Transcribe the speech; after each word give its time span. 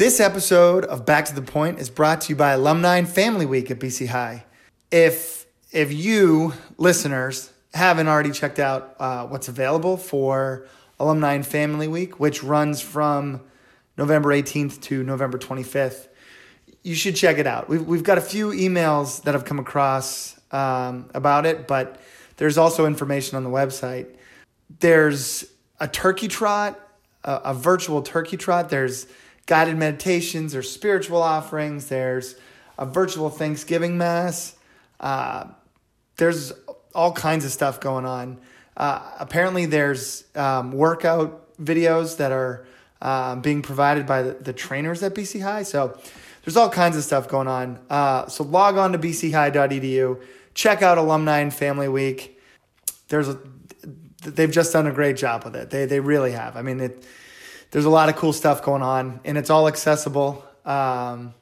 This 0.00 0.18
episode 0.18 0.86
of 0.86 1.04
Back 1.04 1.26
to 1.26 1.34
the 1.34 1.42
Point 1.42 1.78
is 1.78 1.90
brought 1.90 2.22
to 2.22 2.30
you 2.30 2.34
by 2.34 2.52
Alumni 2.52 2.96
and 2.96 3.06
Family 3.06 3.44
Week 3.44 3.70
at 3.70 3.78
BC 3.78 4.08
High. 4.08 4.46
If 4.90 5.44
if 5.72 5.92
you 5.92 6.54
listeners 6.78 7.52
haven't 7.74 8.08
already 8.08 8.30
checked 8.30 8.58
out 8.58 8.96
uh, 8.98 9.26
what's 9.26 9.48
available 9.48 9.98
for 9.98 10.66
Alumni 10.98 11.34
and 11.34 11.46
Family 11.46 11.86
Week, 11.86 12.18
which 12.18 12.42
runs 12.42 12.80
from 12.80 13.42
November 13.98 14.30
18th 14.30 14.80
to 14.84 15.02
November 15.04 15.36
25th, 15.36 16.08
you 16.82 16.94
should 16.94 17.14
check 17.14 17.36
it 17.36 17.46
out. 17.46 17.68
We've, 17.68 17.86
we've 17.86 18.02
got 18.02 18.16
a 18.16 18.22
few 18.22 18.52
emails 18.52 19.24
that 19.24 19.34
have 19.34 19.44
come 19.44 19.58
across 19.58 20.40
um, 20.50 21.10
about 21.12 21.44
it, 21.44 21.68
but 21.68 22.00
there's 22.38 22.56
also 22.56 22.86
information 22.86 23.36
on 23.36 23.44
the 23.44 23.50
website. 23.50 24.06
There's 24.78 25.44
a 25.78 25.86
turkey 25.86 26.28
trot, 26.28 26.80
a, 27.22 27.34
a 27.44 27.52
virtual 27.52 28.00
turkey 28.00 28.38
trot. 28.38 28.70
There's 28.70 29.06
guided 29.50 29.76
meditations, 29.76 30.52
there's 30.52 30.70
spiritual 30.70 31.20
offerings, 31.20 31.88
there's 31.88 32.36
a 32.78 32.86
virtual 32.86 33.28
Thanksgiving 33.28 33.98
Mass. 33.98 34.54
Uh, 35.00 35.48
there's 36.18 36.52
all 36.94 37.10
kinds 37.12 37.44
of 37.44 37.50
stuff 37.50 37.80
going 37.80 38.06
on. 38.06 38.38
Uh, 38.76 39.02
apparently, 39.18 39.66
there's 39.66 40.22
um, 40.36 40.70
workout 40.70 41.56
videos 41.58 42.18
that 42.18 42.30
are 42.30 42.64
um, 43.02 43.40
being 43.40 43.60
provided 43.60 44.06
by 44.06 44.22
the, 44.22 44.34
the, 44.34 44.52
trainers 44.52 45.02
at 45.02 45.14
BC 45.14 45.42
High. 45.42 45.64
So 45.64 45.98
there's 46.44 46.56
all 46.56 46.70
kinds 46.70 46.96
of 46.96 47.02
stuff 47.02 47.26
going 47.26 47.48
on. 47.48 47.80
Uh, 47.90 48.28
so 48.28 48.44
log 48.44 48.76
on 48.76 48.92
to 48.92 48.98
bchigh.edu, 48.98 50.22
check 50.54 50.80
out 50.80 50.96
Alumni 50.96 51.40
and 51.40 51.52
Family 51.52 51.88
Week. 51.88 52.38
There's 53.08 53.28
a, 53.28 53.36
they've 54.22 54.52
just 54.52 54.72
done 54.72 54.86
a 54.86 54.92
great 54.92 55.16
job 55.16 55.42
with 55.42 55.56
it. 55.56 55.70
They 55.70 55.86
they 55.86 55.98
really 55.98 56.30
have. 56.30 56.56
I 56.56 56.62
mean, 56.62 56.78
it, 56.78 57.04
there's 57.70 57.84
a 57.84 57.90
lot 57.90 58.08
of 58.08 58.16
cool 58.16 58.32
stuff 58.32 58.62
going 58.62 58.82
on, 58.82 59.20
and 59.24 59.38
it's 59.38 59.50
all 59.50 59.68
accessible. 59.68 60.44
Um, 60.64 61.34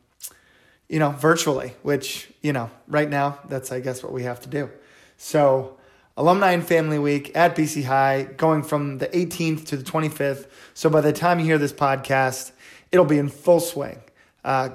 you 0.88 0.98
know, 0.98 1.10
virtually, 1.10 1.74
which, 1.82 2.30
you 2.40 2.52
know, 2.52 2.71
right 2.87 3.09
now, 3.09 3.38
that's, 3.48 3.71
I 3.71 3.80
guess, 3.80 4.02
what 4.02 4.12
we 4.12 4.23
have 4.23 4.40
to 4.40 4.49
do. 4.49 4.71
So, 5.18 5.76
Alumni 6.16 6.52
and 6.52 6.66
Family 6.66 6.99
Week 6.99 7.37
at 7.37 7.54
BC 7.54 7.84
High, 7.84 8.23
going 8.37 8.62
from 8.62 8.99
the 8.99 9.09
18th 9.09 9.66
to 9.66 9.76
the 9.76 9.84
25th. 9.84 10.46
So, 10.74 10.88
by 10.88 11.01
the 11.02 11.12
time 11.12 11.40
you 11.40 11.45
hear 11.45 11.59
this 11.59 11.73
podcast, 11.73 12.52
it'll 12.90 13.04
be 13.04 13.18
in 13.18 13.29
full 13.29 13.60
swing. 13.60 14.01
Uh, 14.45 14.71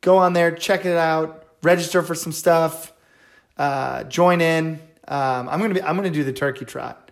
go 0.00 0.16
on 0.16 0.32
there, 0.32 0.50
check 0.50 0.86
it 0.86 0.96
out, 0.96 1.46
register 1.62 2.02
for 2.02 2.14
some 2.14 2.32
stuff, 2.32 2.92
uh, 3.58 4.04
join 4.04 4.40
in. 4.40 4.80
Um, 5.06 5.48
I'm 5.48 5.60
gonna 5.60 5.74
be, 5.74 5.82
I'm 5.82 5.96
gonna 5.96 6.10
do 6.10 6.24
the 6.24 6.32
turkey 6.32 6.64
trot. 6.64 7.10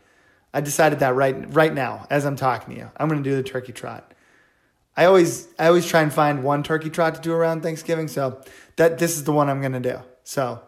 I 0.53 0.61
decided 0.61 1.01
that 1.01 1.15
right 1.15 1.53
right 1.55 1.73
now 1.73 2.06
as 2.11 2.27
I'm 2.27 2.37
talking 2.37 2.75
to 2.75 2.81
you. 2.81 2.91
I'm 2.97 3.09
gonna 3.09 3.23
do 3.23 3.37
the 3.37 3.43
turkey 3.43 3.73
trot. 3.73 4.12
I 4.97 5.05
always 5.05 5.48
I 5.59 5.69
always 5.69 5.87
try 5.87 6.03
and 6.03 6.12
find 6.12 6.42
one 6.42 6.62
turkey 6.62 6.91
trot 6.91 7.15
to 7.15 7.20
do 7.20 7.33
around 7.33 7.62
Thanksgiving. 7.62 8.09
So 8.09 8.42
that 8.77 8.98
this 8.98 9.17
is 9.17 9.25
the 9.25 9.33
one 9.33 9.48
I'm 9.48 9.62
gonna 9.62 9.81
do. 9.81 9.98
So 10.25 10.61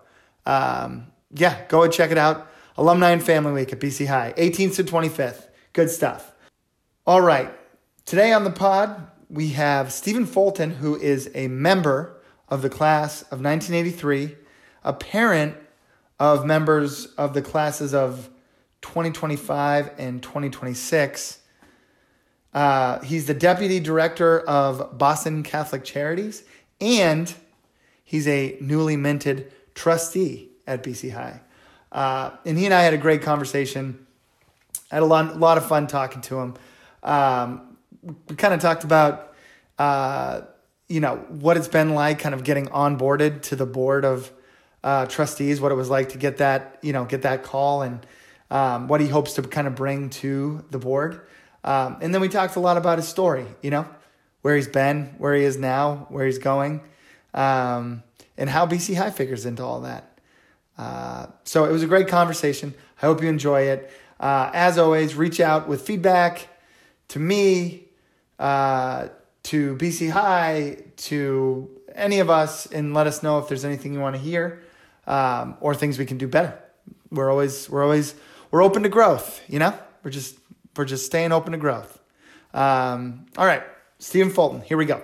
um, 0.47 1.06
yeah, 1.34 1.66
go 1.69 1.83
and 1.83 1.92
check 1.92 2.11
it 2.11 2.19
out. 2.19 2.48
Alumni 2.77 3.11
and 3.11 3.22
Family 3.22 3.52
Week 3.52 3.72
at 3.72 3.80
BC 3.80 4.06
High, 4.06 4.33
18th 4.36 4.77
to 4.77 4.84
25th. 4.84 5.48
Good 5.72 5.91
stuff. 5.91 6.33
All 7.06 7.20
right. 7.20 7.52
Today 8.05 8.33
on 8.33 8.44
the 8.44 8.50
pod, 8.50 9.08
we 9.28 9.48
have 9.50 9.92
Stephen 9.92 10.27
Fulton, 10.27 10.70
who 10.70 10.96
is 10.96 11.30
a 11.34 11.48
member 11.48 12.20
of 12.48 12.62
the 12.62 12.70
class 12.70 13.22
of 13.22 13.41
1983, 13.41 14.36
a 14.84 14.92
parent 14.92 15.56
of 16.19 16.44
members 16.44 17.06
of 17.17 17.34
the 17.34 17.42
classes 17.42 17.94
of 17.94 18.28
2025 18.83 19.92
and 19.98 20.22
2026 20.22 21.38
uh, 22.55 23.00
he's 23.00 23.27
the 23.27 23.34
deputy 23.34 23.80
director 23.80 24.41
of 24.41 24.98
Boston 24.98 25.42
Catholic 25.42 25.84
Charities, 25.84 26.44
and 26.80 27.33
he's 28.05 28.28
a 28.28 28.56
newly 28.61 28.97
minted 28.97 29.52
trustee 29.74 30.50
at 30.66 30.83
BC 30.83 31.12
High. 31.12 31.41
Uh, 31.91 32.30
and 32.44 32.58
he 32.58 32.66
and 32.66 32.74
I 32.74 32.83
had 32.83 32.94
a 32.94 32.98
great 32.98 33.23
conversation. 33.23 34.06
I 34.90 34.96
had 34.96 35.02
a 35.02 35.06
lot, 35.06 35.39
lot 35.39 35.56
of 35.56 35.67
fun 35.67 35.86
talking 35.86 36.20
to 36.23 36.40
him. 36.40 36.55
Um, 37.02 37.77
we 38.02 38.36
kind 38.36 38.52
of 38.52 38.61
talked 38.61 38.85
about, 38.85 39.35
uh, 39.79 40.42
you 40.89 41.01
know, 41.01 41.17
what 41.29 41.56
it's 41.56 41.68
been 41.68 41.95
like, 41.95 42.18
kind 42.18 42.35
of 42.35 42.45
getting 42.45 42.67
onboarded 42.67 43.42
to 43.42 43.56
the 43.56 43.67
board 43.67 44.05
of 44.05 44.30
uh, 44.85 45.06
trustees, 45.06 45.61
what 45.61 45.73
it 45.73 45.77
was 45.77 45.89
like 45.89 46.11
to 46.11 46.18
get 46.18 46.39
that, 46.39 46.79
you 46.83 46.92
know, 46.92 47.06
get 47.06 47.23
that 47.23 47.42
call, 47.42 47.80
and 47.83 48.05
um, 48.52 48.86
what 48.86 49.01
he 49.01 49.08
hopes 49.08 49.33
to 49.33 49.42
kind 49.42 49.67
of 49.67 49.74
bring 49.74 50.11
to 50.11 50.63
the 50.70 50.79
board. 50.79 51.23
Um, 51.64 51.96
and 52.02 52.13
then 52.13 52.20
we 52.20 52.29
talked 52.29 52.55
a 52.57 52.61
lot 52.61 52.77
about 52.77 52.98
his 52.98 53.08
story, 53.08 53.46
you 53.63 53.70
know, 53.70 53.89
where 54.42 54.55
he's 54.55 54.68
been, 54.68 55.14
where 55.17 55.35
he 55.35 55.42
is 55.42 55.57
now, 55.57 56.07
where 56.11 56.27
he's 56.27 56.39
going, 56.39 56.83
um, 57.33 58.02
and 58.36 58.51
how 58.51 58.67
BC 58.67 58.95
High 58.95 59.11
figures 59.11 59.46
into 59.46 59.64
all 59.64 59.80
that. 59.80 60.18
Uh, 60.77 61.27
so 61.45 61.64
it 61.64 61.73
was 61.73 61.83
a 61.83 61.86
great 61.86 62.08
conversation. 62.08 62.74
I 63.01 63.07
hope 63.07 63.23
you 63.23 63.29
enjoy 63.29 63.62
it. 63.62 63.91
Uh, 64.20 64.51
as 64.52 64.77
always, 64.77 65.14
reach 65.14 65.41
out 65.41 65.67
with 65.67 65.83
feedback 65.83 66.48
to 67.08 67.18
me, 67.18 67.85
uh, 68.39 69.08
to 69.45 69.77
BC 69.77 70.11
High, 70.11 70.77
to 70.96 71.70
any 71.95 72.20
of 72.20 72.29
us, 72.29 72.67
and 72.67 72.92
let 72.92 73.07
us 73.07 73.23
know 73.23 73.39
if 73.39 73.48
there's 73.48 73.64
anything 73.64 73.95
you 73.95 74.01
want 74.01 74.14
to 74.14 74.20
hear 74.20 74.62
um, 75.07 75.57
or 75.61 75.74
things 75.74 75.98
we 75.98 76.05
can 76.05 76.18
do 76.18 76.29
better. 76.29 76.58
We're 77.11 77.30
always 77.30 77.70
we're 77.70 77.83
always 77.83 78.14
we're 78.52 78.63
open 78.63 78.85
to 78.85 78.89
growth. 78.89 79.42
You 79.48 79.58
know, 79.58 79.77
we're 80.05 80.13
just 80.13 80.39
we're 80.77 80.85
just 80.85 81.07
staying 81.07 81.33
open 81.33 81.52
to 81.52 81.58
growth. 81.58 81.98
Um, 82.55 83.27
all 83.36 83.46
right, 83.46 83.63
Stephen 83.98 84.30
Fulton, 84.30 84.61
here 84.61 84.77
we 84.77 84.85
go. 84.85 85.02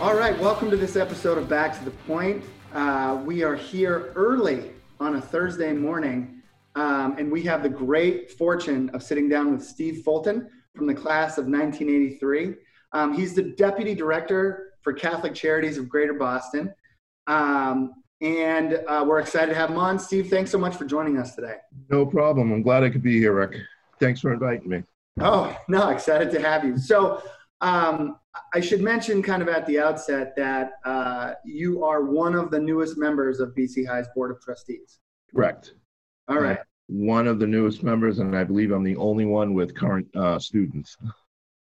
All 0.00 0.16
right, 0.16 0.36
welcome 0.40 0.70
to 0.70 0.76
this 0.76 0.96
episode 0.96 1.38
of 1.38 1.48
Back 1.48 1.78
to 1.78 1.84
the 1.84 1.90
Point. 1.90 2.42
Uh, 2.72 3.22
we 3.24 3.42
are 3.42 3.54
here 3.54 4.12
early 4.16 4.70
on 5.02 5.16
a 5.16 5.20
Thursday 5.20 5.72
morning 5.72 6.42
um, 6.74 7.16
and 7.18 7.30
we 7.30 7.42
have 7.42 7.62
the 7.62 7.68
great 7.68 8.30
fortune 8.30 8.88
of 8.90 9.02
sitting 9.02 9.28
down 9.28 9.52
with 9.52 9.62
Steve 9.62 10.02
Fulton 10.04 10.48
from 10.74 10.86
the 10.86 10.94
class 10.94 11.36
of 11.36 11.46
1983. 11.46 12.54
Um, 12.92 13.12
he's 13.14 13.34
the 13.34 13.42
deputy 13.42 13.94
director 13.94 14.72
for 14.80 14.92
Catholic 14.92 15.34
Charities 15.34 15.76
of 15.76 15.88
Greater 15.88 16.14
Boston. 16.14 16.72
Um, 17.26 17.92
and 18.20 18.80
uh, 18.86 19.04
we're 19.06 19.18
excited 19.18 19.48
to 19.48 19.54
have 19.54 19.70
him 19.70 19.78
on. 19.78 19.98
Steve, 19.98 20.30
thanks 20.30 20.50
so 20.50 20.58
much 20.58 20.76
for 20.76 20.84
joining 20.84 21.18
us 21.18 21.34
today. 21.34 21.56
No 21.90 22.06
problem. 22.06 22.52
I'm 22.52 22.62
glad 22.62 22.84
I 22.84 22.90
could 22.90 23.02
be 23.02 23.18
here, 23.18 23.34
Rick. 23.34 23.56
Thanks 24.00 24.20
for 24.20 24.32
inviting 24.32 24.68
me. 24.68 24.82
Oh, 25.20 25.56
no, 25.68 25.90
excited 25.90 26.30
to 26.30 26.40
have 26.40 26.64
you. 26.64 26.78
So, 26.78 27.22
um, 27.60 28.16
I 28.54 28.60
should 28.60 28.80
mention 28.80 29.22
kind 29.22 29.42
of 29.42 29.48
at 29.48 29.66
the 29.66 29.78
outset 29.78 30.34
that 30.36 30.72
uh, 30.84 31.34
you 31.44 31.84
are 31.84 32.04
one 32.04 32.34
of 32.34 32.50
the 32.50 32.58
newest 32.58 32.96
members 32.96 33.40
of 33.40 33.54
BC 33.54 33.86
High's 33.86 34.06
Board 34.14 34.30
of 34.30 34.40
Trustees. 34.40 34.98
Correct. 35.34 35.74
All 36.28 36.40
right. 36.40 36.58
Uh, 36.58 36.64
one 36.86 37.26
of 37.26 37.38
the 37.38 37.46
newest 37.46 37.82
members, 37.82 38.18
and 38.18 38.36
I 38.36 38.44
believe 38.44 38.70
I'm 38.70 38.84
the 38.84 38.96
only 38.96 39.24
one 39.24 39.54
with 39.54 39.74
current 39.74 40.06
uh, 40.16 40.38
students. 40.38 40.96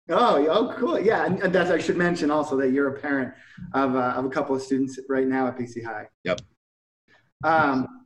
Oh, 0.09 0.45
oh, 0.47 0.75
cool. 0.77 0.99
Yeah, 0.99 1.25
and, 1.25 1.41
and 1.41 1.53
that's 1.53 1.71
I 1.71 1.77
should 1.77 1.97
mention 1.97 2.29
also 2.29 2.57
that 2.57 2.71
you're 2.71 2.95
a 2.95 2.99
parent 2.99 3.33
of, 3.73 3.95
uh, 3.95 4.13
of 4.17 4.25
a 4.25 4.29
couple 4.29 4.55
of 4.55 4.61
students 4.61 4.99
right 5.07 5.27
now 5.27 5.47
at 5.47 5.57
BC 5.57 5.83
High. 5.83 6.07
Yep. 6.23 6.41
Um, 7.43 8.05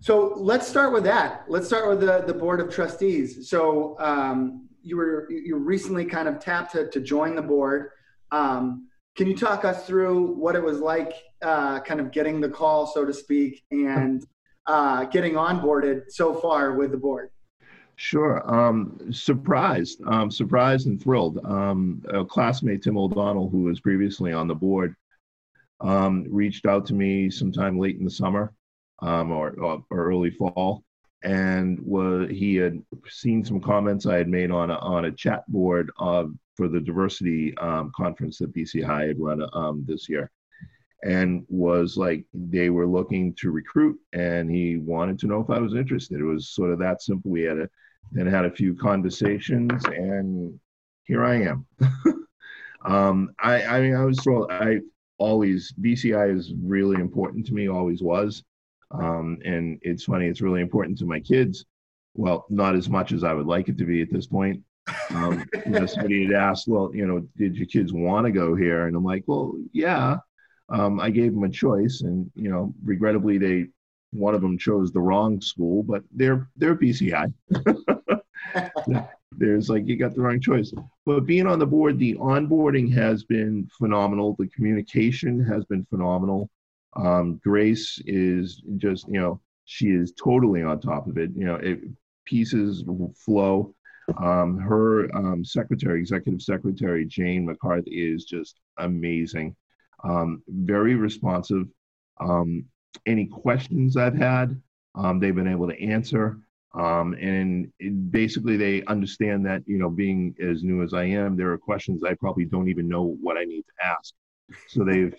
so 0.00 0.34
let's 0.36 0.66
start 0.66 0.92
with 0.92 1.04
that. 1.04 1.44
Let's 1.48 1.66
start 1.66 1.88
with 1.88 2.00
the, 2.00 2.24
the 2.26 2.34
board 2.34 2.60
of 2.60 2.72
trustees. 2.72 3.48
So 3.48 3.96
um, 3.98 4.68
you 4.84 4.96
were 4.96 5.26
you 5.30 5.56
recently 5.56 6.04
kind 6.04 6.28
of 6.28 6.38
tapped 6.38 6.72
to, 6.72 6.88
to 6.90 7.00
join 7.00 7.34
the 7.34 7.42
board. 7.42 7.90
Um, 8.30 8.88
can 9.16 9.26
you 9.26 9.36
talk 9.36 9.64
us 9.64 9.86
through 9.86 10.34
what 10.34 10.56
it 10.56 10.62
was 10.62 10.80
like, 10.80 11.14
uh, 11.42 11.80
kind 11.80 12.00
of 12.00 12.10
getting 12.10 12.40
the 12.40 12.48
call, 12.48 12.86
so 12.86 13.04
to 13.04 13.12
speak, 13.12 13.62
and 13.70 14.24
uh, 14.66 15.04
getting 15.04 15.34
onboarded 15.34 16.02
so 16.08 16.34
far 16.34 16.74
with 16.74 16.90
the 16.90 16.96
board? 16.96 17.30
Sure. 17.96 18.42
Um, 18.52 19.12
surprised, 19.12 20.00
um, 20.06 20.30
surprised 20.30 20.88
and 20.88 21.00
thrilled. 21.00 21.38
Um, 21.44 22.02
a 22.12 22.24
classmate, 22.24 22.82
Tim 22.82 22.98
O'Donnell, 22.98 23.48
who 23.48 23.62
was 23.62 23.78
previously 23.80 24.32
on 24.32 24.48
the 24.48 24.54
board, 24.54 24.96
um, 25.80 26.26
reached 26.28 26.66
out 26.66 26.86
to 26.86 26.94
me 26.94 27.30
sometime 27.30 27.78
late 27.78 27.96
in 27.98 28.04
the 28.04 28.10
summer 28.10 28.52
um, 29.00 29.30
or, 29.30 29.50
or, 29.60 29.84
early 29.90 30.30
fall, 30.30 30.82
and 31.24 31.80
was 31.80 32.28
he 32.30 32.54
had 32.54 32.82
seen 33.08 33.44
some 33.44 33.60
comments 33.60 34.06
I 34.06 34.16
had 34.16 34.28
made 34.28 34.50
on 34.50 34.70
a, 34.70 34.76
on 34.76 35.06
a 35.06 35.12
chat 35.12 35.50
board 35.50 35.90
uh, 35.98 36.26
for 36.54 36.68
the 36.68 36.80
diversity 36.80 37.56
um, 37.58 37.90
conference 37.96 38.38
that 38.38 38.54
BC 38.54 38.84
High 38.84 39.06
had 39.06 39.18
run 39.18 39.42
this 39.86 40.08
year 40.08 40.30
and 41.04 41.44
was 41.48 41.96
like 41.96 42.24
they 42.32 42.70
were 42.70 42.86
looking 42.86 43.34
to 43.34 43.50
recruit 43.50 43.98
and 44.12 44.50
he 44.50 44.78
wanted 44.78 45.18
to 45.18 45.26
know 45.26 45.40
if 45.40 45.50
I 45.50 45.58
was 45.58 45.74
interested. 45.74 46.20
It 46.20 46.24
was 46.24 46.48
sort 46.48 46.70
of 46.70 46.78
that 46.78 47.02
simple. 47.02 47.30
We 47.30 47.42
had 47.42 47.58
a 47.58 47.68
then 48.12 48.26
had 48.26 48.44
a 48.44 48.50
few 48.50 48.74
conversations 48.74 49.84
and 49.86 50.58
here 51.04 51.24
I 51.24 51.42
am. 51.42 51.66
um, 52.84 53.34
I, 53.42 53.64
I 53.64 53.80
mean, 53.80 53.94
I 53.94 54.04
was 54.04 54.18
thrilled. 54.20 54.50
I 54.50 54.80
always 55.18 55.72
BC 55.80 56.14
High 56.14 56.30
is 56.30 56.54
really 56.62 57.00
important 57.00 57.46
to 57.46 57.54
me, 57.54 57.68
always 57.68 58.02
was. 58.02 58.42
Um, 59.00 59.38
and 59.44 59.78
it's 59.82 60.04
funny, 60.04 60.26
it's 60.26 60.40
really 60.40 60.60
important 60.60 60.98
to 60.98 61.06
my 61.06 61.20
kids. 61.20 61.64
Well, 62.14 62.46
not 62.48 62.76
as 62.76 62.88
much 62.88 63.12
as 63.12 63.24
I 63.24 63.32
would 63.32 63.46
like 63.46 63.68
it 63.68 63.78
to 63.78 63.84
be 63.84 64.02
at 64.02 64.12
this 64.12 64.26
point. 64.26 64.62
Um, 65.10 65.44
you 65.66 65.72
know, 65.72 65.86
somebody 65.86 66.26
had 66.26 66.34
asked, 66.34 66.68
well, 66.68 66.90
you 66.94 67.06
know, 67.06 67.26
did 67.36 67.56
your 67.56 67.66
kids 67.66 67.92
want 67.92 68.26
to 68.26 68.32
go 68.32 68.54
here? 68.54 68.86
And 68.86 68.96
I'm 68.96 69.04
like, 69.04 69.24
well, 69.26 69.54
yeah. 69.72 70.18
Um, 70.68 71.00
I 71.00 71.10
gave 71.10 71.34
them 71.34 71.44
a 71.44 71.48
choice, 71.50 72.00
and 72.00 72.30
you 72.34 72.50
know, 72.50 72.74
regrettably, 72.82 73.36
they 73.36 73.66
one 74.12 74.34
of 74.34 74.40
them 74.40 74.56
chose 74.56 74.92
the 74.92 75.00
wrong 75.00 75.40
school, 75.40 75.82
but 75.82 76.02
they're 76.10 76.48
they're 76.56 76.76
BC 76.76 77.12
High. 77.12 77.32
There's 79.36 79.68
like 79.68 79.86
you 79.86 79.96
got 79.96 80.14
the 80.14 80.22
wrong 80.22 80.40
choice. 80.40 80.72
But 81.04 81.26
being 81.26 81.46
on 81.46 81.58
the 81.58 81.66
board, 81.66 81.98
the 81.98 82.14
onboarding 82.14 82.92
has 82.94 83.24
been 83.24 83.68
phenomenal. 83.76 84.36
The 84.38 84.46
communication 84.48 85.44
has 85.44 85.64
been 85.64 85.84
phenomenal. 85.90 86.48
Um, 86.96 87.40
Grace 87.42 88.00
is 88.06 88.62
just 88.76 89.06
you 89.08 89.20
know 89.20 89.40
she 89.64 89.88
is 89.88 90.12
totally 90.12 90.62
on 90.62 90.80
top 90.80 91.06
of 91.06 91.18
it. 91.18 91.30
You 91.34 91.44
know, 91.44 91.56
it, 91.56 91.80
pieces 92.24 92.84
flow. 93.24 93.74
Um, 94.22 94.58
her 94.58 95.14
um, 95.16 95.44
secretary, 95.44 95.98
executive 95.98 96.42
secretary 96.42 97.06
Jane 97.06 97.46
McCarthy, 97.46 97.90
is 97.90 98.24
just 98.24 98.60
amazing. 98.78 99.56
Um, 100.02 100.42
very 100.48 100.94
responsive. 100.94 101.66
Um, 102.20 102.66
any 103.06 103.26
questions 103.26 103.96
I've 103.96 104.16
had, 104.16 104.60
um, 104.94 105.18
they've 105.18 105.34
been 105.34 105.48
able 105.48 105.68
to 105.68 105.82
answer. 105.82 106.38
Um, 106.74 107.14
and 107.14 107.72
it, 107.78 108.10
basically, 108.10 108.56
they 108.56 108.84
understand 108.84 109.46
that, 109.46 109.62
you 109.66 109.78
know, 109.78 109.88
being 109.88 110.34
as 110.42 110.62
new 110.62 110.82
as 110.82 110.92
I 110.92 111.04
am, 111.04 111.36
there 111.36 111.52
are 111.52 111.58
questions 111.58 112.02
I 112.04 112.14
probably 112.14 112.44
don't 112.44 112.68
even 112.68 112.88
know 112.88 113.16
what 113.20 113.36
I 113.36 113.44
need 113.44 113.62
to 113.62 113.86
ask. 113.86 114.12
So 114.68 114.84
they've 114.84 115.14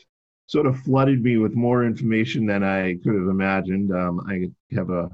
sort 0.47 0.67
of 0.67 0.79
flooded 0.81 1.23
me 1.23 1.37
with 1.37 1.55
more 1.55 1.83
information 1.83 2.45
than 2.45 2.63
I 2.63 2.95
could 3.03 3.15
have 3.15 3.27
imagined. 3.27 3.91
Um, 3.91 4.21
I 4.29 4.49
have 4.75 4.89
a 4.89 5.09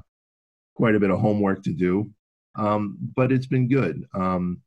quite 0.74 0.94
a 0.94 1.00
bit 1.00 1.10
of 1.10 1.20
homework 1.20 1.62
to 1.64 1.72
do, 1.72 2.10
um, 2.56 2.98
but 3.14 3.32
it's 3.32 3.46
been 3.46 3.68
good. 3.68 4.04
Um, 4.14 4.60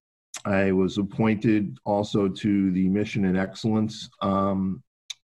I 0.44 0.72
was 0.72 0.98
appointed 0.98 1.78
also 1.86 2.28
to 2.28 2.72
the 2.72 2.88
Mission 2.88 3.26
and 3.26 3.38
Excellence 3.38 4.10
um, 4.22 4.84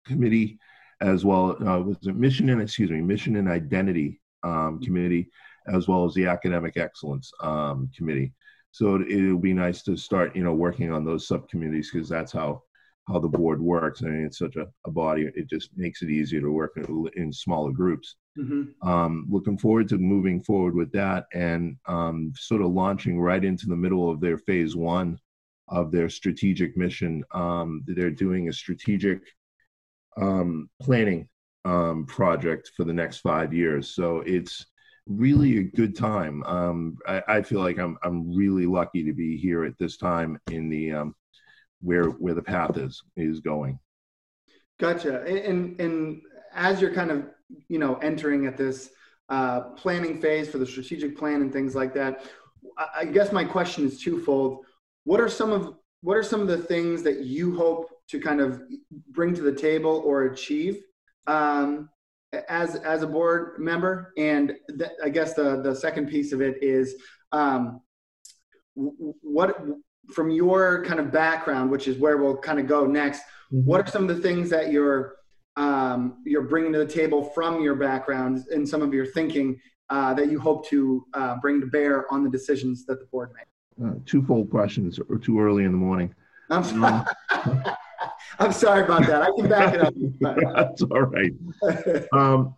Committee 0.05 0.59
as 1.01 1.23
well 1.23 1.51
uh, 1.67 1.79
was 1.79 1.97
it 2.07 2.15
mission 2.15 2.49
and 2.49 2.61
excuse 2.61 2.89
me 2.89 3.01
mission 3.01 3.35
and 3.35 3.47
identity 3.47 4.19
um, 4.43 4.79
committee 4.81 5.29
as 5.67 5.87
well 5.87 6.05
as 6.05 6.13
the 6.13 6.25
academic 6.25 6.77
excellence 6.77 7.31
um, 7.41 7.89
committee 7.95 8.33
so 8.71 8.95
it, 8.95 9.21
will 9.21 9.37
be 9.37 9.53
nice 9.53 9.83
to 9.83 9.95
start 9.95 10.35
you 10.35 10.43
know 10.43 10.53
working 10.53 10.91
on 10.91 11.05
those 11.05 11.27
subcommittees 11.27 11.91
because 11.91 12.09
that's 12.09 12.31
how 12.31 12.61
how 13.07 13.19
the 13.19 13.27
board 13.27 13.61
works 13.61 14.03
I 14.03 14.07
and 14.07 14.15
mean, 14.15 14.25
it's 14.25 14.39
such 14.39 14.55
a, 14.55 14.67
a, 14.85 14.91
body 14.91 15.29
it 15.35 15.49
just 15.49 15.69
makes 15.75 16.01
it 16.01 16.09
easier 16.09 16.41
to 16.41 16.51
work 16.51 16.73
in, 16.75 17.09
in 17.15 17.31
smaller 17.31 17.71
groups 17.71 18.15
mm-hmm. 18.37 18.87
um, 18.87 19.25
looking 19.29 19.57
forward 19.57 19.87
to 19.89 19.97
moving 19.97 20.41
forward 20.41 20.75
with 20.75 20.91
that 20.93 21.25
and 21.33 21.77
um, 21.87 22.33
sort 22.37 22.61
of 22.61 22.71
launching 22.71 23.19
right 23.19 23.43
into 23.43 23.67
the 23.67 23.75
middle 23.75 24.09
of 24.09 24.19
their 24.19 24.37
phase 24.37 24.75
one 24.75 25.17
of 25.69 25.91
their 25.91 26.09
strategic 26.09 26.75
mission 26.77 27.23
um, 27.33 27.83
they're 27.87 28.11
doing 28.11 28.49
a 28.49 28.53
strategic 28.53 29.21
um, 30.17 30.69
planning 30.81 31.27
um, 31.67 32.05
project 32.05 32.71
for 32.75 32.85
the 32.85 32.93
next 32.93 33.17
five 33.17 33.53
years. 33.53 33.93
So 33.93 34.19
it's 34.25 34.65
really 35.05 35.59
a 35.59 35.63
good 35.63 35.95
time. 35.95 36.43
Um, 36.43 36.97
I, 37.07 37.23
I, 37.27 37.41
feel 37.41 37.59
like 37.59 37.77
I'm 37.77 37.97
I'm 38.03 38.35
really 38.35 38.65
lucky 38.65 39.03
to 39.03 39.13
be 39.13 39.37
here 39.37 39.63
at 39.65 39.77
this 39.77 39.97
time 39.97 40.39
in 40.51 40.69
the 40.69 40.91
um, 40.91 41.15
where 41.81 42.05
where 42.05 42.33
the 42.33 42.41
path 42.41 42.77
is 42.77 43.03
is 43.15 43.39
going. 43.39 43.79
Gotcha. 44.79 45.23
And 45.23 45.79
and 45.79 46.21
as 46.53 46.81
you're 46.81 46.93
kind 46.93 47.11
of 47.11 47.25
you 47.67 47.79
know 47.79 47.95
entering 47.95 48.45
at 48.45 48.57
this 48.57 48.89
uh, 49.29 49.61
planning 49.75 50.21
phase 50.21 50.49
for 50.49 50.57
the 50.57 50.65
strategic 50.65 51.17
plan 51.17 51.41
and 51.41 51.51
things 51.51 51.75
like 51.75 51.93
that, 51.95 52.23
I 52.95 53.05
guess 53.05 53.31
my 53.31 53.43
question 53.43 53.85
is 53.85 53.99
twofold. 53.99 54.65
What 55.03 55.19
are 55.19 55.29
some 55.29 55.51
of 55.51 55.75
what 56.01 56.17
are 56.17 56.23
some 56.23 56.41
of 56.41 56.47
the 56.47 56.57
things 56.57 57.03
that 57.03 57.21
you 57.21 57.55
hope 57.55 57.89
to 58.09 58.19
kind 58.19 58.39
of 58.39 58.61
bring 59.09 59.33
to 59.35 59.41
the 59.41 59.51
table 59.51 60.01
or 60.05 60.25
achieve 60.25 60.81
um, 61.25 61.89
as 62.49 62.75
as 62.75 63.01
a 63.01 63.07
board 63.07 63.59
member? 63.59 64.13
And 64.17 64.53
th- 64.77 64.91
I 65.03 65.09
guess 65.09 65.33
the 65.33 65.61
the 65.61 65.75
second 65.75 66.07
piece 66.07 66.33
of 66.33 66.41
it 66.41 66.61
is 66.61 66.95
um, 67.31 67.81
what 68.75 69.57
from 70.09 70.29
your 70.29 70.83
kind 70.85 70.99
of 70.99 71.11
background, 71.11 71.69
which 71.69 71.87
is 71.87 71.97
where 71.97 72.17
we'll 72.17 72.37
kind 72.37 72.59
of 72.59 72.67
go 72.67 72.85
next. 72.85 73.21
Mm-hmm. 73.51 73.65
What 73.65 73.81
are 73.81 73.91
some 73.91 74.09
of 74.09 74.15
the 74.15 74.21
things 74.21 74.49
that 74.49 74.71
you're 74.71 75.15
um, 75.55 76.21
you're 76.23 76.43
bringing 76.43 76.71
to 76.73 76.79
the 76.79 76.85
table 76.85 77.23
from 77.23 77.61
your 77.61 77.75
background 77.75 78.45
and 78.51 78.67
some 78.67 78.83
of 78.83 78.93
your 78.93 79.07
thinking 79.07 79.59
uh, 79.89 80.13
that 80.13 80.29
you 80.29 80.39
hope 80.39 80.67
to 80.67 81.05
uh, 81.13 81.37
bring 81.41 81.59
to 81.61 81.67
bear 81.67 82.11
on 82.13 82.23
the 82.23 82.29
decisions 82.29 82.85
that 82.85 82.99
the 82.99 83.05
board 83.05 83.31
makes? 83.35 83.49
Uh, 83.83 83.99
twofold 84.05 84.49
questions 84.49 84.99
or 85.09 85.17
too 85.17 85.39
early 85.39 85.63
in 85.63 85.71
the 85.71 85.77
morning. 85.77 86.13
I'm 86.49 86.63
sorry. 86.63 87.05
Um, 87.43 87.63
I'm 88.39 88.51
sorry 88.51 88.83
about 88.83 89.07
that. 89.07 89.23
I 89.23 89.31
can 89.35 89.49
back 89.49 89.73
it 89.73 89.81
up. 89.81 89.93
That's 90.55 90.83
all 90.83 91.01
right. 91.01 91.33
Um, 92.13 92.55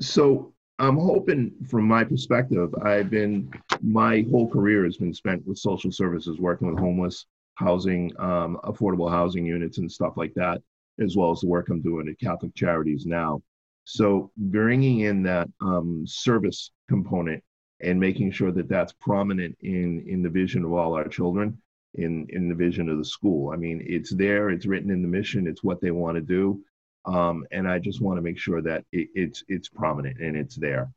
so 0.00 0.54
I'm 0.80 0.96
hoping, 0.96 1.52
from 1.68 1.86
my 1.86 2.04
perspective, 2.04 2.74
I've 2.82 3.10
been 3.10 3.52
my 3.82 4.24
whole 4.30 4.48
career 4.48 4.84
has 4.84 4.96
been 4.96 5.12
spent 5.12 5.46
with 5.46 5.58
social 5.58 5.92
services, 5.92 6.40
working 6.40 6.68
with 6.68 6.78
homeless 6.78 7.26
housing, 7.56 8.12
um, 8.18 8.58
affordable 8.64 9.10
housing 9.10 9.44
units, 9.44 9.76
and 9.76 9.92
stuff 9.92 10.14
like 10.16 10.32
that, 10.34 10.62
as 10.98 11.16
well 11.16 11.32
as 11.32 11.40
the 11.40 11.48
work 11.48 11.68
I'm 11.68 11.82
doing 11.82 12.08
at 12.08 12.18
Catholic 12.18 12.54
Charities 12.54 13.04
now. 13.04 13.42
So 13.84 14.30
bringing 14.38 15.00
in 15.00 15.22
that 15.24 15.48
um, 15.60 16.04
service 16.06 16.70
component 16.88 17.44
and 17.82 18.00
making 18.00 18.30
sure 18.30 18.50
that 18.52 18.68
that's 18.68 18.94
prominent 18.94 19.58
in 19.60 20.02
in 20.08 20.22
the 20.22 20.30
vision 20.30 20.64
of 20.64 20.72
all 20.72 20.94
our 20.94 21.08
children 21.08 21.60
in 21.94 22.26
in 22.30 22.48
the 22.48 22.54
vision 22.54 22.88
of 22.88 22.98
the 22.98 23.04
school 23.04 23.50
i 23.52 23.56
mean 23.56 23.82
it's 23.84 24.10
there 24.14 24.50
it's 24.50 24.66
written 24.66 24.90
in 24.90 25.02
the 25.02 25.08
mission 25.08 25.46
it's 25.46 25.64
what 25.64 25.80
they 25.80 25.90
want 25.90 26.14
to 26.14 26.20
do 26.20 26.62
um, 27.06 27.46
and 27.50 27.68
i 27.68 27.78
just 27.78 28.00
want 28.00 28.16
to 28.18 28.22
make 28.22 28.38
sure 28.38 28.60
that 28.60 28.84
it, 28.92 29.08
it's 29.14 29.44
it's 29.48 29.68
prominent 29.68 30.18
and 30.20 30.36
it's 30.36 30.56
there. 30.56 30.90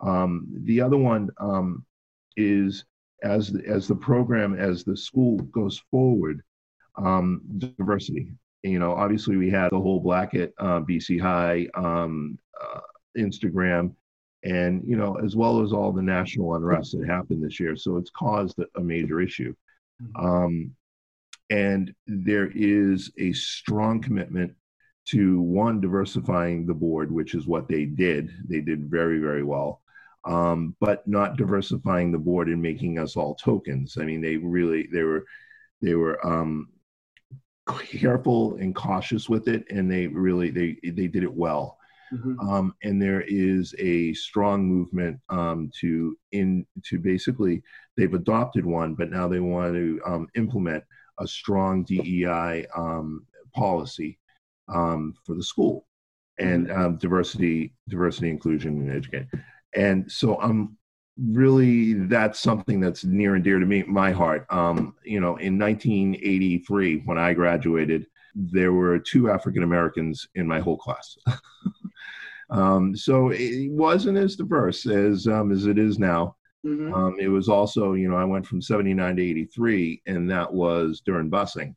Um, 0.00 0.46
the 0.64 0.80
other 0.80 0.98
one 0.98 1.30
um, 1.38 1.84
is 2.36 2.84
as 3.22 3.50
the, 3.50 3.66
as 3.66 3.88
the 3.88 3.94
program 3.94 4.54
as 4.54 4.84
the 4.84 4.96
school 4.96 5.38
goes 5.38 5.82
forward 5.90 6.42
um, 6.96 7.40
diversity. 7.58 8.32
You 8.62 8.78
know 8.78 8.92
obviously 8.92 9.36
we 9.36 9.50
had 9.50 9.70
the 9.70 9.80
whole 9.80 10.00
Black 10.00 10.34
at 10.34 10.52
uh, 10.58 10.80
bc 10.80 11.20
high 11.20 11.66
um, 11.74 12.38
uh, 12.60 12.80
instagram 13.16 13.94
and 14.42 14.82
you 14.86 14.96
know 14.96 15.16
as 15.24 15.36
well 15.36 15.62
as 15.62 15.72
all 15.72 15.92
the 15.92 16.02
national 16.02 16.54
unrest 16.54 16.98
that 16.98 17.08
happened 17.08 17.44
this 17.44 17.60
year. 17.60 17.76
So 17.76 17.96
it's 17.96 18.10
caused 18.10 18.58
a 18.74 18.80
major 18.80 19.20
issue. 19.20 19.54
Mm-hmm. 20.02 20.26
um, 20.26 20.76
and 21.48 21.94
there 22.06 22.50
is 22.54 23.12
a 23.18 23.32
strong 23.32 24.00
commitment 24.00 24.52
to 25.06 25.40
one 25.40 25.80
diversifying 25.80 26.66
the 26.66 26.74
board 26.74 27.12
which 27.12 27.34
is 27.34 27.46
what 27.46 27.68
they 27.68 27.84
did. 27.84 28.30
They 28.48 28.60
did 28.60 28.90
very 28.90 29.18
very 29.18 29.42
well. 29.42 29.82
Um, 30.24 30.74
but 30.80 31.06
not 31.06 31.36
diversifying 31.36 32.10
the 32.10 32.18
board 32.18 32.48
and 32.48 32.60
making 32.60 32.98
us 32.98 33.16
all 33.16 33.36
tokens. 33.36 33.96
I 34.00 34.04
mean 34.04 34.20
they 34.20 34.36
really 34.36 34.88
they 34.92 35.02
were 35.02 35.24
they 35.82 35.94
were 35.94 36.24
um, 36.26 36.68
careful 37.78 38.56
and 38.56 38.74
cautious 38.74 39.28
with 39.28 39.48
it 39.48 39.64
and 39.70 39.90
they 39.90 40.06
really 40.06 40.50
they 40.50 40.78
they 40.82 41.06
did 41.06 41.22
it 41.22 41.32
well. 41.32 41.78
Mm-hmm. 42.12 42.48
Um, 42.48 42.74
and 42.84 43.02
there 43.02 43.22
is 43.22 43.74
a 43.78 44.14
strong 44.14 44.64
movement 44.64 45.20
um, 45.28 45.70
to 45.80 46.16
in 46.32 46.64
to 46.84 46.98
basically 46.98 47.62
they've 47.96 48.14
adopted 48.14 48.64
one, 48.64 48.94
but 48.94 49.10
now 49.10 49.26
they 49.26 49.40
want 49.40 49.74
to 49.74 50.00
um, 50.06 50.28
implement 50.36 50.84
a 51.18 51.26
strong 51.26 51.82
DEI 51.82 52.66
um, 52.76 53.26
policy 53.54 54.18
um, 54.68 55.14
for 55.24 55.34
the 55.34 55.42
school 55.42 55.86
and 56.38 56.68
mm-hmm. 56.68 56.80
um, 56.80 56.96
diversity, 56.96 57.72
diversity, 57.88 58.30
inclusion, 58.30 58.80
and 58.80 58.90
education. 58.90 59.28
And 59.74 60.10
so 60.10 60.40
I'm 60.40 60.76
really 61.18 61.94
that's 61.94 62.40
something 62.40 62.78
that's 62.78 63.04
near 63.04 63.36
and 63.36 63.44
dear 63.44 63.58
to 63.58 63.66
me, 63.66 63.82
my 63.84 64.10
heart. 64.10 64.46
you 65.04 65.20
know, 65.20 65.36
in 65.36 65.58
1983 65.58 67.02
when 67.04 67.18
I 67.18 67.32
graduated 67.32 68.06
there 68.36 68.72
were 68.72 68.98
two 68.98 69.30
African 69.30 69.62
Americans 69.62 70.28
in 70.34 70.46
my 70.46 70.60
whole 70.60 70.76
class. 70.76 71.16
um, 72.50 72.94
so 72.94 73.30
it 73.30 73.70
wasn't 73.72 74.18
as 74.18 74.36
diverse 74.36 74.86
as 74.86 75.26
um, 75.26 75.50
as 75.50 75.66
it 75.66 75.78
is 75.78 75.98
now. 75.98 76.36
Mm-hmm. 76.64 76.92
Um, 76.92 77.16
it 77.18 77.28
was 77.28 77.48
also, 77.48 77.94
you 77.94 78.08
know, 78.08 78.16
I 78.16 78.24
went 78.24 78.46
from 78.46 78.60
79 78.60 79.16
to 79.16 79.22
83, 79.22 80.02
and 80.06 80.30
that 80.30 80.52
was 80.52 81.00
during 81.04 81.30
busing. 81.30 81.74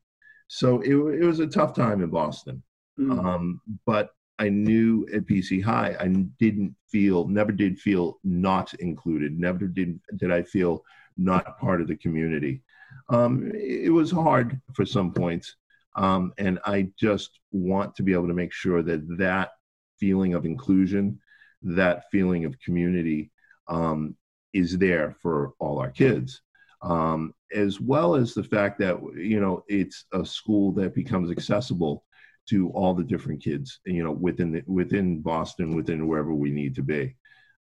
So 0.48 0.81
it, 0.81 0.96
it 0.96 1.25
was 1.25 1.39
a 1.39 1.48
tough 1.48 1.75
time 1.75 2.01
in 2.01 2.10
Boston. 2.10 2.62
Mm-hmm. 3.00 3.25
Um, 3.25 3.62
but 3.86 4.12
I 4.39 4.50
knew 4.50 5.08
at 5.13 5.25
BC 5.25 5.63
High, 5.63 5.96
I 6.00 6.08
didn't 6.39 6.75
feel, 6.89 7.27
never 7.27 7.51
did 7.51 7.79
feel 7.79 8.20
not 8.24 8.74
included. 8.75 9.38
Never 9.38 9.68
did 9.68 10.00
did 10.15 10.32
I 10.32 10.44
feel 10.44 10.84
not 11.18 11.60
part 11.60 11.82
of 11.82 11.88
the 11.88 11.98
community. 11.98 12.62
Um, 13.10 13.51
it 13.53 13.91
was 13.91 14.12
hard 14.12 14.60
for 14.74 14.86
some 14.86 15.12
points. 15.12 15.56
Um, 15.96 16.34
and 16.38 16.60
I 16.65 16.89
just 16.98 17.39
want 17.51 17.96
to 17.96 18.03
be 18.03 18.13
able 18.13 18.27
to 18.27 18.34
make 18.34 18.53
sure 18.53 18.82
that 18.84 19.18
that 19.18 19.51
feeling 20.00 20.34
of 20.34 20.46
inclusion, 20.46 21.20
that 21.62 22.10
feeling 22.12 22.46
of 22.46 22.60
community 22.60 23.32
um, 23.68 24.15
is 24.53 24.77
there 24.77 25.15
for 25.22 25.53
all 25.60 25.79
our 25.79 25.91
kids. 25.91 26.41
Um, 26.82 27.34
as 27.53 27.82
well 27.82 28.15
as 28.15 28.34
the 28.34 28.44
fact 28.44 28.79
that, 28.79 28.98
you 29.15 29.41
know, 29.41 29.63
it's 29.68 30.06
a 30.13 30.25
school 30.25 30.72
that 30.74 30.96
becomes 30.96 31.29
accessible 31.29 32.06
to 32.50 32.70
all 32.72 32.94
the 32.94 33.03
different 33.03 33.44
kids, 33.44 33.79
you 33.86 34.03
know, 34.03 34.12
within 34.12 34.51
the, 34.51 34.63
within 34.65 35.22
Boston, 35.22 35.75
within 35.75 36.08
wherever 36.08 36.34
we 36.34 36.51
need 36.51 36.75
to 36.75 36.84
be. 36.84 37.15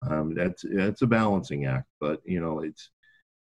Um, 0.09 0.35
that's 0.35 0.63
that's 0.69 1.01
a 1.01 1.07
balancing 1.07 1.65
act, 1.65 1.87
but 1.99 2.21
you 2.25 2.39
know, 2.39 2.59
it's 2.59 2.89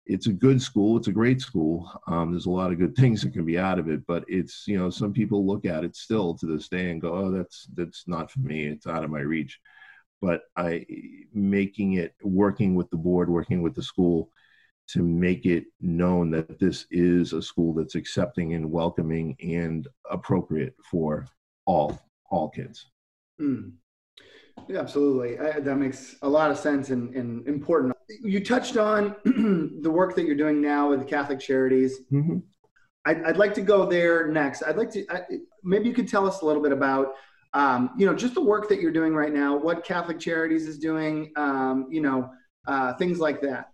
it's 0.06 0.26
a 0.26 0.32
good 0.32 0.60
school. 0.60 0.96
It's 0.96 1.08
a 1.08 1.12
great 1.12 1.40
school. 1.40 1.90
Um, 2.06 2.30
there's 2.30 2.46
a 2.46 2.50
lot 2.50 2.72
of 2.72 2.78
good 2.78 2.96
things 2.96 3.20
that 3.22 3.34
can 3.34 3.44
be 3.44 3.58
out 3.58 3.78
of 3.78 3.88
it, 3.88 4.06
but 4.06 4.24
it's 4.28 4.64
you 4.66 4.78
know 4.78 4.90
some 4.90 5.12
people 5.12 5.46
look 5.46 5.66
at 5.66 5.84
it 5.84 5.94
still 5.94 6.34
to 6.38 6.46
this 6.46 6.68
day 6.68 6.90
and 6.90 7.00
go, 7.00 7.12
oh, 7.12 7.30
that's 7.30 7.68
that's 7.74 8.04
not 8.06 8.30
for 8.30 8.40
me. 8.40 8.66
It's 8.66 8.86
out 8.86 9.04
of 9.04 9.10
my 9.10 9.20
reach. 9.20 9.58
But 10.20 10.42
I 10.56 10.86
making 11.32 11.94
it 11.94 12.14
working 12.22 12.74
with 12.74 12.90
the 12.90 12.96
board, 12.96 13.28
working 13.28 13.62
with 13.62 13.74
the 13.74 13.82
school 13.82 14.30
to 14.88 15.02
make 15.02 15.44
it 15.44 15.66
known 15.80 16.30
that 16.30 16.58
this 16.58 16.86
is 16.90 17.32
a 17.32 17.42
school 17.42 17.74
that's 17.74 17.94
accepting 17.94 18.54
and 18.54 18.70
welcoming 18.70 19.36
and 19.42 19.86
appropriate 20.10 20.74
for 20.90 21.26
all 21.66 22.00
all 22.30 22.48
kids. 22.48 22.86
Mm. 23.40 23.72
Yeah, 24.68 24.80
absolutely. 24.80 25.38
I, 25.38 25.60
that 25.60 25.76
makes 25.76 26.16
a 26.22 26.28
lot 26.28 26.50
of 26.50 26.58
sense 26.58 26.90
and, 26.90 27.14
and 27.14 27.46
important. 27.46 27.94
You 28.22 28.44
touched 28.44 28.76
on 28.76 29.14
the 29.82 29.90
work 29.90 30.16
that 30.16 30.24
you're 30.24 30.36
doing 30.36 30.60
now 30.60 30.90
with 30.90 31.00
the 31.00 31.04
Catholic 31.04 31.38
Charities. 31.38 32.00
Mm-hmm. 32.12 32.38
I'd, 33.06 33.22
I'd, 33.24 33.36
like 33.36 33.54
to 33.54 33.60
go 33.60 33.86
there 33.86 34.26
next. 34.28 34.62
I'd 34.62 34.76
like 34.76 34.90
to 34.92 35.06
I, 35.10 35.22
maybe 35.62 35.88
you 35.88 35.94
could 35.94 36.08
tell 36.08 36.26
us 36.26 36.40
a 36.40 36.46
little 36.46 36.62
bit 36.62 36.72
about 36.72 37.14
um, 37.54 37.90
you 37.96 38.04
know 38.04 38.14
just 38.14 38.34
the 38.34 38.42
work 38.42 38.68
that 38.68 38.80
you're 38.80 38.92
doing 38.92 39.14
right 39.14 39.32
now, 39.32 39.56
what 39.56 39.84
Catholic 39.84 40.18
Charities 40.18 40.66
is 40.66 40.78
doing, 40.78 41.32
um, 41.36 41.86
you 41.88 42.00
know, 42.00 42.30
uh, 42.66 42.94
things 42.94 43.18
like 43.20 43.40
that. 43.42 43.70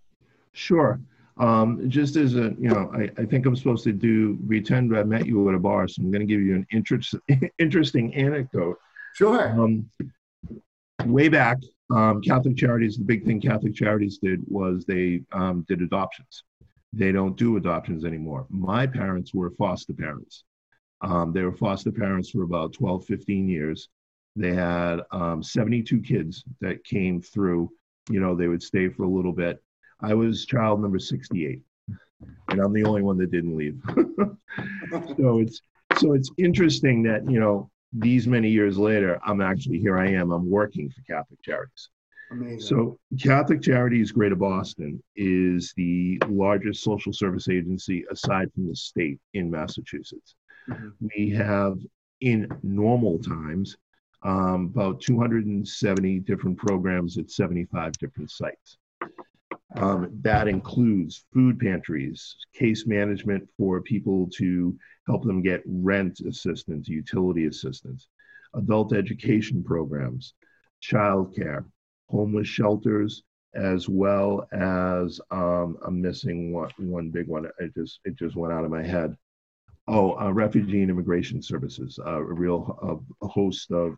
Sure. 0.54 1.00
Um, 1.36 1.90
just 1.90 2.16
as 2.16 2.36
a, 2.36 2.54
you 2.58 2.68
know, 2.68 2.90
I, 2.94 3.10
I 3.20 3.26
think 3.26 3.44
I'm 3.44 3.56
supposed 3.56 3.84
to 3.84 3.92
do 3.92 4.38
pretend 4.46 4.96
I 4.96 5.02
met 5.02 5.26
you 5.26 5.48
at 5.48 5.54
a 5.54 5.58
bar, 5.58 5.88
so 5.88 6.00
I'm 6.00 6.10
going 6.10 6.26
to 6.26 6.32
give 6.32 6.40
you 6.40 6.54
an 6.54 6.66
interest, 6.72 7.14
interesting 7.58 8.14
anecdote. 8.14 8.78
Sure. 9.14 9.50
Um, 9.60 9.90
way 11.04 11.28
back, 11.28 11.58
um, 11.92 12.22
Catholic 12.22 12.56
Charities, 12.56 12.96
the 12.96 13.04
big 13.04 13.24
thing 13.24 13.40
Catholic 13.40 13.74
Charities 13.74 14.18
did 14.18 14.42
was 14.46 14.84
they 14.84 15.22
um, 15.32 15.64
did 15.68 15.82
adoptions. 15.82 16.44
They 16.92 17.10
don't 17.10 17.36
do 17.36 17.56
adoptions 17.56 18.04
anymore. 18.04 18.46
My 18.48 18.86
parents 18.86 19.34
were 19.34 19.50
foster 19.50 19.92
parents. 19.92 20.44
Um, 21.00 21.32
they 21.32 21.42
were 21.42 21.56
foster 21.56 21.90
parents 21.90 22.30
for 22.30 22.44
about 22.44 22.72
12, 22.72 23.04
15 23.06 23.48
years. 23.48 23.88
They 24.36 24.54
had 24.54 25.00
um, 25.10 25.42
72 25.42 26.00
kids 26.00 26.44
that 26.60 26.84
came 26.84 27.20
through. 27.20 27.70
You 28.08 28.20
know, 28.20 28.36
they 28.36 28.48
would 28.48 28.62
stay 28.62 28.88
for 28.88 29.02
a 29.02 29.08
little 29.08 29.32
bit. 29.32 29.62
I 30.00 30.14
was 30.14 30.44
child 30.46 30.80
number 30.80 30.98
68, 30.98 31.60
and 32.48 32.60
I'm 32.60 32.72
the 32.72 32.84
only 32.84 33.02
one 33.02 33.18
that 33.18 33.30
didn't 33.30 33.56
leave. 33.56 33.80
so 35.16 35.38
it's 35.38 35.60
so 35.98 36.12
it's 36.12 36.30
interesting 36.38 37.02
that 37.04 37.28
you 37.30 37.40
know 37.40 37.70
these 37.92 38.26
many 38.26 38.50
years 38.50 38.76
later, 38.76 39.20
I'm 39.24 39.40
actually 39.40 39.78
here. 39.78 39.98
I 39.98 40.08
am. 40.10 40.32
I'm 40.32 40.50
working 40.50 40.90
for 40.90 41.00
Catholic 41.02 41.40
Charities. 41.42 41.88
Amazing. 42.30 42.60
So, 42.60 42.98
Catholic 43.22 43.62
Charities 43.62 44.10
Greater 44.10 44.34
Boston 44.34 45.02
is 45.14 45.72
the 45.76 46.20
largest 46.28 46.82
social 46.82 47.12
service 47.12 47.48
agency 47.48 48.04
aside 48.10 48.52
from 48.52 48.66
the 48.66 48.74
state 48.74 49.20
in 49.34 49.50
Massachusetts. 49.50 50.34
Mm-hmm. 50.68 51.06
We 51.16 51.30
have, 51.30 51.78
in 52.20 52.48
normal 52.62 53.18
times, 53.18 53.76
um, 54.22 54.72
about 54.74 55.00
270 55.00 56.20
different 56.20 56.56
programs 56.56 57.18
at 57.18 57.30
75 57.30 57.92
different 57.98 58.30
sites. 58.30 58.78
Um, 59.76 60.10
that 60.22 60.46
includes 60.46 61.24
food 61.32 61.58
pantries, 61.58 62.36
case 62.54 62.86
management 62.86 63.48
for 63.58 63.80
people 63.80 64.28
to 64.36 64.76
help 65.06 65.24
them 65.24 65.42
get 65.42 65.62
rent 65.66 66.20
assistance, 66.20 66.88
utility 66.88 67.46
assistance, 67.46 68.08
adult 68.54 68.92
education 68.92 69.64
programs, 69.64 70.34
childcare, 70.82 71.64
homeless 72.08 72.46
shelters, 72.46 73.24
as 73.54 73.88
well 73.88 74.46
as 74.52 75.20
um, 75.30 75.76
I'm 75.84 76.00
missing 76.00 76.52
one, 76.52 76.70
one 76.78 77.10
big 77.10 77.26
one. 77.26 77.46
It 77.58 77.74
just 77.74 78.00
it 78.04 78.16
just 78.16 78.36
went 78.36 78.52
out 78.52 78.64
of 78.64 78.70
my 78.70 78.84
head. 78.84 79.16
Oh, 79.86 80.18
uh, 80.18 80.30
refugee 80.30 80.82
and 80.82 80.90
immigration 80.90 81.42
services, 81.42 81.98
uh, 82.06 82.20
a 82.20 82.22
real 82.22 82.78
uh, 82.82 83.26
a 83.26 83.28
host 83.28 83.70
of 83.70 83.96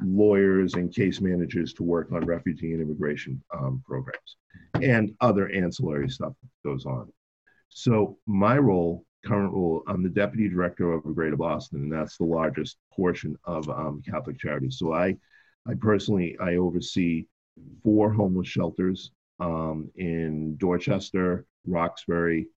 lawyers 0.00 0.74
and 0.74 0.94
case 0.94 1.20
managers 1.20 1.72
to 1.74 1.82
work 1.82 2.10
on 2.12 2.24
refugee 2.24 2.72
and 2.72 2.82
immigration 2.82 3.42
um, 3.52 3.82
programs 3.86 4.36
and 4.82 5.14
other 5.20 5.48
ancillary 5.50 6.08
stuff 6.08 6.32
goes 6.64 6.84
on. 6.86 7.12
So 7.68 8.18
my 8.26 8.58
role, 8.58 9.04
current 9.24 9.52
role, 9.52 9.82
I'm 9.88 10.02
the 10.02 10.08
deputy 10.08 10.48
director 10.48 10.92
of 10.92 11.02
Greater 11.02 11.36
Boston, 11.36 11.80
and 11.80 11.92
that's 11.92 12.16
the 12.16 12.24
largest 12.24 12.76
portion 12.92 13.36
of 13.44 13.68
um, 13.68 14.02
Catholic 14.08 14.38
Charities. 14.38 14.78
So 14.78 14.92
I, 14.92 15.16
I 15.66 15.74
personally, 15.74 16.36
I 16.40 16.56
oversee 16.56 17.26
four 17.82 18.12
homeless 18.12 18.48
shelters 18.48 19.10
um, 19.40 19.90
in 19.96 20.56
Dorchester, 20.56 21.46
Roxbury, 21.66 22.48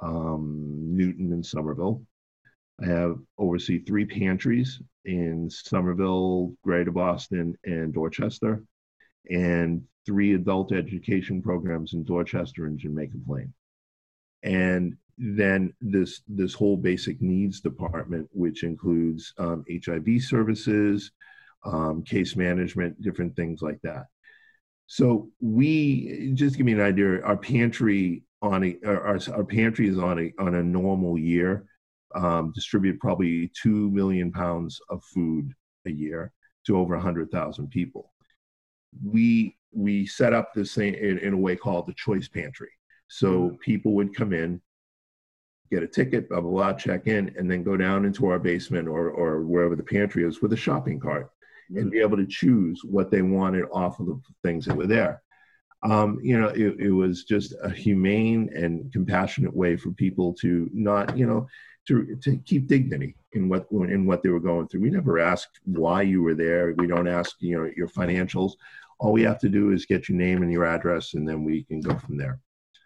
um, 0.00 0.78
Newton, 0.96 1.32
and 1.32 1.44
Somerville. 1.44 2.02
I 2.82 2.86
have 2.86 3.18
oversee 3.38 3.78
three 3.84 4.06
pantries 4.06 4.80
in 5.04 5.50
Somerville, 5.50 6.54
Greater 6.62 6.90
Boston, 6.90 7.56
and 7.64 7.92
Dorchester, 7.92 8.64
and 9.30 9.82
three 10.06 10.34
adult 10.34 10.72
education 10.72 11.42
programs 11.42 11.92
in 11.92 12.04
Dorchester 12.04 12.66
and 12.66 12.78
Jamaica 12.78 13.16
Plain. 13.26 13.52
And 14.42 14.96
then 15.18 15.74
this 15.82 16.22
this 16.28 16.54
whole 16.54 16.76
basic 16.76 17.20
needs 17.20 17.60
department, 17.60 18.28
which 18.32 18.62
includes 18.62 19.34
um, 19.38 19.64
HIV 19.70 20.22
services, 20.22 21.12
um, 21.64 22.02
case 22.02 22.36
management, 22.36 23.00
different 23.02 23.36
things 23.36 23.60
like 23.60 23.80
that. 23.82 24.06
So 24.86 25.28
we 25.40 26.32
just 26.34 26.56
give 26.56 26.64
me 26.64 26.72
an 26.72 26.80
idea. 26.80 27.20
Our 27.20 27.36
pantry 27.36 28.22
on 28.40 28.64
a 28.64 28.76
our, 28.86 29.18
our 29.34 29.44
pantry 29.44 29.88
is 29.88 29.98
on 29.98 30.18
a 30.18 30.32
on 30.42 30.54
a 30.54 30.62
normal 30.62 31.18
year 31.18 31.66
um, 32.14 32.52
distribute 32.54 33.00
probably 33.00 33.50
2 33.62 33.90
million 33.90 34.32
pounds 34.32 34.80
of 34.88 35.02
food 35.04 35.52
a 35.86 35.90
year 35.90 36.32
to 36.66 36.76
over 36.76 36.94
100,000 36.94 37.68
people. 37.68 38.12
We, 39.04 39.56
we 39.72 40.06
set 40.06 40.32
up 40.32 40.52
this 40.52 40.74
thing 40.74 40.94
in, 40.94 41.18
in, 41.18 41.32
a 41.32 41.38
way 41.38 41.56
called 41.56 41.86
the 41.86 41.94
choice 41.94 42.28
pantry. 42.28 42.70
So 43.08 43.28
mm-hmm. 43.28 43.56
people 43.56 43.94
would 43.94 44.14
come 44.14 44.32
in, 44.32 44.60
get 45.70 45.82
a 45.82 45.86
ticket, 45.86 46.28
blah, 46.28 46.40
blah, 46.40 46.50
blah, 46.50 46.72
check 46.72 47.06
in, 47.06 47.34
and 47.38 47.50
then 47.50 47.62
go 47.62 47.76
down 47.76 48.04
into 48.04 48.26
our 48.26 48.38
basement 48.38 48.88
or, 48.88 49.10
or 49.10 49.42
wherever 49.42 49.76
the 49.76 49.82
pantry 49.82 50.24
is 50.24 50.42
with 50.42 50.52
a 50.52 50.56
shopping 50.56 50.98
cart 50.98 51.30
and 51.76 51.90
be 51.90 52.00
able 52.00 52.16
to 52.16 52.26
choose 52.26 52.80
what 52.84 53.10
they 53.10 53.22
wanted 53.22 53.64
off 53.72 54.00
of 54.00 54.06
the 54.06 54.20
things 54.42 54.64
that 54.64 54.76
were 54.76 54.86
there. 54.86 55.22
Um, 55.82 56.18
you 56.22 56.38
know, 56.38 56.48
it, 56.48 56.78
it 56.78 56.90
was 56.90 57.24
just 57.24 57.54
a 57.62 57.70
humane 57.70 58.50
and 58.54 58.92
compassionate 58.92 59.54
way 59.54 59.76
for 59.76 59.90
people 59.92 60.34
to 60.34 60.68
not, 60.74 61.16
you 61.16 61.26
know, 61.26 61.46
to, 61.88 62.16
to 62.22 62.36
keep 62.38 62.66
dignity 62.66 63.16
in 63.32 63.48
what 63.48 63.66
in 63.70 64.06
what 64.06 64.22
they 64.22 64.28
were 64.28 64.40
going 64.40 64.68
through. 64.68 64.80
We 64.80 64.90
never 64.90 65.18
asked 65.18 65.60
why 65.64 66.02
you 66.02 66.22
were 66.22 66.34
there. 66.34 66.74
We 66.76 66.86
don't 66.86 67.08
ask 67.08 67.36
you 67.40 67.58
know 67.58 67.70
your 67.76 67.88
financials. 67.88 68.52
All 68.98 69.12
we 69.12 69.22
have 69.22 69.38
to 69.40 69.48
do 69.48 69.72
is 69.72 69.86
get 69.86 70.08
your 70.08 70.18
name 70.18 70.42
and 70.42 70.52
your 70.52 70.66
address, 70.66 71.14
and 71.14 71.26
then 71.26 71.44
we 71.44 71.64
can 71.64 71.80
go 71.80 71.96
from 71.98 72.16
there. 72.16 72.38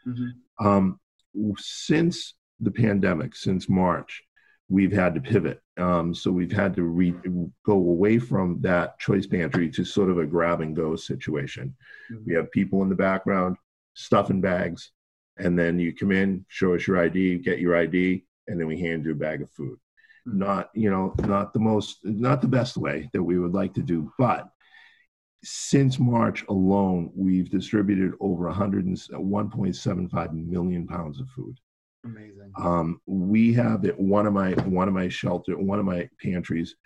Mm-hmm. 0.07 0.67
Um, 0.67 1.01
since 1.57 2.35
the 2.61 2.71
pandemic, 2.71 3.35
since 3.35 3.69
March, 3.69 4.23
we've 4.69 4.93
had 4.93 5.15
to 5.15 5.21
pivot. 5.21 5.61
Um, 5.77 6.15
so 6.15 6.31
we've 6.31 6.53
had 6.53 6.77
to 6.77 6.85
re- 6.85 7.15
go 7.65 7.73
away 7.73 8.19
from 8.19 8.61
that 8.61 8.99
choice 9.01 9.27
pantry 9.27 9.69
to 9.71 9.85
sort 9.85 10.11
of 10.11 10.19
a 10.19 10.27
grab 10.27 10.61
and 10.61 10.77
go 10.77 10.95
situation. 10.95 11.75
Mm-hmm. 12.13 12.25
We 12.27 12.35
have 12.35 12.51
people 12.53 12.83
in 12.83 12.89
the 12.89 12.95
background 12.95 13.57
stuffing 13.95 14.41
bags, 14.41 14.93
and 15.37 15.59
then 15.59 15.81
you 15.81 15.95
come 15.95 16.13
in, 16.13 16.45
show 16.49 16.75
us 16.75 16.87
your 16.87 16.99
ID, 16.99 17.39
get 17.39 17.59
your 17.59 17.77
ID, 17.77 18.25
and 18.49 18.61
then 18.61 18.67
we 18.67 18.79
hand 18.79 19.05
you 19.05 19.13
a 19.13 19.17
bag 19.17 19.43
of 19.43 19.51
food. 19.51 19.79
Mm-hmm. 20.29 20.39
Not, 20.39 20.71
you 20.75 20.91
know, 20.91 21.15
not 21.21 21.53
the 21.53 21.61
most, 21.61 21.99
not 22.05 22.41
the 22.41 22.49
best 22.49 22.77
way 22.77 23.09
that 23.13 23.23
we 23.23 23.39
would 23.39 23.55
like 23.55 23.75
to 23.75 23.83
do, 23.83 24.13
but 24.19 24.49
since 25.45 25.99
March 25.99 26.45
alone, 26.49 27.11
we've 27.15 27.51
distributed 27.51 28.15
over 28.21 28.47
100 28.47 28.87
1.75 28.87 30.33
million 30.33 30.87
pounds 30.87 31.21
of 31.21 31.29
food. 31.29 31.59
Amazing. 32.05 32.53
Um, 32.59 33.01
we 33.07 33.53
have 33.55 33.85
at 33.85 33.99
one 33.99 34.27
of 34.27 34.33
my 34.33 34.53
one 34.65 34.89
of 34.89 34.95
my 34.95 35.09
shelter, 35.09 35.57
one 35.57 35.79
of 35.79 35.85
my 35.85 36.09
pantries, 36.23 36.77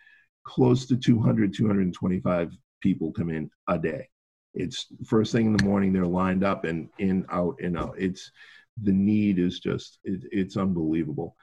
close 0.45 0.87
to 0.87 0.97
200 0.97 1.55
225 1.55 2.53
people 2.81 3.13
come 3.13 3.31
in 3.31 3.51
a 3.69 3.79
day. 3.79 4.09
It's 4.55 4.87
first 5.07 5.33
thing 5.33 5.47
in 5.47 5.57
the 5.57 5.65
morning. 5.65 5.93
They're 5.93 6.07
lined 6.07 6.45
up 6.45 6.65
and 6.65 6.89
in 6.99 7.27
out 7.31 7.61
and 7.63 7.79
out. 7.79 7.95
It's 7.99 8.31
the 8.83 8.93
need 8.93 9.39
is 9.39 9.61
just 9.61 9.99
it, 10.05 10.23
it's 10.31 10.57
unbelievable. 10.57 11.37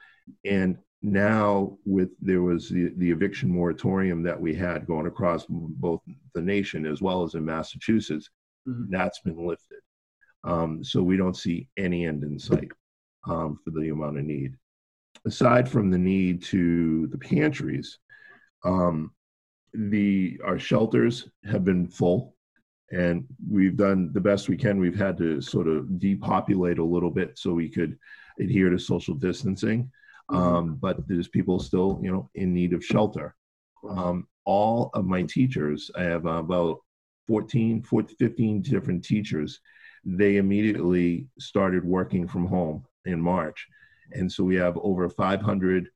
And 0.44 0.78
now 1.02 1.76
with 1.84 2.10
there 2.20 2.42
was 2.42 2.68
the, 2.68 2.92
the 2.96 3.10
eviction 3.10 3.50
moratorium 3.50 4.22
that 4.22 4.40
we 4.40 4.54
had 4.54 4.86
going 4.86 5.06
across 5.06 5.44
both 5.48 6.00
the 6.34 6.40
nation 6.40 6.86
as 6.86 7.02
well 7.02 7.22
as 7.22 7.34
in 7.34 7.44
massachusetts 7.44 8.30
mm-hmm. 8.66 8.84
that's 8.88 9.20
been 9.20 9.46
lifted. 9.46 9.80
Um, 10.42 10.82
so 10.82 11.02
we 11.02 11.16
don't 11.16 11.36
see 11.36 11.68
any 11.76 12.06
end 12.06 12.24
in 12.24 12.38
sight 12.38 12.70
um, 13.28 13.58
for 13.62 13.70
the 13.70 13.90
amount 13.90 14.18
of 14.18 14.24
need. 14.24 14.54
Aside 15.26 15.68
from 15.68 15.90
the 15.90 15.98
need 15.98 16.42
to 16.44 17.08
the 17.08 17.18
pantries 17.18 17.98
um, 18.64 19.12
the 19.74 20.40
our 20.44 20.58
shelters 20.58 21.28
have 21.44 21.64
been 21.64 21.86
full 21.88 22.35
and 22.92 23.24
we've 23.50 23.76
done 23.76 24.10
the 24.12 24.20
best 24.20 24.48
we 24.48 24.56
can. 24.56 24.78
We've 24.78 24.98
had 24.98 25.16
to 25.18 25.40
sort 25.40 25.66
of 25.66 25.98
depopulate 25.98 26.78
a 26.78 26.84
little 26.84 27.10
bit 27.10 27.38
so 27.38 27.52
we 27.52 27.68
could 27.68 27.98
adhere 28.38 28.70
to 28.70 28.78
social 28.78 29.14
distancing 29.14 29.90
mm-hmm. 30.30 30.42
um, 30.42 30.74
but 30.76 31.06
there's 31.08 31.28
people 31.28 31.58
still 31.58 31.98
you 32.02 32.10
know 32.10 32.30
in 32.34 32.52
need 32.52 32.72
of 32.72 32.84
shelter. 32.84 33.34
Um, 33.88 34.26
all 34.44 34.90
of 34.94 35.04
my 35.04 35.22
teachers 35.22 35.90
i 35.96 36.02
have 36.02 36.24
about 36.26 36.78
14, 37.26 37.82
14 37.82 38.16
15 38.16 38.62
different 38.62 39.04
teachers. 39.04 39.60
They 40.04 40.36
immediately 40.36 41.26
started 41.40 41.84
working 41.84 42.28
from 42.28 42.46
home 42.46 42.84
in 43.04 43.20
march. 43.20 43.66
And 44.12 44.30
so 44.30 44.44
we 44.44 44.54
have 44.56 44.78
over 44.78 45.08
500 45.08 45.88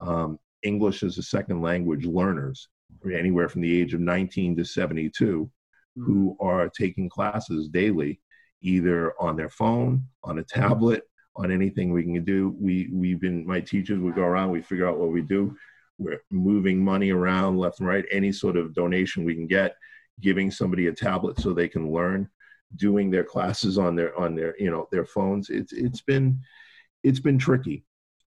um, 0.00 0.38
english 0.62 1.02
as 1.02 1.18
a 1.18 1.22
second 1.22 1.60
language 1.60 2.04
learners 2.06 2.68
anywhere 3.12 3.48
from 3.48 3.60
the 3.60 3.80
age 3.80 3.94
of 3.94 4.00
19 4.00 4.56
to 4.56 4.64
72 4.64 5.50
who 5.96 6.36
are 6.40 6.68
taking 6.68 7.08
classes 7.08 7.68
daily, 7.68 8.20
either 8.62 9.14
on 9.20 9.36
their 9.36 9.48
phone, 9.48 10.04
on 10.24 10.38
a 10.38 10.44
tablet, 10.44 11.02
on 11.36 11.50
anything 11.52 11.92
we 11.92 12.02
can 12.02 12.24
do. 12.24 12.54
We 12.58 12.88
we've 12.92 13.20
been 13.20 13.46
my 13.46 13.60
teachers 13.60 14.00
would 14.00 14.14
go 14.14 14.22
around, 14.22 14.50
we 14.50 14.62
figure 14.62 14.88
out 14.88 14.98
what 14.98 15.12
we 15.12 15.22
do. 15.22 15.56
We're 15.98 16.20
moving 16.30 16.84
money 16.84 17.10
around 17.10 17.58
left 17.58 17.80
and 17.80 17.88
right, 17.88 18.04
any 18.10 18.32
sort 18.32 18.56
of 18.56 18.74
donation 18.74 19.24
we 19.24 19.34
can 19.34 19.46
get, 19.46 19.74
giving 20.20 20.50
somebody 20.50 20.86
a 20.86 20.92
tablet 20.92 21.40
so 21.40 21.52
they 21.52 21.68
can 21.68 21.92
learn, 21.92 22.28
doing 22.76 23.10
their 23.10 23.24
classes 23.24 23.78
on 23.78 23.96
their 23.96 24.16
on 24.18 24.34
their 24.34 24.54
you 24.58 24.70
know 24.70 24.88
their 24.92 25.06
phones. 25.06 25.50
It's 25.50 25.72
it's 25.72 26.02
been 26.02 26.40
it's 27.02 27.20
been 27.20 27.38
tricky. 27.38 27.84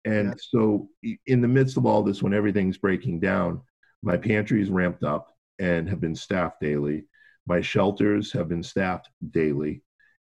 And 0.06 0.30
yeah. 0.30 0.34
so 0.38 0.90
in 1.26 1.42
the 1.42 1.48
midst 1.48 1.76
of 1.76 1.86
all 1.86 2.02
this, 2.04 2.24
when 2.24 2.34
everything's 2.34 2.78
breaking 2.78 3.20
down, 3.20 3.62
my 4.02 4.16
pantry's 4.16 4.70
ramped 4.70 5.04
up 5.04 5.34
and 5.60 5.90
have 5.90 6.00
been 6.00 6.16
staffed 6.16 6.62
daily. 6.62 7.06
My 7.48 7.62
shelters 7.62 8.32
have 8.34 8.50
been 8.50 8.64
staffed 8.64 9.10
daily, 9.32 9.82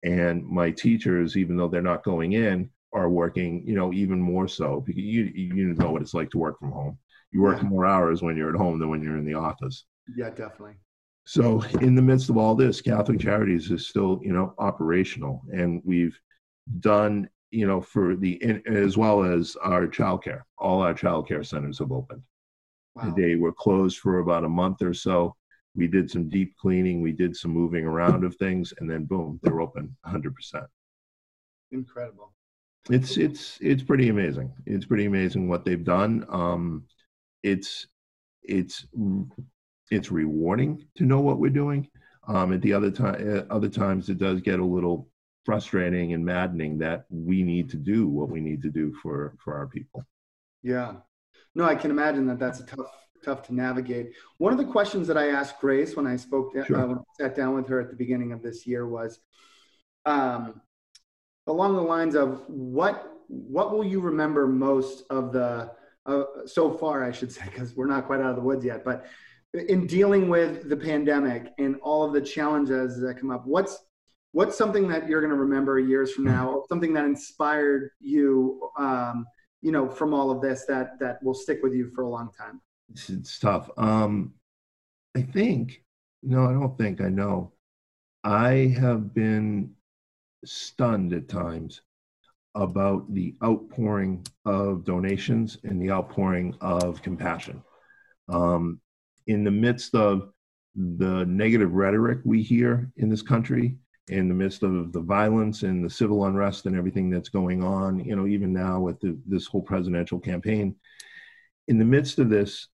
and 0.04 0.44
my 0.46 0.72
teachers, 0.72 1.38
even 1.38 1.56
though 1.56 1.68
they're 1.68 1.82
not 1.82 2.04
going 2.04 2.34
in, 2.34 2.70
are 2.94 3.10
working, 3.10 3.64
you 3.66 3.76
know, 3.76 3.94
even 3.94 4.22
more 4.22 4.48
so 4.48 4.82
because 4.82 5.02
you 5.02 5.24
you 5.34 5.74
know 5.74 5.92
what 5.92 6.02
it's 6.02 6.14
like 6.14 6.30
to 6.32 6.38
work 6.38 6.60
from 6.60 6.72
home. 6.72 6.98
You 7.32 7.42
work 7.42 7.62
yeah. 7.62 7.70
more 7.70 7.86
hours 7.86 8.22
when 8.22 8.38
you're 8.38 8.54
at 8.54 8.56
home 8.56 8.80
than 8.80 8.90
when 8.90 9.02
you're 9.02 9.18
in 9.18 9.26
the 9.26 9.34
office. 9.34 9.86
Yeah, 10.16 10.30
definitely. 10.30 10.76
So, 11.26 11.64
in 11.82 11.96
the 11.96 12.02
midst 12.02 12.30
of 12.30 12.38
all 12.38 12.54
this, 12.54 12.82
Catholic 12.82 13.20
Charities 13.20 13.72
is 13.72 13.88
still, 13.88 14.20
you 14.24 14.34
know, 14.34 14.54
operational, 14.60 15.42
and 15.52 15.82
we've 15.86 16.18
done, 16.80 17.30
you 17.50 17.66
know, 17.66 17.82
for 17.82 18.16
the 18.16 18.62
as 18.68 18.98
well 18.98 19.24
as 19.24 19.56
our 19.64 19.88
childcare. 19.88 20.42
All 20.58 20.82
our 20.82 20.94
childcare 20.94 21.46
centers 21.46 21.80
have 21.80 21.92
opened. 21.92 22.22
Wow. 22.96 23.14
They 23.16 23.36
were 23.36 23.54
closed 23.54 24.00
for 24.00 24.20
about 24.20 24.44
a 24.44 24.50
month 24.50 24.82
or 24.82 24.94
so, 24.94 25.36
we 25.76 25.88
did 25.88 26.10
some 26.10 26.30
deep 26.30 26.56
cleaning, 26.58 27.02
we 27.02 27.12
did 27.12 27.36
some 27.36 27.52
moving 27.52 27.86
around 27.86 28.24
of 28.24 28.36
things, 28.36 28.74
and 28.80 28.90
then 28.90 29.06
boom, 29.06 29.40
they're 29.42 29.62
open 29.62 29.96
100%. 30.06 30.66
Incredible. 31.72 32.34
It's 32.90 33.18
it's 33.18 33.58
it's 33.62 33.82
pretty 33.82 34.10
amazing. 34.10 34.52
It's 34.66 34.86
pretty 34.86 35.06
amazing 35.06 35.48
what 35.48 35.64
they've 35.64 35.84
done. 35.84 36.26
Um, 36.30 36.84
it's 37.42 37.88
it's 38.44 38.86
it's 39.90 40.12
rewarding 40.12 40.86
to 40.96 41.06
know 41.06 41.22
what 41.22 41.40
we're 41.40 41.50
doing. 41.50 41.88
Um, 42.28 42.54
at 42.54 42.62
the 42.62 42.74
other 42.74 42.92
time, 42.92 43.48
other 43.50 43.70
times 43.70 44.10
it 44.10 44.18
does 44.18 44.42
get 44.42 44.60
a 44.60 44.66
little 44.66 45.10
frustrating 45.46 46.14
and 46.14 46.26
maddening 46.26 46.78
that 46.80 47.06
we 47.10 47.42
need 47.42 47.70
to 47.70 47.78
do 47.78 48.08
what 48.08 48.30
we 48.30 48.42
need 48.42 48.62
to 48.64 48.70
do 48.70 48.94
for 49.02 49.36
for 49.44 49.56
our 49.56 49.68
people. 49.68 50.06
Yeah, 50.62 50.96
no, 51.56 51.64
I 51.64 51.76
can 51.76 51.90
imagine 51.90 52.28
that 52.28 52.40
that's 52.40 52.60
a 52.60 52.66
tough 52.66 52.92
tough 53.24 53.44
to 53.48 53.56
navigate. 53.56 54.14
One 54.38 54.52
of 54.52 54.60
the 54.60 54.66
questions 54.66 55.08
that 55.08 55.18
I 55.18 55.30
asked 55.30 55.60
Grace 55.60 55.96
when 55.96 56.08
I 56.08 56.16
spoke, 56.16 56.54
to, 56.54 56.66
sure. 56.66 56.78
uh, 56.78 56.88
when 56.88 56.98
I 56.98 57.02
sat 57.18 57.36
down 57.36 57.56
with 57.56 57.68
her 57.68 57.80
at 57.80 57.90
the 57.90 57.96
beginning 57.96 58.32
of 58.32 58.42
this 58.42 58.68
year 58.68 58.88
was, 58.88 59.20
um, 60.06 60.62
along 61.48 61.76
the 61.76 61.82
lines 61.82 62.16
of 62.16 62.44
what 62.48 63.10
what 63.28 63.72
will 63.72 63.84
you 63.84 64.00
remember 64.00 64.48
most 64.48 65.04
of 65.10 65.32
the 65.32 65.72
uh, 66.06 66.24
so 66.46 66.72
far, 66.72 67.04
I 67.04 67.12
should 67.12 67.32
say, 67.32 67.44
because 67.46 67.76
we're 67.76 67.88
not 67.88 68.06
quite 68.06 68.20
out 68.20 68.30
of 68.30 68.36
the 68.36 68.42
woods 68.42 68.66
yet, 68.66 68.84
but 68.84 69.06
in 69.54 69.88
dealing 69.88 70.30
with 70.30 70.68
the 70.68 70.76
pandemic 70.76 71.54
and 71.58 71.78
all 71.82 72.04
of 72.04 72.14
the 72.14 72.22
challenges 72.22 73.00
that 73.02 73.20
come 73.20 73.32
up, 73.32 73.46
what's 73.46 73.78
what's 74.32 74.58
something 74.58 74.88
that 74.88 75.08
you're 75.08 75.22
going 75.22 75.32
to 75.32 75.38
remember 75.38 75.80
years 75.80 76.12
from 76.12 76.26
now, 76.26 76.64
something 76.68 76.92
that 76.94 77.06
inspired 77.06 77.92
you, 78.00 78.70
um, 78.78 79.26
you 79.62 79.72
know, 79.72 79.88
from 79.88 80.14
all 80.14 80.32
of 80.32 80.42
this 80.42 80.66
that 80.68 81.00
that 81.00 81.24
will 81.24 81.36
stick 81.36 81.60
with 81.64 81.74
you 81.74 81.90
for 81.92 82.04
a 82.04 82.10
long 82.10 82.32
time? 82.38 82.60
It's, 82.94 83.10
it's 83.10 83.40
tough. 83.40 83.72
Um, 83.76 84.34
I 85.16 85.24
think, 85.24 85.84
no, 86.22 86.46
I 86.46 86.54
don't 86.54 86.78
think 86.78 87.02
I 87.02 87.10
know. 87.10 87.54
I 88.24 88.76
have 88.80 89.14
been 89.14 89.72
stunned 90.46 91.12
at 91.14 91.28
times 91.28 91.82
about 92.54 93.12
the 93.12 93.36
outpouring 93.44 94.26
of 94.46 94.86
donations 94.86 95.58
and 95.64 95.82
the 95.82 95.90
outpouring 95.90 96.56
of 96.62 97.02
compassion. 97.02 97.64
Um, 98.30 98.80
in 99.26 99.44
the 99.44 99.52
midst 99.52 99.96
of 99.96 100.30
the 100.76 101.26
negative 101.26 101.74
rhetoric 101.74 102.20
we 102.26 102.44
hear 102.44 102.92
in 102.98 103.10
this 103.10 103.24
country, 103.24 103.76
in 104.10 104.28
the 104.28 104.36
midst 104.36 104.62
of 104.62 104.92
the 104.94 105.02
violence 105.02 105.64
and 105.64 105.84
the 105.84 105.90
civil 105.90 106.26
unrest 106.26 106.68
and 106.68 106.78
everything 106.78 107.10
that's 107.10 107.30
going 107.30 107.64
on, 107.64 108.06
you 108.06 108.16
know, 108.16 108.28
even 108.28 108.54
now 108.54 108.80
with 108.80 109.00
the, 109.00 109.18
this 109.26 109.48
whole 109.48 109.62
presidential 109.62 110.20
campaign, 110.20 110.76
in 111.68 111.80
the 111.80 111.86
midst 111.86 112.20
of 112.20 112.30
this, 112.30 112.68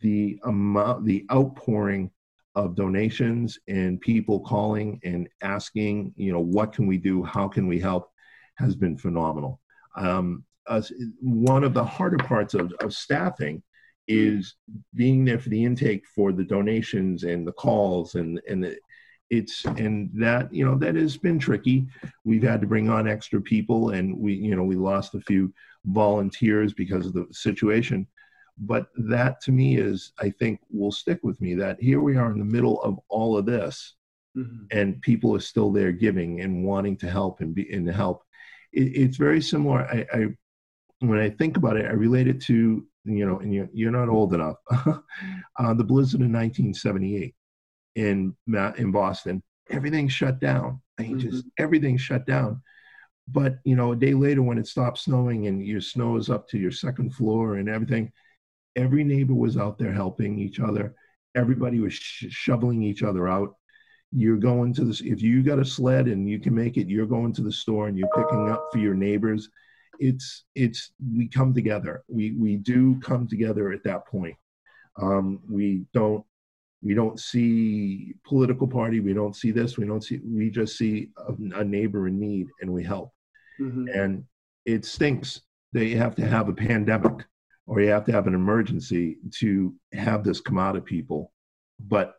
the 0.00 0.38
amount, 0.44 1.04
the 1.04 1.26
outpouring 1.32 2.10
of 2.54 2.74
donations 2.74 3.58
and 3.68 4.00
people 4.00 4.40
calling 4.40 5.00
and 5.04 5.28
asking, 5.42 6.12
you 6.16 6.32
know, 6.32 6.40
what 6.40 6.72
can 6.72 6.86
we 6.86 6.98
do? 6.98 7.22
How 7.22 7.48
can 7.48 7.66
we 7.66 7.78
help? 7.78 8.10
Has 8.56 8.74
been 8.74 8.96
phenomenal. 8.96 9.60
Um, 9.96 10.44
one 11.20 11.64
of 11.64 11.74
the 11.74 11.84
harder 11.84 12.18
parts 12.18 12.54
of, 12.54 12.72
of 12.80 12.92
staffing 12.92 13.62
is 14.06 14.56
being 14.94 15.24
there 15.24 15.38
for 15.38 15.48
the 15.48 15.64
intake 15.64 16.04
for 16.14 16.32
the 16.32 16.44
donations 16.44 17.24
and 17.24 17.46
the 17.46 17.52
calls 17.52 18.16
and 18.16 18.40
and 18.48 18.64
the, 18.64 18.76
it's 19.30 19.64
and 19.64 20.10
that 20.14 20.52
you 20.52 20.64
know 20.64 20.76
that 20.76 20.96
has 20.96 21.16
been 21.16 21.38
tricky 21.38 21.86
we've 22.24 22.42
had 22.42 22.60
to 22.60 22.66
bring 22.66 22.88
on 22.88 23.06
extra 23.06 23.40
people 23.40 23.90
and 23.90 24.16
we 24.16 24.34
you 24.34 24.56
know 24.56 24.64
we 24.64 24.74
lost 24.74 25.14
a 25.14 25.20
few 25.20 25.52
volunteers 25.86 26.74
because 26.74 27.06
of 27.06 27.12
the 27.12 27.26
situation 27.30 28.06
but 28.58 28.88
that 28.96 29.40
to 29.40 29.52
me 29.52 29.76
is 29.76 30.12
i 30.20 30.30
think 30.30 30.60
will 30.70 30.92
stick 30.92 31.18
with 31.22 31.40
me 31.40 31.54
that 31.54 31.80
here 31.80 32.00
we 32.00 32.16
are 32.16 32.30
in 32.30 32.38
the 32.38 32.44
middle 32.44 32.80
of 32.82 32.98
all 33.08 33.36
of 33.36 33.46
this 33.46 33.94
mm-hmm. 34.36 34.64
and 34.70 35.00
people 35.02 35.34
are 35.34 35.40
still 35.40 35.70
there 35.72 35.92
giving 35.92 36.40
and 36.40 36.64
wanting 36.64 36.96
to 36.98 37.10
help 37.10 37.40
and 37.40 37.54
be 37.54 37.70
and 37.72 37.88
help. 37.88 38.22
It, 38.72 38.96
it's 38.96 39.16
very 39.16 39.40
similar. 39.40 39.82
I, 39.82 40.06
I, 40.12 40.26
when 41.02 41.18
i 41.18 41.30
think 41.30 41.56
about 41.56 41.78
it 41.78 41.86
i 41.86 41.92
relate 41.92 42.28
it 42.28 42.42
to 42.42 42.86
you 43.04 43.26
know 43.26 43.38
and 43.38 43.54
you're, 43.54 43.70
you're 43.72 43.90
not 43.90 44.10
old 44.10 44.34
enough 44.34 44.56
uh, 44.70 45.72
the 45.72 45.82
blizzard 45.82 46.20
in 46.20 46.30
1978 46.30 47.34
in 47.96 48.36
in 48.76 48.92
boston. 48.92 49.42
Everything 49.70 50.08
shut 50.08 50.40
down. 50.40 50.82
I 50.98 51.02
mean 51.02 51.18
mm-hmm. 51.18 51.30
just 51.30 51.46
everything 51.58 51.96
shut 51.96 52.26
down. 52.26 52.60
But 53.28 53.60
you 53.64 53.76
know 53.76 53.92
a 53.92 53.96
day 53.96 54.12
later 54.12 54.42
when 54.42 54.58
it 54.58 54.66
stops 54.66 55.04
snowing 55.04 55.46
and 55.46 55.64
your 55.64 55.80
snow 55.80 56.16
is 56.16 56.28
up 56.28 56.46
to 56.48 56.58
your 56.58 56.72
second 56.72 57.14
floor 57.14 57.56
and 57.56 57.68
everything 57.68 58.12
every 58.80 59.04
neighbor 59.04 59.34
was 59.34 59.56
out 59.56 59.78
there 59.78 59.92
helping 59.92 60.38
each 60.38 60.58
other. 60.60 60.94
Everybody 61.34 61.78
was 61.80 61.94
sh- 61.94 62.26
shoveling 62.30 62.82
each 62.82 63.02
other 63.02 63.28
out. 63.28 63.54
You're 64.12 64.36
going 64.50 64.74
to 64.74 64.84
this, 64.84 65.00
if 65.00 65.22
you 65.22 65.42
got 65.42 65.60
a 65.60 65.64
sled 65.64 66.06
and 66.08 66.28
you 66.28 66.40
can 66.40 66.54
make 66.54 66.76
it, 66.76 66.88
you're 66.88 67.06
going 67.06 67.32
to 67.34 67.42
the 67.42 67.52
store 67.52 67.86
and 67.88 67.96
you're 67.96 68.16
picking 68.16 68.48
up 68.50 68.68
for 68.72 68.78
your 68.78 68.94
neighbors. 68.94 69.48
It's, 70.00 70.44
it's, 70.54 70.92
we 71.14 71.28
come 71.28 71.54
together. 71.54 72.02
We, 72.08 72.32
we 72.32 72.56
do 72.56 72.98
come 73.00 73.28
together 73.28 73.70
at 73.70 73.84
that 73.84 74.06
point. 74.06 74.36
Um, 75.00 75.40
we 75.48 75.84
don't, 75.92 76.24
we 76.82 76.94
don't 76.94 77.20
see 77.20 78.14
political 78.24 78.66
party. 78.66 79.00
We 79.00 79.12
don't 79.12 79.36
see 79.36 79.52
this. 79.52 79.76
We 79.78 79.86
don't 79.86 80.02
see, 80.02 80.20
we 80.24 80.50
just 80.50 80.76
see 80.76 81.10
a, 81.16 81.60
a 81.60 81.64
neighbor 81.64 82.08
in 82.08 82.18
need 82.18 82.48
and 82.60 82.72
we 82.72 82.82
help. 82.82 83.12
Mm-hmm. 83.60 83.88
And 83.94 84.24
it 84.64 84.84
stinks 84.84 85.42
that 85.74 85.84
you 85.84 85.98
have 85.98 86.16
to 86.16 86.26
have 86.26 86.48
a 86.48 86.54
pandemic 86.54 87.26
or 87.66 87.80
you 87.80 87.90
have 87.90 88.04
to 88.04 88.12
have 88.12 88.26
an 88.26 88.34
emergency 88.34 89.18
to 89.30 89.74
have 89.92 90.24
this 90.24 90.40
come 90.40 90.58
out 90.58 90.76
of 90.76 90.84
people 90.84 91.32
but 91.78 92.16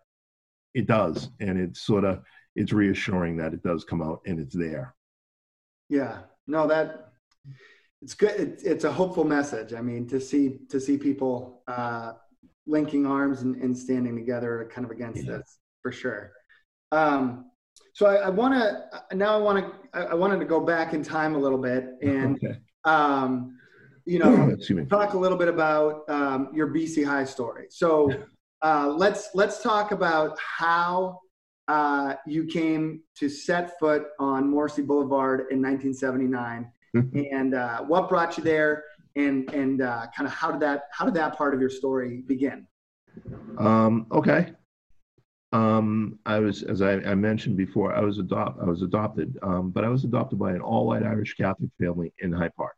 it 0.73 0.87
does 0.87 1.29
and 1.39 1.59
it's 1.59 1.81
sort 1.81 2.03
of 2.03 2.21
it's 2.55 2.73
reassuring 2.73 3.37
that 3.37 3.53
it 3.53 3.63
does 3.63 3.83
come 3.83 4.01
out 4.01 4.21
and 4.25 4.39
it's 4.39 4.55
there 4.55 4.95
yeah 5.89 6.19
No, 6.47 6.67
that 6.67 7.13
it's 8.01 8.13
good. 8.13 8.31
It's, 8.31 8.63
it's 8.63 8.83
a 8.83 8.91
hopeful 8.91 9.23
message. 9.23 9.73
I 9.73 9.81
mean, 9.81 10.07
to 10.09 10.19
see 10.19 10.59
to 10.69 10.79
see 10.79 10.97
people 10.97 11.63
uh, 11.67 12.13
linking 12.65 13.05
arms 13.05 13.41
and, 13.41 13.55
and 13.61 13.77
standing 13.77 14.15
together, 14.15 14.69
kind 14.73 14.85
of 14.85 14.91
against 14.91 15.23
yeah. 15.23 15.37
this, 15.37 15.59
for 15.81 15.91
sure. 15.91 16.33
Um, 16.91 17.51
so 17.93 18.05
I, 18.07 18.15
I 18.15 18.29
want 18.29 18.53
to 18.55 19.15
now. 19.15 19.35
I 19.35 19.41
want 19.41 19.59
to. 19.59 19.97
I, 19.97 20.11
I 20.11 20.13
wanted 20.15 20.39
to 20.39 20.45
go 20.45 20.59
back 20.59 20.93
in 20.93 21.03
time 21.03 21.35
a 21.35 21.39
little 21.39 21.59
bit 21.59 21.89
and. 22.01 22.37
Okay. 22.43 22.59
Um, 22.83 23.59
you 24.05 24.19
know, 24.19 24.55
talk 24.89 25.13
a 25.13 25.17
little 25.17 25.37
bit 25.37 25.47
about 25.47 26.09
um, 26.09 26.49
your 26.53 26.67
BC 26.67 27.05
High 27.05 27.25
story. 27.25 27.67
So 27.69 28.11
uh, 28.61 28.93
let's 28.95 29.29
let's 29.33 29.61
talk 29.61 29.91
about 29.91 30.37
how 30.39 31.19
uh, 31.67 32.15
you 32.25 32.45
came 32.45 33.01
to 33.15 33.29
set 33.29 33.79
foot 33.79 34.07
on 34.19 34.49
Morrissey 34.49 34.81
Boulevard 34.81 35.47
in 35.51 35.61
1979, 35.61 36.71
and 37.31 37.55
uh, 37.55 37.81
what 37.83 38.09
brought 38.09 38.37
you 38.37 38.43
there, 38.43 38.83
and 39.15 39.51
and 39.53 39.81
uh, 39.81 40.07
kind 40.15 40.27
of 40.27 40.33
how 40.33 40.51
did 40.51 40.61
that 40.61 40.83
how 40.91 41.05
did 41.05 41.13
that 41.15 41.37
part 41.37 41.53
of 41.53 41.61
your 41.61 41.69
story 41.69 42.23
begin? 42.27 42.67
Um, 43.57 44.07
okay. 44.11 44.53
Um, 45.53 46.17
I 46.25 46.39
was, 46.39 46.63
as 46.63 46.81
I, 46.81 46.93
I, 46.93 47.13
mentioned 47.13 47.57
before, 47.57 47.93
I 47.93 47.99
was 47.99 48.19
adopt 48.19 48.61
I 48.61 48.65
was 48.65 48.83
adopted, 48.83 49.37
um, 49.43 49.69
but 49.69 49.83
I 49.83 49.89
was 49.89 50.05
adopted 50.05 50.39
by 50.39 50.51
an 50.51 50.61
all-white 50.61 51.03
Irish 51.03 51.33
Catholic 51.33 51.69
family 51.77 52.13
in 52.19 52.31
Hyde 52.31 52.55
Park. 52.55 52.75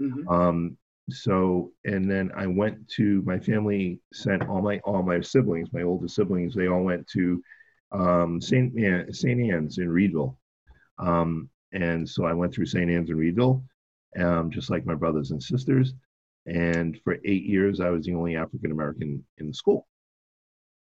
Mm-hmm. 0.00 0.28
Um, 0.28 0.76
so 1.10 1.72
and 1.84 2.10
then 2.10 2.30
I 2.34 2.46
went 2.46 2.88
to 2.96 3.22
my 3.26 3.38
family 3.38 4.00
sent 4.12 4.48
all 4.48 4.62
my 4.62 4.78
all 4.84 5.02
my 5.02 5.20
siblings, 5.20 5.68
my 5.72 5.82
oldest 5.82 6.14
siblings, 6.14 6.54
they 6.54 6.68
all 6.68 6.82
went 6.82 7.06
to 7.08 7.42
um, 7.92 8.40
Saint 8.40 8.74
Saint 9.14 9.40
Anne's 9.40 9.78
in 9.78 9.88
Readville, 9.88 10.38
um, 10.98 11.48
and 11.72 12.08
so 12.08 12.24
I 12.24 12.32
went 12.32 12.54
through 12.54 12.66
Saint 12.66 12.90
Anne's 12.90 13.10
in 13.10 13.16
Readville, 13.16 13.62
um, 14.18 14.50
just 14.50 14.70
like 14.70 14.86
my 14.86 14.94
brothers 14.94 15.30
and 15.30 15.42
sisters. 15.42 15.92
And 16.46 16.98
for 17.04 17.16
eight 17.24 17.44
years, 17.44 17.80
I 17.80 17.90
was 17.90 18.06
the 18.06 18.14
only 18.14 18.36
African 18.36 18.72
American 18.72 19.24
in 19.38 19.48
the 19.48 19.54
school. 19.54 19.86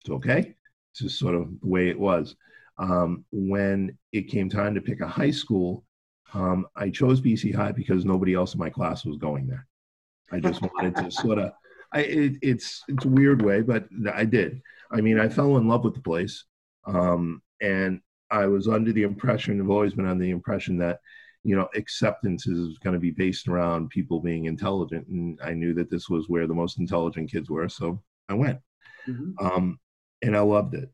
It's 0.03 0.11
okay. 0.11 0.55
It's 0.93 1.01
just 1.01 1.19
sort 1.19 1.35
of 1.35 1.49
the 1.61 1.69
way 1.69 1.89
it 1.89 1.99
was. 1.99 2.35
Um, 2.79 3.25
when 3.31 3.97
it 4.13 4.29
came 4.29 4.49
time 4.49 4.75
to 4.75 4.81
pick 4.81 5.01
a 5.01 5.09
high 5.09 5.31
school, 5.31 5.85
um, 6.35 6.67
I 6.77 6.91
chose 6.91 7.21
BC 7.21 7.55
High 7.55 7.73
because 7.73 8.05
nobody 8.05 8.35
else 8.35 8.55
in 8.55 8.61
my 8.61 8.71
class 8.71 9.05
was 9.05 9.17
going 9.17 9.47
there. 9.47 9.67
I 10.33 10.41
just 10.41 10.63
wanted 10.75 10.97
to 10.97 11.11
sort 11.11 11.39
of. 11.39 11.53
I, 11.93 12.01
it, 12.03 12.37
it's 12.43 12.85
it's 12.89 13.05
a 13.05 13.09
weird 13.09 13.43
way, 13.43 13.63
but 13.63 13.89
I 14.13 14.25
did. 14.25 14.63
I 14.93 15.01
mean, 15.01 15.19
I 15.19 15.29
fell 15.29 15.57
in 15.57 15.69
love 15.69 15.85
with 15.85 15.95
the 15.95 16.01
place, 16.01 16.45
um, 16.87 17.43
and 17.61 18.01
I 18.31 18.47
was 18.47 18.69
under 18.69 18.93
the 18.93 19.03
impression. 19.03 19.61
I've 19.61 19.71
always 19.71 19.95
been 19.95 20.07
under 20.07 20.25
the 20.25 20.31
impression 20.31 20.79
that 20.79 21.01
you 21.43 21.57
know 21.57 21.69
acceptance 21.75 22.47
is 22.47 22.79
going 22.79 22.95
to 22.95 23.01
be 23.01 23.11
based 23.11 23.49
around 23.49 23.91
people 23.91 24.21
being 24.21 24.45
intelligent, 24.45 25.09
and 25.09 25.39
I 25.43 25.53
knew 25.53 25.75
that 25.75 25.91
this 25.91 26.09
was 26.09 26.29
where 26.29 26.47
the 26.47 26.55
most 26.55 26.79
intelligent 26.79 27.31
kids 27.31 27.51
were, 27.51 27.69
so 27.69 28.01
I 28.29 28.35
went, 28.35 28.61
mm-hmm. 29.09 29.45
um, 29.45 29.81
and 30.23 30.37
I 30.37 30.41
loved 30.41 30.75
it. 30.75 30.91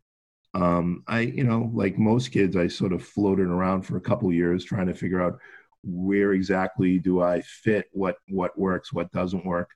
Um, 0.56 1.02
I, 1.06 1.20
you 1.20 1.44
know, 1.44 1.70
like 1.74 1.98
most 1.98 2.30
kids, 2.32 2.56
I 2.56 2.66
sort 2.66 2.94
of 2.94 3.04
floated 3.04 3.48
around 3.48 3.82
for 3.82 3.98
a 3.98 4.00
couple 4.00 4.32
years 4.32 4.64
trying 4.64 4.86
to 4.86 4.94
figure 4.94 5.20
out 5.20 5.38
where 5.82 6.32
exactly 6.32 6.98
do 6.98 7.20
I 7.20 7.42
fit, 7.42 7.86
what 7.92 8.16
what 8.28 8.58
works, 8.58 8.90
what 8.92 9.12
doesn't 9.12 9.44
work, 9.44 9.70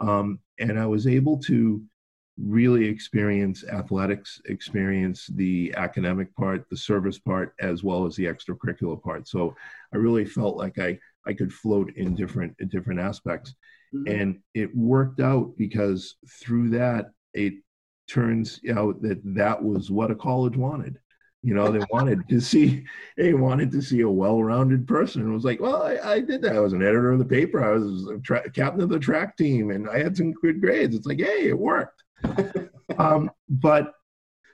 um, 0.00 0.38
and 0.60 0.78
I 0.78 0.86
was 0.86 1.08
able 1.08 1.38
to 1.40 1.82
really 2.38 2.86
experience 2.86 3.64
athletics, 3.64 4.40
experience 4.46 5.26
the 5.34 5.74
academic 5.76 6.34
part, 6.36 6.66
the 6.70 6.76
service 6.76 7.18
part, 7.18 7.54
as 7.60 7.82
well 7.82 8.06
as 8.06 8.14
the 8.14 8.26
extracurricular 8.26 9.02
part. 9.02 9.26
So 9.26 9.56
I 9.92 9.96
really 9.96 10.24
felt 10.24 10.56
like 10.56 10.78
I 10.78 11.00
I 11.26 11.32
could 11.32 11.52
float 11.52 11.96
in 11.96 12.14
different 12.14 12.54
in 12.60 12.68
different 12.68 13.00
aspects, 13.00 13.54
mm-hmm. 13.92 14.20
and 14.20 14.38
it 14.54 14.74
worked 14.76 15.18
out 15.18 15.56
because 15.58 16.14
through 16.40 16.70
that 16.70 17.10
it 17.34 17.54
turns 18.12 18.60
out 18.74 19.00
that 19.02 19.20
that 19.24 19.62
was 19.62 19.90
what 19.90 20.10
a 20.10 20.14
college 20.14 20.56
wanted. 20.56 20.98
You 21.42 21.54
know, 21.54 21.70
they 21.72 21.84
wanted 21.90 22.28
to 22.28 22.40
see, 22.40 22.84
they 23.16 23.34
wanted 23.34 23.70
to 23.72 23.82
see 23.82 24.00
a 24.00 24.10
well-rounded 24.10 24.86
person. 24.86 25.26
It 25.26 25.32
was 25.32 25.44
like, 25.44 25.60
well, 25.60 25.82
I, 25.82 25.98
I 25.98 26.20
did 26.20 26.42
that. 26.42 26.56
I 26.56 26.60
was 26.60 26.72
an 26.72 26.82
editor 26.82 27.12
of 27.12 27.18
the 27.18 27.24
paper. 27.24 27.64
I 27.64 27.72
was 27.72 28.06
a 28.08 28.18
tra- 28.18 28.50
captain 28.50 28.82
of 28.82 28.88
the 28.88 28.98
track 28.98 29.36
team, 29.36 29.70
and 29.70 29.88
I 29.88 29.98
had 29.98 30.16
some 30.16 30.32
good 30.32 30.60
grades. 30.60 30.94
It's 30.94 31.06
like, 31.06 31.18
hey, 31.18 31.48
it 31.48 31.58
worked. 31.58 32.02
um, 32.98 33.30
but 33.48 33.94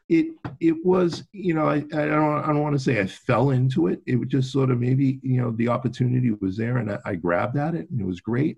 it 0.09 0.29
it 0.61 0.77
was, 0.87 1.25
you 1.33 1.53
know, 1.53 1.69
I, 1.69 1.77
I 1.77 2.07
don't 2.07 2.43
I 2.43 2.47
don't 2.47 2.63
want 2.63 2.75
to 2.75 2.83
say 2.83 2.99
I 2.99 3.07
fell 3.07 3.51
into 3.51 3.89
it. 3.89 4.01
It 4.07 4.17
was 4.17 4.29
just 4.29 4.51
sort 4.51 4.71
of 4.71 4.81
maybe, 4.81 5.21
you 5.23 5.43
know, 5.43 5.51
the 5.51 5.69
opportunity 5.69 6.31
was 6.31 6.57
there, 6.57 6.79
and 6.79 6.91
I, 6.91 6.99
I 7.05 7.15
grabbed 7.15 7.59
at 7.59 7.75
it, 7.75 7.91
and 7.91 8.01
it 8.01 8.07
was 8.07 8.21
great. 8.21 8.57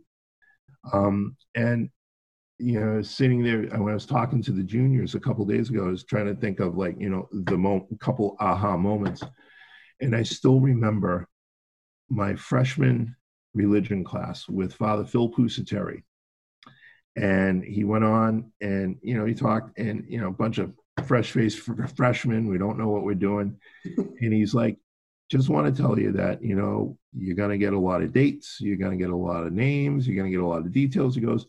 Um, 0.92 1.36
and 1.56 1.90
you 2.60 2.78
know, 2.78 3.02
sitting 3.02 3.42
there 3.42 3.74
uh, 3.74 3.78
when 3.78 3.90
I 3.90 3.94
was 3.94 4.06
talking 4.06 4.42
to 4.42 4.52
the 4.52 4.62
juniors 4.62 5.14
a 5.14 5.20
couple 5.20 5.44
days 5.44 5.70
ago, 5.70 5.86
I 5.86 5.90
was 5.90 6.04
trying 6.04 6.26
to 6.26 6.34
think 6.34 6.60
of 6.60 6.76
like, 6.76 6.96
you 6.98 7.08
know, 7.08 7.28
the 7.32 7.56
mo- 7.56 7.86
couple 8.00 8.36
aha 8.40 8.76
moments. 8.76 9.22
And 10.00 10.14
I 10.14 10.22
still 10.22 10.60
remember 10.60 11.28
my 12.08 12.34
freshman 12.34 13.16
religion 13.54 14.04
class 14.04 14.48
with 14.48 14.74
Father 14.74 15.04
Phil 15.04 15.30
Pusateri. 15.30 16.02
And 17.16 17.64
he 17.64 17.84
went 17.84 18.04
on 18.04 18.52
and, 18.60 18.96
you 19.02 19.16
know, 19.16 19.24
he 19.24 19.34
talked 19.34 19.78
and, 19.78 20.04
you 20.08 20.20
know, 20.20 20.28
a 20.28 20.32
bunch 20.32 20.58
of 20.58 20.72
fresh 21.04 21.32
faced 21.32 21.68
freshmen, 21.96 22.48
we 22.48 22.58
don't 22.58 22.78
know 22.78 22.88
what 22.88 23.04
we're 23.04 23.14
doing. 23.14 23.56
and 23.96 24.32
he's 24.32 24.54
like, 24.54 24.76
just 25.30 25.48
want 25.48 25.74
to 25.74 25.82
tell 25.82 25.98
you 25.98 26.12
that, 26.12 26.42
you 26.42 26.56
know, 26.56 26.98
you're 27.12 27.36
going 27.36 27.50
to 27.50 27.58
get 27.58 27.72
a 27.72 27.78
lot 27.78 28.02
of 28.02 28.12
dates, 28.12 28.58
you're 28.60 28.76
going 28.76 28.90
to 28.90 29.02
get 29.02 29.10
a 29.10 29.16
lot 29.16 29.46
of 29.46 29.52
names, 29.52 30.06
you're 30.06 30.16
going 30.16 30.30
to 30.30 30.36
get 30.36 30.44
a 30.44 30.46
lot 30.46 30.58
of 30.58 30.72
details. 30.72 31.14
He 31.14 31.20
goes, 31.20 31.46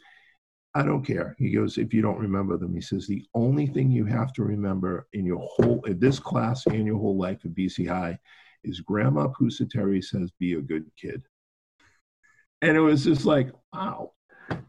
I 0.74 0.84
don't 0.84 1.06
care. 1.06 1.36
He 1.38 1.52
goes, 1.52 1.78
if 1.78 1.94
you 1.94 2.02
don't 2.02 2.20
remember 2.20 2.58
them, 2.58 2.74
he 2.74 2.82
says, 2.82 3.06
the 3.06 3.26
only 3.34 3.68
thing 3.68 3.92
you 3.92 4.06
have 4.06 4.32
to 4.34 4.44
remember 4.44 5.08
in 5.14 5.26
your 5.26 5.40
whole, 5.40 5.82
in 5.86 6.00
this 6.00 6.18
class 6.18 6.66
and 6.66 6.86
your 6.86 6.98
whole 6.98 7.18
life 7.18 7.40
at 7.44 7.54
BC 7.54 7.90
High 7.90 8.18
is 8.64 8.80
Grandma 8.80 9.28
Pusateri 9.28 10.04
says, 10.04 10.32
be 10.40 10.54
a 10.54 10.62
good 10.62 10.86
kid. 10.98 11.24
And 12.62 12.78
it 12.78 12.80
was 12.80 13.04
just 13.04 13.26
like, 13.26 13.52
wow. 13.74 14.14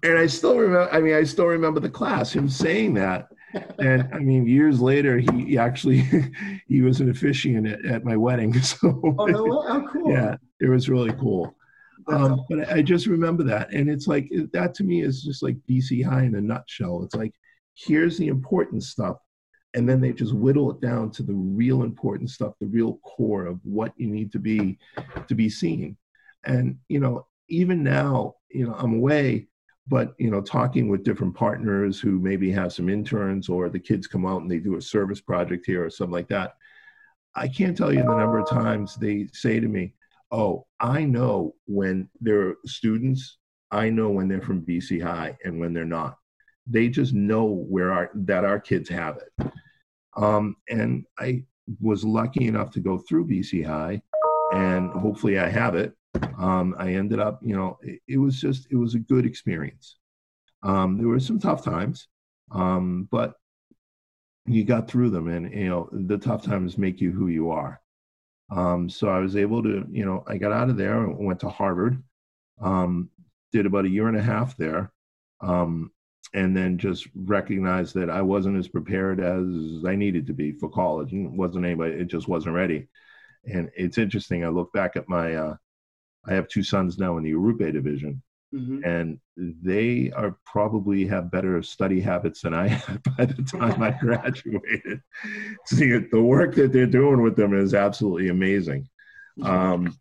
And 0.02 0.18
I 0.18 0.26
still 0.26 0.58
remember, 0.58 0.92
I 0.92 1.00
mean, 1.00 1.14
I 1.14 1.22
still 1.22 1.46
remember 1.46 1.78
the 1.78 1.90
class, 1.90 2.32
him 2.32 2.48
saying 2.48 2.94
that. 2.94 3.28
And 3.78 4.08
I 4.12 4.18
mean, 4.18 4.46
years 4.46 4.80
later, 4.80 5.18
he, 5.18 5.44
he 5.44 5.58
actually, 5.58 6.04
he 6.66 6.80
was 6.80 7.00
an 7.00 7.10
officiant 7.10 7.66
at, 7.66 7.84
at 7.84 8.04
my 8.04 8.16
wedding. 8.16 8.54
So, 8.62 9.00
oh, 9.18 9.26
no, 9.26 9.62
how 9.62 9.84
oh, 9.84 9.88
cool. 9.92 10.10
Yeah, 10.10 10.36
it 10.60 10.68
was 10.68 10.88
really 10.88 11.12
cool. 11.12 11.54
Um, 12.08 12.44
but 12.48 12.70
I 12.70 12.82
just 12.82 13.06
remember 13.06 13.42
that. 13.44 13.72
And 13.72 13.88
it's 13.88 14.06
like, 14.06 14.30
that 14.52 14.74
to 14.74 14.84
me 14.84 15.02
is 15.02 15.22
just 15.22 15.42
like 15.42 15.56
BC 15.68 16.04
High 16.04 16.24
in 16.24 16.34
a 16.34 16.40
nutshell. 16.40 17.02
It's 17.04 17.14
like, 17.14 17.34
here's 17.74 18.18
the 18.18 18.28
important 18.28 18.82
stuff. 18.82 19.16
And 19.74 19.88
then 19.88 20.00
they 20.00 20.12
just 20.12 20.34
whittle 20.34 20.70
it 20.70 20.80
down 20.80 21.10
to 21.12 21.22
the 21.22 21.32
real 21.32 21.82
important 21.82 22.30
stuff, 22.30 22.54
the 22.60 22.66
real 22.66 22.98
core 23.04 23.46
of 23.46 23.58
what 23.64 23.92
you 23.96 24.08
need 24.08 24.30
to 24.32 24.38
be 24.38 24.78
to 25.28 25.34
be 25.34 25.48
seen. 25.48 25.96
And, 26.44 26.78
you 26.88 27.00
know, 27.00 27.26
even 27.48 27.82
now, 27.82 28.34
you 28.50 28.66
know, 28.66 28.74
I'm 28.74 28.94
away, 28.94 29.48
but, 29.88 30.14
you 30.18 30.30
know, 30.30 30.42
talking 30.42 30.88
with 30.88 31.04
different 31.04 31.34
partners 31.34 31.98
who 32.00 32.18
maybe 32.18 32.50
have 32.52 32.72
some 32.72 32.88
interns 32.88 33.48
or 33.48 33.70
the 33.70 33.78
kids 33.78 34.06
come 34.06 34.26
out 34.26 34.42
and 34.42 34.50
they 34.50 34.58
do 34.58 34.76
a 34.76 34.82
service 34.82 35.20
project 35.20 35.64
here 35.64 35.84
or 35.84 35.90
something 35.90 36.12
like 36.12 36.28
that. 36.28 36.54
I 37.34 37.48
can't 37.48 37.76
tell 37.76 37.92
you 37.92 38.02
the 38.02 38.14
number 38.14 38.38
of 38.38 38.48
times 38.48 38.96
they 38.96 39.28
say 39.32 39.58
to 39.58 39.68
me, 39.68 39.94
oh, 40.33 40.66
I 40.81 41.05
know 41.05 41.55
when 41.66 42.09
they're 42.21 42.57
students, 42.64 43.38
I 43.71 43.90
know 43.90 44.11
when 44.11 44.29
they're 44.29 44.40
from 44.40 44.64
BC 44.64 45.03
High 45.03 45.37
and 45.45 45.61
when 45.61 45.73
they're 45.73 45.85
not. 45.85 46.16
They 46.66 46.88
just 46.88 47.12
know 47.12 47.45
where 47.45 47.92
our 47.92 48.11
that 48.14 48.45
our 48.45 48.59
kids 48.59 48.88
have 48.88 49.18
it. 49.18 49.53
Um, 50.16 50.57
and 50.68 51.05
I 51.18 51.45
was 51.81 52.05
lucky 52.05 52.47
enough 52.47 52.71
to 52.73 52.81
go 52.81 52.99
through 52.99 53.29
BC 53.29 53.64
High, 53.66 54.03
and 54.53 54.90
hopefully 54.90 55.38
I 55.38 55.49
have 55.49 55.75
it. 55.75 55.92
Um, 56.38 56.75
I 56.79 56.95
ended 56.95 57.18
up, 57.21 57.40
you 57.42 57.57
know, 57.57 57.79
it, 57.83 58.01
it, 58.07 58.18
was 58.18 58.40
just 58.40 58.66
it 58.71 58.77
was 58.77 58.95
a 58.95 58.99
good 58.99 59.27
experience. 59.27 59.97
Um, 60.62 60.99
there 60.99 61.09
were 61.09 61.21
some 61.21 61.38
tough 61.38 61.64
times, 61.64 62.09
um, 62.53 63.09
but 63.11 63.35
you 64.47 64.64
got 64.64 64.88
through 64.88 65.11
them, 65.11 65.29
and 65.29 65.53
you 65.53 65.68
know 65.68 65.88
the 65.92 66.18
tough 66.18 66.45
times 66.45 66.79
make 66.79 67.01
you 67.01 67.11
who 67.11 67.29
you 67.29 67.51
are. 67.51 67.82
Um, 68.52 68.90
so 68.90 69.08
I 69.08 69.18
was 69.18 69.34
able 69.34 69.62
to, 69.62 69.86
you 69.90 70.04
know, 70.04 70.24
I 70.26 70.36
got 70.36 70.52
out 70.52 70.68
of 70.68 70.76
there 70.76 71.02
and 71.02 71.16
went 71.24 71.40
to 71.40 71.48
Harvard, 71.48 72.02
um, 72.60 73.08
did 73.50 73.64
about 73.64 73.86
a 73.86 73.90
year 73.90 74.08
and 74.08 74.16
a 74.16 74.22
half 74.22 74.56
there, 74.58 74.92
um, 75.40 75.90
and 76.34 76.54
then 76.54 76.76
just 76.76 77.08
recognized 77.14 77.94
that 77.94 78.10
I 78.10 78.20
wasn't 78.20 78.58
as 78.58 78.68
prepared 78.68 79.20
as 79.20 79.84
I 79.86 79.94
needed 79.94 80.26
to 80.26 80.34
be 80.34 80.52
for 80.52 80.68
college. 80.68 81.12
And 81.12 81.36
wasn't 81.38 81.64
anybody, 81.64 81.94
it 81.94 82.08
just 82.08 82.28
wasn't 82.28 82.54
ready. 82.54 82.88
And 83.50 83.70
it's 83.74 83.96
interesting. 83.96 84.44
I 84.44 84.48
look 84.48 84.70
back 84.72 84.96
at 84.96 85.08
my, 85.08 85.34
uh, 85.34 85.56
I 86.26 86.34
have 86.34 86.48
two 86.48 86.62
sons 86.62 86.98
now 86.98 87.16
in 87.16 87.24
the 87.24 87.32
Arrupe 87.32 87.72
division, 87.72 88.22
Mm-hmm. 88.54 88.84
And 88.84 89.18
they 89.36 90.10
are 90.14 90.36
probably 90.44 91.06
have 91.06 91.30
better 91.30 91.62
study 91.62 92.00
habits 92.00 92.42
than 92.42 92.52
I 92.52 92.68
had 92.68 93.02
by 93.16 93.24
the 93.24 93.42
time 93.42 93.82
I 93.82 93.90
graduated. 94.00 95.00
See, 95.66 95.96
the 95.96 96.22
work 96.22 96.54
that 96.56 96.72
they're 96.72 96.86
doing 96.86 97.22
with 97.22 97.36
them 97.36 97.54
is 97.54 97.74
absolutely 97.74 98.28
amazing. 98.28 98.88
Um, 99.42 99.98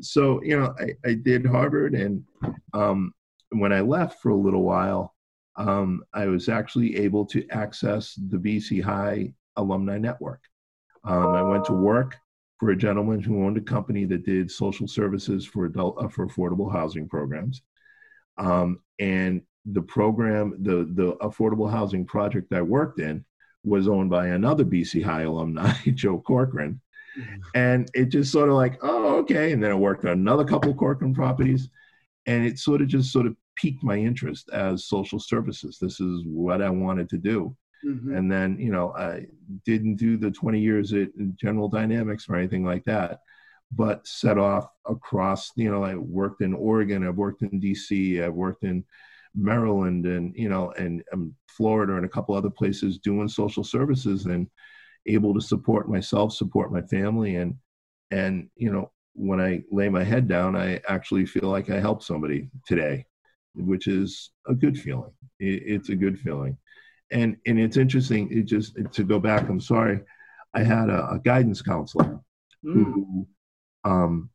so 0.00 0.42
you 0.42 0.58
know, 0.58 0.74
I, 0.78 1.08
I 1.08 1.14
did 1.14 1.46
Harvard, 1.46 1.94
and 1.94 2.22
um, 2.74 3.12
when 3.50 3.72
I 3.72 3.80
left 3.80 4.20
for 4.20 4.30
a 4.30 4.36
little 4.36 4.62
while, 4.62 5.14
um, 5.56 6.04
I 6.12 6.26
was 6.26 6.48
actually 6.48 6.96
able 6.96 7.24
to 7.26 7.46
access 7.50 8.14
the 8.14 8.36
BC 8.36 8.82
High 8.82 9.32
alumni 9.56 9.98
network. 9.98 10.40
Um, 11.04 11.28
I 11.28 11.42
went 11.42 11.64
to 11.66 11.72
work 11.72 12.16
for 12.58 12.70
a 12.70 12.76
gentleman 12.76 13.20
who 13.20 13.44
owned 13.44 13.56
a 13.56 13.62
company 13.62 14.04
that 14.04 14.24
did 14.24 14.50
social 14.50 14.88
services 14.88 15.44
for 15.46 15.64
adult 15.64 16.02
uh, 16.02 16.08
for 16.08 16.26
affordable 16.26 16.70
housing 16.70 17.08
programs, 17.08 17.62
um, 18.38 18.80
and 18.98 19.42
the 19.66 19.82
program, 19.82 20.56
the 20.62 20.88
the 20.94 21.16
affordable 21.16 21.70
housing 21.70 22.04
project 22.04 22.52
I 22.52 22.62
worked 22.62 23.00
in, 23.00 23.24
was 23.64 23.88
owned 23.88 24.10
by 24.10 24.28
another 24.28 24.64
BC 24.64 25.04
High 25.04 25.22
alumni, 25.22 25.72
Joe 25.94 26.20
Corcoran, 26.20 26.80
mm-hmm. 27.18 27.40
and 27.54 27.90
it 27.94 28.06
just 28.06 28.32
sort 28.32 28.48
of 28.48 28.54
like, 28.54 28.78
oh, 28.82 29.16
okay. 29.16 29.52
And 29.52 29.62
then 29.62 29.70
I 29.70 29.74
worked 29.74 30.04
on 30.04 30.12
another 30.12 30.44
couple 30.44 30.70
of 30.70 30.76
Corcoran 30.76 31.14
properties, 31.14 31.68
and 32.26 32.46
it 32.46 32.58
sort 32.58 32.80
of 32.80 32.88
just 32.88 33.12
sort 33.12 33.26
of 33.26 33.36
piqued 33.56 33.82
my 33.82 33.96
interest 33.96 34.48
as 34.52 34.86
social 34.86 35.18
services. 35.18 35.78
This 35.80 36.00
is 36.00 36.22
what 36.24 36.62
I 36.62 36.70
wanted 36.70 37.08
to 37.10 37.18
do. 37.18 37.56
Mm-hmm. 37.84 38.14
And 38.14 38.30
then, 38.30 38.58
you 38.58 38.72
know, 38.72 38.92
I 38.96 39.26
didn't 39.64 39.96
do 39.96 40.16
the 40.16 40.30
20 40.30 40.60
years 40.60 40.92
at 40.92 41.08
General 41.36 41.68
Dynamics 41.68 42.26
or 42.28 42.36
anything 42.36 42.64
like 42.64 42.84
that, 42.84 43.20
but 43.72 44.06
set 44.06 44.38
off 44.38 44.68
across, 44.86 45.50
you 45.56 45.70
know, 45.70 45.84
I 45.84 45.94
worked 45.94 46.42
in 46.42 46.54
Oregon, 46.54 47.06
I've 47.06 47.16
worked 47.16 47.42
in 47.42 47.60
DC, 47.60 48.22
I've 48.22 48.32
worked 48.32 48.64
in 48.64 48.84
Maryland 49.34 50.06
and, 50.06 50.34
you 50.34 50.48
know, 50.48 50.72
and 50.72 51.02
um, 51.12 51.34
Florida 51.48 51.96
and 51.96 52.04
a 52.04 52.08
couple 52.08 52.34
other 52.34 52.50
places 52.50 52.98
doing 52.98 53.28
social 53.28 53.62
services 53.62 54.26
and 54.26 54.48
able 55.06 55.34
to 55.34 55.40
support 55.40 55.88
myself, 55.88 56.32
support 56.32 56.72
my 56.72 56.82
family. 56.82 57.36
And, 57.36 57.54
and, 58.10 58.48
you 58.56 58.72
know, 58.72 58.90
when 59.14 59.40
I 59.40 59.62
lay 59.70 59.88
my 59.88 60.04
head 60.04 60.28
down, 60.28 60.56
I 60.56 60.80
actually 60.88 61.26
feel 61.26 61.48
like 61.50 61.70
I 61.70 61.78
helped 61.78 62.04
somebody 62.04 62.48
today, 62.66 63.04
which 63.54 63.86
is 63.86 64.30
a 64.46 64.54
good 64.54 64.78
feeling. 64.78 65.12
It, 65.40 65.62
it's 65.66 65.88
a 65.90 65.96
good 65.96 66.18
feeling 66.18 66.56
and 67.10 67.36
and 67.46 67.58
it's 67.58 67.76
interesting. 67.76 68.28
It 68.30 68.44
just 68.44 68.76
to 68.92 69.04
go 69.04 69.18
back. 69.18 69.48
I'm 69.48 69.60
sorry. 69.60 70.00
I 70.54 70.62
had 70.62 70.88
a, 70.88 71.10
a 71.10 71.18
guidance 71.18 71.62
counselor 71.62 72.20
mm. 72.64 72.72
who 72.72 73.26
um, 73.88 74.30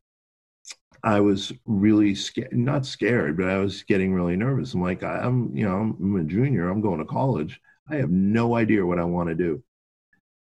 I 1.02 1.20
was 1.20 1.52
really 1.66 2.14
scared, 2.14 2.56
not 2.56 2.86
scared, 2.86 3.36
but 3.36 3.48
I 3.48 3.58
was 3.58 3.82
getting 3.82 4.14
really 4.14 4.36
nervous. 4.36 4.74
I'm 4.74 4.82
like, 4.82 5.02
I'm, 5.02 5.54
you 5.54 5.64
know, 5.68 5.76
I'm 5.76 6.16
a 6.16 6.24
junior. 6.24 6.68
I'm 6.68 6.80
going 6.80 6.98
to 6.98 7.04
college. 7.04 7.60
I 7.90 7.96
have 7.96 8.10
no 8.10 8.56
idea 8.56 8.86
what 8.86 8.98
I 8.98 9.04
want 9.04 9.28
to 9.28 9.34
do. 9.34 9.62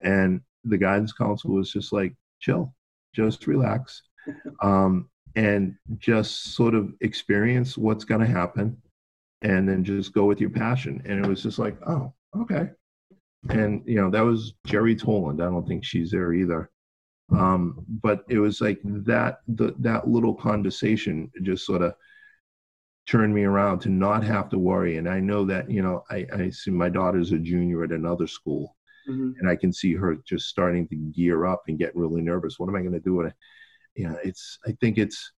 And 0.00 0.40
the 0.64 0.78
guidance 0.78 1.12
counselor 1.12 1.54
was 1.54 1.70
just 1.70 1.92
like, 1.92 2.14
chill, 2.40 2.74
just 3.14 3.46
relax, 3.46 4.02
um, 4.62 5.08
and 5.36 5.74
just 5.98 6.54
sort 6.54 6.74
of 6.74 6.92
experience 7.02 7.76
what's 7.76 8.04
going 8.04 8.22
to 8.22 8.26
happen, 8.26 8.76
and 9.42 9.68
then 9.68 9.84
just 9.84 10.14
go 10.14 10.24
with 10.24 10.40
your 10.40 10.50
passion. 10.50 11.02
And 11.04 11.22
it 11.22 11.28
was 11.28 11.42
just 11.42 11.58
like, 11.58 11.76
oh, 11.86 12.14
okay. 12.40 12.70
And 13.50 13.82
you 13.86 14.00
know 14.00 14.10
that 14.10 14.24
was 14.24 14.54
Jerry 14.66 14.96
Toland. 14.96 15.42
I 15.42 15.46
don't 15.46 15.68
think 15.68 15.84
she's 15.84 16.10
there 16.10 16.32
either. 16.32 16.70
Um, 17.30 17.84
but 17.88 18.24
it 18.28 18.38
was 18.38 18.60
like 18.60 18.80
that 18.84 19.40
the, 19.48 19.74
that 19.80 20.08
little 20.08 20.34
conversation 20.34 21.30
just 21.42 21.66
sort 21.66 21.82
of 21.82 21.94
turned 23.06 23.34
me 23.34 23.44
around 23.44 23.80
to 23.80 23.88
not 23.88 24.22
have 24.24 24.48
to 24.50 24.58
worry. 24.58 24.96
And 24.98 25.08
I 25.08 25.20
know 25.20 25.44
that 25.46 25.70
you 25.70 25.82
know 25.82 26.04
I, 26.10 26.26
I 26.32 26.50
see 26.50 26.70
my 26.70 26.88
daughter's 26.88 27.32
a 27.32 27.38
junior 27.38 27.84
at 27.84 27.92
another 27.92 28.26
school, 28.26 28.76
mm-hmm. 29.08 29.32
and 29.38 29.48
I 29.48 29.56
can 29.56 29.72
see 29.72 29.94
her 29.94 30.16
just 30.26 30.48
starting 30.48 30.86
to 30.88 30.96
gear 30.96 31.46
up 31.46 31.64
and 31.68 31.78
get 31.78 31.96
really 31.96 32.22
nervous. 32.22 32.58
What 32.58 32.68
am 32.68 32.76
I 32.76 32.80
going 32.80 32.92
to 32.92 33.00
do? 33.00 33.14
With 33.14 33.28
it? 33.28 33.34
You 33.96 34.08
know, 34.08 34.18
it's 34.22 34.58
I 34.66 34.72
think 34.80 34.98
it's 34.98 35.32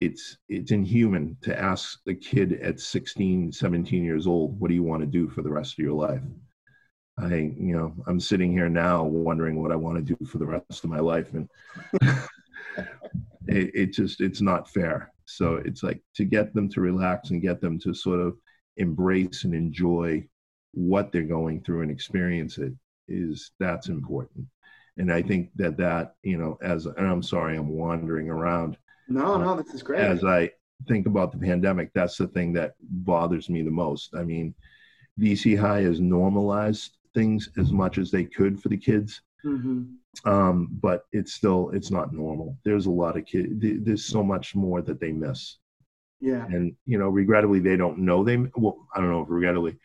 it's 0.00 0.36
it's 0.48 0.72
inhuman 0.72 1.36
to 1.42 1.58
ask 1.58 2.00
a 2.06 2.14
kid 2.14 2.60
at 2.60 2.80
16 2.80 3.52
17 3.52 4.04
years 4.04 4.26
old 4.26 4.58
what 4.60 4.68
do 4.68 4.74
you 4.74 4.82
want 4.82 5.00
to 5.00 5.06
do 5.06 5.28
for 5.28 5.42
the 5.42 5.50
rest 5.50 5.72
of 5.72 5.78
your 5.78 5.94
life 5.94 6.20
i 7.18 7.34
you 7.34 7.76
know 7.76 7.94
i'm 8.06 8.20
sitting 8.20 8.52
here 8.52 8.68
now 8.68 9.02
wondering 9.02 9.62
what 9.62 9.72
i 9.72 9.76
want 9.76 9.96
to 9.96 10.14
do 10.14 10.24
for 10.26 10.38
the 10.38 10.46
rest 10.46 10.84
of 10.84 10.90
my 10.90 10.98
life 11.00 11.32
and 11.32 11.48
it, 13.48 13.70
it 13.74 13.86
just 13.92 14.20
it's 14.20 14.40
not 14.40 14.68
fair 14.70 15.12
so 15.24 15.56
it's 15.56 15.82
like 15.82 16.00
to 16.14 16.24
get 16.24 16.54
them 16.54 16.68
to 16.68 16.80
relax 16.80 17.30
and 17.30 17.42
get 17.42 17.60
them 17.60 17.78
to 17.78 17.94
sort 17.94 18.20
of 18.20 18.36
embrace 18.76 19.44
and 19.44 19.54
enjoy 19.54 20.22
what 20.72 21.10
they're 21.10 21.22
going 21.22 21.62
through 21.62 21.82
and 21.82 21.90
experience 21.90 22.58
it 22.58 22.72
is 23.08 23.52
that's 23.58 23.88
important 23.88 24.44
and 24.98 25.12
i 25.12 25.22
think 25.22 25.50
that 25.56 25.76
that 25.76 26.14
you 26.22 26.36
know 26.36 26.58
as 26.62 26.86
and 26.86 27.06
i'm 27.06 27.22
sorry 27.22 27.56
i'm 27.56 27.68
wandering 27.68 28.28
around 28.28 28.76
no, 29.08 29.34
uh, 29.34 29.38
no, 29.38 29.56
this 29.56 29.72
is 29.72 29.82
great. 29.82 30.00
As 30.00 30.24
I 30.24 30.50
think 30.88 31.06
about 31.06 31.32
the 31.32 31.38
pandemic, 31.38 31.90
that's 31.94 32.16
the 32.16 32.28
thing 32.28 32.52
that 32.54 32.74
bothers 32.80 33.48
me 33.48 33.62
the 33.62 33.70
most. 33.70 34.14
I 34.14 34.22
mean, 34.22 34.54
BC 35.20 35.58
High 35.58 35.82
has 35.82 36.00
normalized 36.00 36.95
things 37.16 37.48
as 37.56 37.72
much 37.72 37.98
as 37.98 38.10
they 38.10 38.24
could 38.24 38.60
for 38.62 38.68
the 38.68 38.76
kids. 38.76 39.22
Mm-hmm. 39.44 40.30
Um, 40.30 40.68
but 40.80 41.04
it's 41.12 41.32
still 41.32 41.70
it's 41.70 41.90
not 41.90 42.12
normal. 42.12 42.56
There's 42.64 42.86
a 42.86 42.90
lot 42.90 43.16
of 43.16 43.26
kids. 43.26 43.48
There's 43.56 44.04
so 44.04 44.22
much 44.22 44.54
more 44.54 44.82
that 44.82 45.00
they 45.00 45.12
miss. 45.12 45.56
Yeah. 46.20 46.44
And 46.46 46.74
you 46.86 46.98
know, 46.98 47.08
regrettably, 47.08 47.60
they 47.60 47.76
don't 47.76 47.98
know 47.98 48.22
they. 48.22 48.36
Well, 48.36 48.86
I 48.94 49.00
don't 49.00 49.10
know 49.10 49.22
if 49.22 49.30
regrettably. 49.30 49.78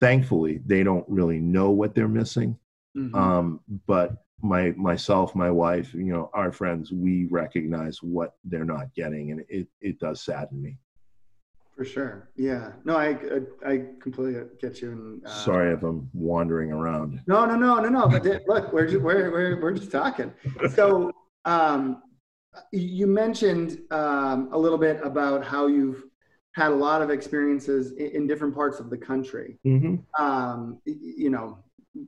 Thankfully, 0.00 0.60
they 0.66 0.82
don't 0.82 1.04
really 1.08 1.38
know 1.38 1.70
what 1.70 1.94
they're 1.94 2.08
missing. 2.08 2.58
Mm-hmm. 2.96 3.14
Um, 3.14 3.60
but 3.86 4.16
my 4.42 4.72
myself, 4.72 5.34
my 5.34 5.50
wife, 5.50 5.94
you 5.94 6.12
know, 6.12 6.30
our 6.34 6.52
friends, 6.52 6.92
we 6.92 7.26
recognize 7.26 8.02
what 8.02 8.34
they're 8.44 8.64
not 8.64 8.94
getting, 8.94 9.30
and 9.30 9.44
it 9.48 9.68
it 9.80 9.98
does 9.98 10.22
sadden 10.22 10.60
me. 10.60 10.78
For 11.76 11.84
sure, 11.84 12.30
yeah. 12.36 12.72
No, 12.84 12.96
I 12.96 13.08
I, 13.08 13.70
I 13.72 13.84
completely 14.00 14.40
get 14.60 14.80
you. 14.80 14.92
And, 14.92 15.26
uh, 15.26 15.28
Sorry 15.28 15.72
if 15.72 15.82
I'm 15.82 16.08
wandering 16.12 16.70
around. 16.70 17.20
No, 17.26 17.44
no, 17.46 17.56
no, 17.56 17.80
no, 17.80 17.88
no. 17.88 18.08
But 18.08 18.24
look, 18.46 18.72
we're 18.72 18.86
just, 18.86 19.02
we're 19.02 19.32
we're 19.32 19.60
we're 19.60 19.72
just 19.72 19.90
talking. 19.90 20.32
So, 20.74 21.10
um, 21.44 22.02
you 22.70 23.08
mentioned 23.08 23.80
um, 23.90 24.50
a 24.52 24.58
little 24.58 24.78
bit 24.78 25.00
about 25.02 25.44
how 25.44 25.66
you've 25.66 26.04
had 26.52 26.70
a 26.70 26.74
lot 26.74 27.02
of 27.02 27.10
experiences 27.10 27.92
in, 27.92 28.10
in 28.10 28.26
different 28.28 28.54
parts 28.54 28.78
of 28.78 28.88
the 28.88 28.96
country. 28.96 29.58
Mm-hmm. 29.66 29.96
Um, 30.24 30.80
you 30.84 31.30
know, 31.30 31.58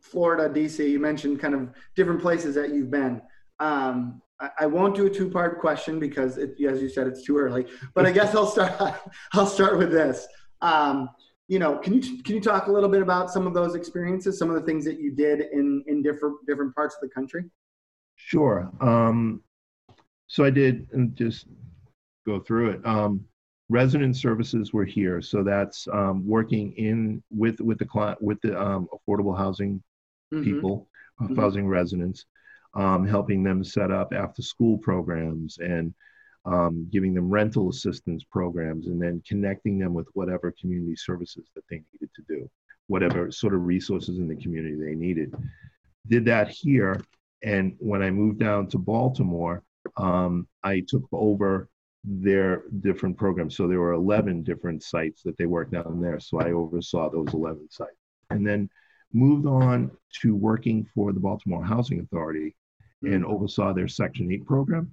Florida, 0.00 0.48
DC. 0.48 0.88
You 0.88 1.00
mentioned 1.00 1.40
kind 1.40 1.54
of 1.54 1.70
different 1.96 2.20
places 2.20 2.54
that 2.54 2.70
you've 2.70 2.90
been. 2.90 3.20
Um, 3.58 4.22
I, 4.60 4.66
won't 4.66 4.94
do 4.94 5.06
a 5.06 5.10
two-part 5.10 5.60
question 5.60 5.98
because, 5.98 6.36
it, 6.36 6.60
as 6.60 6.82
you 6.82 6.88
said, 6.88 7.06
it's 7.06 7.24
too 7.24 7.38
early. 7.38 7.66
But 7.94 8.06
I 8.06 8.12
guess 8.12 8.34
I'll 8.34 8.46
start. 8.46 8.94
I'll 9.32 9.46
start 9.46 9.78
with 9.78 9.90
this. 9.90 10.26
Um, 10.60 11.08
you 11.48 11.58
know, 11.58 11.78
can 11.78 11.94
you 11.94 12.22
can 12.22 12.34
you 12.34 12.40
talk 12.40 12.66
a 12.66 12.72
little 12.72 12.88
bit 12.88 13.02
about 13.02 13.30
some 13.30 13.46
of 13.46 13.54
those 13.54 13.74
experiences, 13.74 14.38
some 14.38 14.50
of 14.50 14.56
the 14.56 14.62
things 14.62 14.84
that 14.84 15.00
you 15.00 15.12
did 15.12 15.40
in 15.52 15.82
in 15.86 16.02
different 16.02 16.36
different 16.46 16.74
parts 16.74 16.96
of 16.96 17.08
the 17.08 17.14
country? 17.14 17.44
Sure. 18.16 18.70
Um, 18.80 19.42
so 20.26 20.44
I 20.44 20.50
did 20.50 20.88
just 21.14 21.46
go 22.26 22.40
through 22.40 22.70
it. 22.70 22.86
Um, 22.86 23.24
resident 23.68 24.16
services 24.16 24.72
were 24.72 24.84
here 24.84 25.20
so 25.20 25.42
that's 25.42 25.88
um, 25.92 26.26
working 26.26 26.72
in 26.72 27.22
with 27.30 27.60
with 27.60 27.78
the 27.78 27.84
client 27.84 28.20
with 28.22 28.40
the 28.40 28.60
um, 28.60 28.88
affordable 28.94 29.36
housing 29.36 29.82
mm-hmm. 30.32 30.44
people 30.44 30.88
mm-hmm. 31.20 31.34
housing 31.34 31.66
residents 31.66 32.26
um, 32.76 33.06
helping 33.06 33.42
them 33.42 33.64
set 33.64 33.90
up 33.90 34.12
after 34.12 34.42
school 34.42 34.78
programs 34.78 35.58
and 35.58 35.92
um, 36.44 36.88
giving 36.92 37.12
them 37.12 37.28
rental 37.28 37.70
assistance 37.70 38.22
programs 38.22 38.86
and 38.86 39.02
then 39.02 39.20
connecting 39.26 39.78
them 39.78 39.92
with 39.94 40.06
whatever 40.14 40.54
community 40.60 40.94
services 40.94 41.46
that 41.54 41.64
they 41.68 41.82
needed 41.92 42.10
to 42.14 42.22
do 42.28 42.48
whatever 42.88 43.32
sort 43.32 43.52
of 43.52 43.66
resources 43.66 44.18
in 44.18 44.28
the 44.28 44.36
community 44.36 44.76
they 44.76 44.94
needed 44.94 45.34
did 46.06 46.24
that 46.24 46.48
here 46.48 47.00
and 47.42 47.74
when 47.80 48.00
i 48.00 48.10
moved 48.10 48.38
down 48.38 48.68
to 48.68 48.78
baltimore 48.78 49.64
um, 49.96 50.46
i 50.62 50.80
took 50.86 51.02
over 51.10 51.68
their 52.06 52.62
different 52.80 53.16
programs. 53.16 53.56
So 53.56 53.66
there 53.66 53.80
were 53.80 53.92
11 53.92 54.44
different 54.44 54.82
sites 54.82 55.22
that 55.24 55.36
they 55.36 55.46
worked 55.46 55.74
on 55.74 56.00
there. 56.00 56.20
So 56.20 56.38
I 56.40 56.52
oversaw 56.52 57.10
those 57.10 57.34
11 57.34 57.68
sites. 57.70 57.90
And 58.30 58.46
then 58.46 58.70
moved 59.12 59.46
on 59.46 59.90
to 60.22 60.34
working 60.34 60.86
for 60.94 61.12
the 61.12 61.20
Baltimore 61.20 61.64
Housing 61.64 62.00
Authority 62.00 62.54
and 63.12 63.24
oversaw 63.24 63.72
their 63.72 63.88
Section 63.88 64.30
8 64.32 64.46
program. 64.46 64.90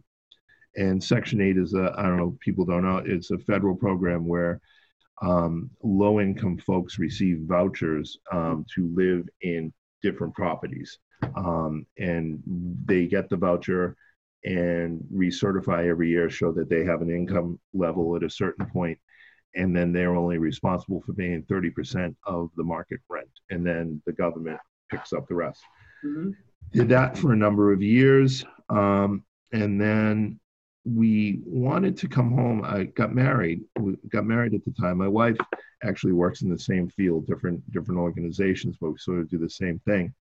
And 0.76 1.04
Section 1.04 1.42
8 1.42 1.58
is 1.58 1.74
a, 1.74 1.94
I 1.98 2.04
don't 2.04 2.18
know, 2.18 2.38
people 2.40 2.66
don't 2.66 2.84
know, 2.84 2.98
it's 2.98 3.32
a 3.32 3.38
federal 3.40 3.76
program 3.76 4.28
where 4.28 4.60
um, 5.22 5.70
low 5.84 6.20
income 6.20 6.58
folks 6.58 7.00
receive 7.00 7.40
vouchers 7.42 8.18
um, 8.32 8.66
to 8.76 8.92
live 8.96 9.28
in 9.42 9.72
different 10.02 10.34
properties. 10.34 10.98
Um, 11.36 11.86
and 11.98 12.42
they 12.86 13.06
get 13.06 13.30
the 13.30 13.38
voucher 13.38 13.96
and 14.44 15.02
recertify 15.14 15.88
every 15.88 16.10
year, 16.10 16.30
show 16.30 16.52
that 16.52 16.70
they 16.70 16.84
have 16.84 17.02
an 17.02 17.10
income 17.10 17.60
level 17.74 18.16
at 18.16 18.24
a 18.24 18.30
certain 18.30 18.66
point, 18.66 18.98
and 19.56 19.76
then 19.76 19.94
they're 19.94 20.16
only 20.16 20.38
responsible 20.38 21.02
for 21.06 21.14
paying 21.14 21.44
30% 21.44 22.16
of 22.26 22.50
the 22.58 22.64
market 22.64 23.00
rent, 23.10 23.30
and 23.52 23.66
then 23.66 24.02
the 24.06 24.12
government 24.12 24.60
picks 24.90 25.14
up 25.14 25.28
the 25.28 25.36
rest. 25.36 25.62
Mm-hmm. 26.06 26.32
Did 26.74 26.90
that 26.90 27.18
for 27.18 27.34
a 27.34 27.36
number 27.36 27.72
of 27.72 27.82
years, 27.82 28.44
um, 28.70 29.24
and 29.52 29.80
then 29.80 30.40
we 30.86 31.40
wanted 31.46 31.96
to 31.98 32.08
come 32.08 32.32
home. 32.32 32.64
I 32.64 32.86
got 32.86 33.14
married. 33.14 33.62
We 33.80 33.96
got 34.10 34.26
married 34.26 34.54
at 34.54 34.66
the 34.66 34.72
time. 34.72 34.98
My 34.98 35.08
wife 35.08 35.38
actually 35.84 36.14
works 36.14 36.42
in 36.42 36.50
the 36.50 36.58
same 36.58 36.90
field, 36.90 37.28
different 37.28 37.70
different 37.72 38.00
organizations, 38.00 38.76
but 38.82 38.92
we 38.92 38.98
sort 38.98 39.20
of 39.20 39.30
do 39.30 39.38
the 39.38 39.50
same 39.50 39.80
thing. 39.86 40.14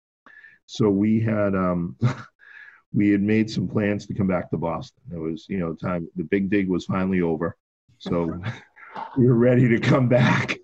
So 0.67 0.91
we 0.91 1.21
had 1.21 1.55
um, 1.55 1.97
we 2.93 3.09
had 3.09 3.23
made 3.23 3.51
some 3.51 3.67
plans 3.67 4.07
to 4.07 4.15
come 4.15 4.27
back 4.27 4.51
to 4.51 4.59
Boston. 4.59 5.03
It 5.13 5.19
was 5.19 5.47
you 5.49 5.59
know 5.59 5.75
time. 5.75 6.09
The 6.17 6.25
big 6.25 6.51
dig 6.51 6.69
was 6.69 6.85
finally 6.85 7.23
over, 7.23 7.57
so 7.99 8.39
we 9.17 9.27
were 9.27 9.35
ready 9.35 9.69
to 9.69 9.79
come 9.79 10.09
back. 10.09 10.57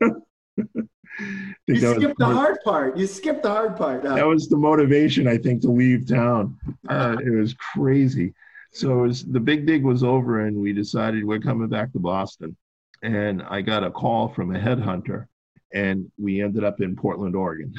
You 1.68 1.94
skipped 1.94 2.18
the 2.18 2.26
hard 2.26 2.58
part. 2.64 2.96
You 2.96 3.06
skipped 3.06 3.42
the 3.42 3.50
hard 3.50 3.76
part. 3.76 4.02
That 4.02 4.26
was 4.26 4.48
the 4.48 4.56
motivation, 4.56 5.26
I 5.28 5.38
think, 5.38 5.62
to 5.62 5.70
leave 5.70 6.08
town. 6.08 6.56
Uh, 6.88 7.16
it 7.24 7.30
was 7.30 7.54
crazy. 7.54 8.34
So 8.72 9.04
it 9.04 9.08
was, 9.08 9.24
the 9.24 9.40
big 9.40 9.66
dig 9.66 9.84
was 9.84 10.02
over, 10.02 10.46
and 10.46 10.56
we 10.56 10.72
decided 10.72 11.24
we're 11.24 11.40
coming 11.40 11.68
back 11.68 11.92
to 11.92 11.98
Boston. 11.98 12.56
And 13.02 13.42
I 13.42 13.60
got 13.60 13.84
a 13.84 13.90
call 13.90 14.28
from 14.28 14.54
a 14.54 14.58
headhunter, 14.58 15.26
and 15.72 16.10
we 16.18 16.42
ended 16.42 16.64
up 16.64 16.80
in 16.80 16.96
Portland, 16.96 17.36
Oregon. 17.36 17.74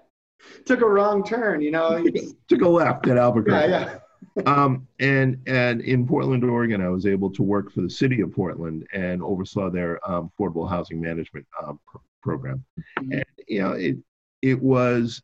Took 0.65 0.82
a 0.82 0.86
wrong 0.86 1.23
turn, 1.23 1.62
you 1.62 1.71
know. 1.71 2.06
Took 2.47 2.62
a 2.62 2.67
left 2.67 3.08
at 3.08 3.17
Albuquerque. 3.17 3.69
Yeah, 3.69 3.86
yeah. 3.86 3.99
Um, 4.45 4.88
and 5.00 5.41
and 5.48 5.82
in 5.82 6.06
Portland, 6.06 6.43
Oregon, 6.43 6.82
I 6.82 6.89
was 6.89 7.06
able 7.06 7.32
to 7.32 7.43
work 7.43 7.71
for 7.71 7.82
the 7.82 7.89
city 7.89 8.21
of 8.21 8.34
Portland 8.34 8.86
and 8.93 9.24
oversaw 9.24 9.69
their 9.69 10.00
um, 10.10 10.30
affordable 10.30 10.69
housing 10.69 11.00
management 11.00 11.45
um, 11.63 11.80
pr- 11.86 11.98
program. 12.21 12.63
Mm-hmm. 13.00 13.12
And 13.13 13.26
you 13.48 13.62
know, 13.62 13.71
it 13.71 13.98
it 14.41 14.62
was 14.62 15.21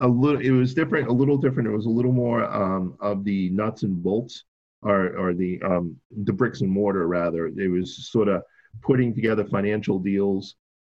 a 0.00 0.08
little 0.08 0.40
it 0.40 0.50
was 0.50 0.74
different 0.74 1.08
a 1.08 1.12
little 1.12 1.36
different 1.36 1.68
it 1.68 1.72
was 1.72 1.86
a 1.86 1.90
little 1.90 2.12
more 2.12 2.44
um, 2.44 2.96
of 3.00 3.24
the 3.24 3.50
nuts 3.50 3.82
and 3.82 4.02
bolts 4.02 4.44
or, 4.82 5.16
or 5.16 5.34
the 5.34 5.60
um, 5.62 5.96
the 6.24 6.32
bricks 6.32 6.60
and 6.60 6.70
mortar 6.70 7.06
rather 7.06 7.46
it 7.46 7.70
was 7.70 8.10
sort 8.10 8.28
of 8.28 8.42
putting 8.82 9.14
together 9.14 9.44
financial 9.44 9.98
deals 9.98 10.56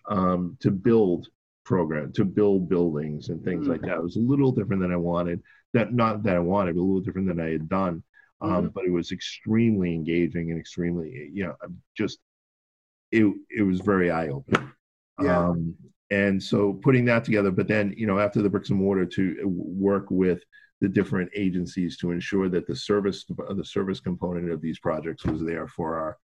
um, 0.08 0.56
to 0.60 0.70
build 0.70 1.28
program 1.64 2.12
to 2.12 2.24
build 2.24 2.68
buildings 2.68 3.28
and 3.28 3.42
things 3.44 3.62
mm-hmm. 3.62 3.72
like 3.72 3.80
that 3.82 3.96
it 3.96 4.02
was 4.02 4.16
a 4.16 4.20
little 4.20 4.52
different 4.52 4.80
than 4.80 4.92
i 4.92 4.96
wanted 4.96 5.42
that 5.76 5.92
not 5.92 6.22
that 6.22 6.36
i 6.36 6.40
wanted 6.40 6.74
but 6.74 6.80
a 6.80 6.84
little 6.84 7.00
different 7.00 7.28
than 7.28 7.40
i 7.40 7.50
had 7.50 7.68
done 7.68 8.02
um, 8.40 8.50
mm-hmm. 8.50 8.66
but 8.68 8.84
it 8.84 8.92
was 8.92 9.12
extremely 9.12 9.94
engaging 9.94 10.50
and 10.50 10.58
extremely 10.58 11.30
you 11.32 11.44
know 11.44 11.54
just 11.96 12.18
it 13.12 13.24
it 13.50 13.62
was 13.62 13.80
very 13.80 14.10
eye-opening 14.10 14.70
yeah. 15.22 15.48
Um, 15.48 15.74
and 16.10 16.42
so 16.42 16.74
putting 16.74 17.04
that 17.06 17.24
together 17.24 17.50
but 17.50 17.68
then 17.68 17.94
you 17.96 18.06
know 18.06 18.18
after 18.18 18.42
the 18.42 18.50
bricks 18.50 18.70
and 18.70 18.78
mortar 18.78 19.06
to 19.06 19.36
work 19.44 20.06
with 20.10 20.42
the 20.80 20.88
different 20.88 21.30
agencies 21.34 21.96
to 21.98 22.10
ensure 22.10 22.48
that 22.48 22.66
the 22.66 22.76
service 22.76 23.24
the 23.24 23.64
service 23.64 24.00
component 24.00 24.50
of 24.50 24.60
these 24.60 24.78
projects 24.78 25.24
was 25.24 25.42
there 25.42 25.66
for 25.66 25.96
our 25.96 26.18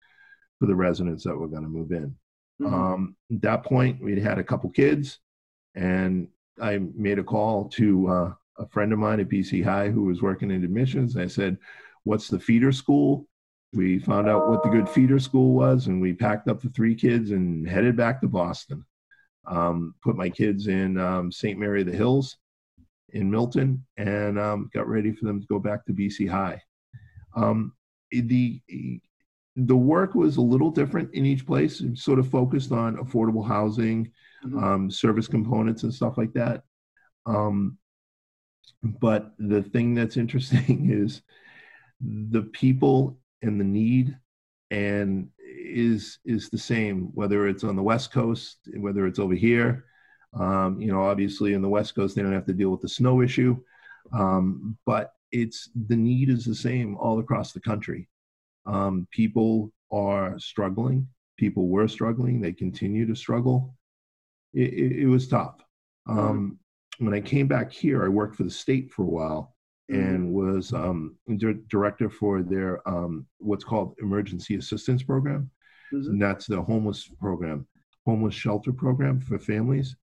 for 0.59 0.67
the 0.67 0.75
residents 0.75 1.25
that 1.25 1.37
were 1.37 1.49
going 1.49 1.63
to 1.63 1.69
move 1.69 1.91
in 1.91 2.15
mm-hmm. 2.61 2.75
um, 2.75 3.17
at 3.33 3.43
that 3.43 3.65
point 3.65 4.03
we'd 4.03 4.19
had 4.19 4.39
a 4.39 4.45
couple 4.45 4.69
kids 4.71 5.19
and 5.75 6.29
i 6.61 6.79
made 6.95 7.19
a 7.19 7.25
call 7.25 7.69
to 7.69 8.09
uh, 8.09 8.33
a 8.59 8.67
friend 8.69 8.93
of 8.93 8.99
mine 8.99 9.21
at 9.21 9.29
bc 9.29 9.65
high 9.65 9.89
who 9.89 10.05
was 10.05 10.23
working 10.23 10.51
in 10.51 10.65
admissions 10.65 11.17
i 11.17 11.27
said 11.27 11.57
what's 12.05 12.29
the 12.29 12.39
feeder 12.39 12.73
school 12.73 13.27
we 13.75 13.99
found 13.99 14.29
out 14.29 14.49
what 14.49 14.63
the 14.63 14.69
good 14.69 14.89
feeder 14.89 15.19
school 15.19 15.55
was 15.55 15.87
and 15.87 16.01
we 16.01 16.13
packed 16.13 16.49
up 16.49 16.61
the 16.61 16.69
three 16.71 16.95
kids 16.95 17.31
and 17.31 17.69
headed 17.69 17.97
back 17.97 18.21
to 18.21 18.29
boston 18.29 18.85
um, 19.47 19.95
put 20.03 20.17
my 20.17 20.29
kids 20.29 20.69
in 20.69 20.99
um, 20.99 21.33
St. 21.33 21.59
Mary 21.59 21.81
of 21.81 21.87
the 21.87 21.97
Hills 21.97 22.37
in 23.11 23.31
Milton 23.31 23.85
and 23.97 24.39
um, 24.39 24.71
got 24.73 24.89
ready 24.89 25.13
for 25.13 25.25
them 25.27 25.41
to 25.41 25.47
go 25.47 25.59
back 25.59 25.85
to 25.87 25.93
BC 25.93 26.29
High. 26.29 26.61
Um, 27.35 27.73
the 28.11 28.61
the 29.57 29.77
work 29.77 30.15
was 30.15 30.37
a 30.37 30.43
little 30.43 30.71
different 30.71 31.13
in 31.15 31.27
each 31.27 31.47
place. 31.47 31.81
It 31.81 31.99
sort 31.99 32.19
of 32.19 32.29
focused 32.29 32.73
on 32.73 32.97
affordable 32.97 33.47
housing, 33.47 34.11
mm-hmm. 34.45 34.63
Um, 34.63 34.91
service 34.91 35.27
components, 35.27 35.83
and 35.83 35.93
stuff 35.93 36.17
like 36.17 36.33
that. 36.35 36.63
Um, 37.27 37.79
but 38.83 39.33
the 39.39 39.63
thing 39.63 39.95
that's 39.95 40.17
interesting 40.17 40.91
is 40.93 41.23
the 42.01 42.43
people 42.43 43.19
and 43.43 43.61
the 43.61 43.65
need 43.65 44.17
and 44.71 45.29
is 45.39 46.19
is 46.25 46.49
the 46.49 46.59
same 46.59 47.11
whether 47.15 47.47
it's 47.47 47.63
on 47.63 47.77
the 47.77 47.83
west 47.83 48.13
coast 48.13 48.59
whether 48.77 49.07
it's 49.07 49.19
over 49.19 49.35
here. 49.35 49.85
Um, 50.35 50.81
you 50.81 50.91
know 50.91 51.03
obviously 51.03 51.53
in 51.53 51.63
the 51.63 51.69
west 51.69 51.95
coast 51.95 52.17
they 52.17 52.23
don't 52.23 52.33
have 52.33 52.47
to 52.47 52.55
deal 52.55 52.71
with 52.71 52.81
the 52.81 52.89
snow 52.89 53.21
issue. 53.21 53.57
Um, 54.13 54.77
but 54.87 55.13
it's 55.31 55.71
the 55.89 55.97
need 55.97 56.29
is 56.29 56.45
the 56.45 56.55
same 56.55 56.97
all 56.97 57.19
across 57.19 57.53
the 57.53 57.61
country. 57.61 58.09
Um, 58.67 59.07
people 59.11 59.73
are 59.91 60.39
struggling. 60.39 61.09
People 61.39 61.69
were 61.69 61.89
struggling. 61.89 62.41
They 62.41 62.53
continue 62.53 63.07
to 63.07 63.15
struggle. 63.15 63.75
It, 64.55 64.73
it, 64.73 64.93
it 65.03 65.07
was 65.07 65.29
tough. 65.29 65.57
Um, 66.09 66.59
when 66.99 67.15
i 67.15 67.21
came 67.21 67.47
back 67.47 67.73
here 67.73 68.05
i 68.05 68.09
worked 68.09 68.37
for 68.37 68.45
the 68.45 68.51
state 68.51 68.91
for 68.91 69.03
a 69.03 69.07
while 69.07 69.55
and 69.89 70.21
mm-hmm. 70.21 70.33
was 70.33 70.73
um, 70.73 71.17
di- 71.37 71.59
director 71.69 72.09
for 72.09 72.43
their 72.43 72.87
um, 72.89 73.27
what's 73.39 73.65
called 73.65 73.95
emergency 74.01 74.55
assistance 74.55 75.03
program 75.03 75.51
mm-hmm. 75.93 76.11
and 76.11 76.23
that's 76.23 76.47
the 76.47 76.61
homeless 76.61 77.09
program, 77.21 77.67
homeless 78.07 78.35
shelter 78.35 78.73
program 78.73 79.21
for 79.21 79.39
families. 79.39 79.97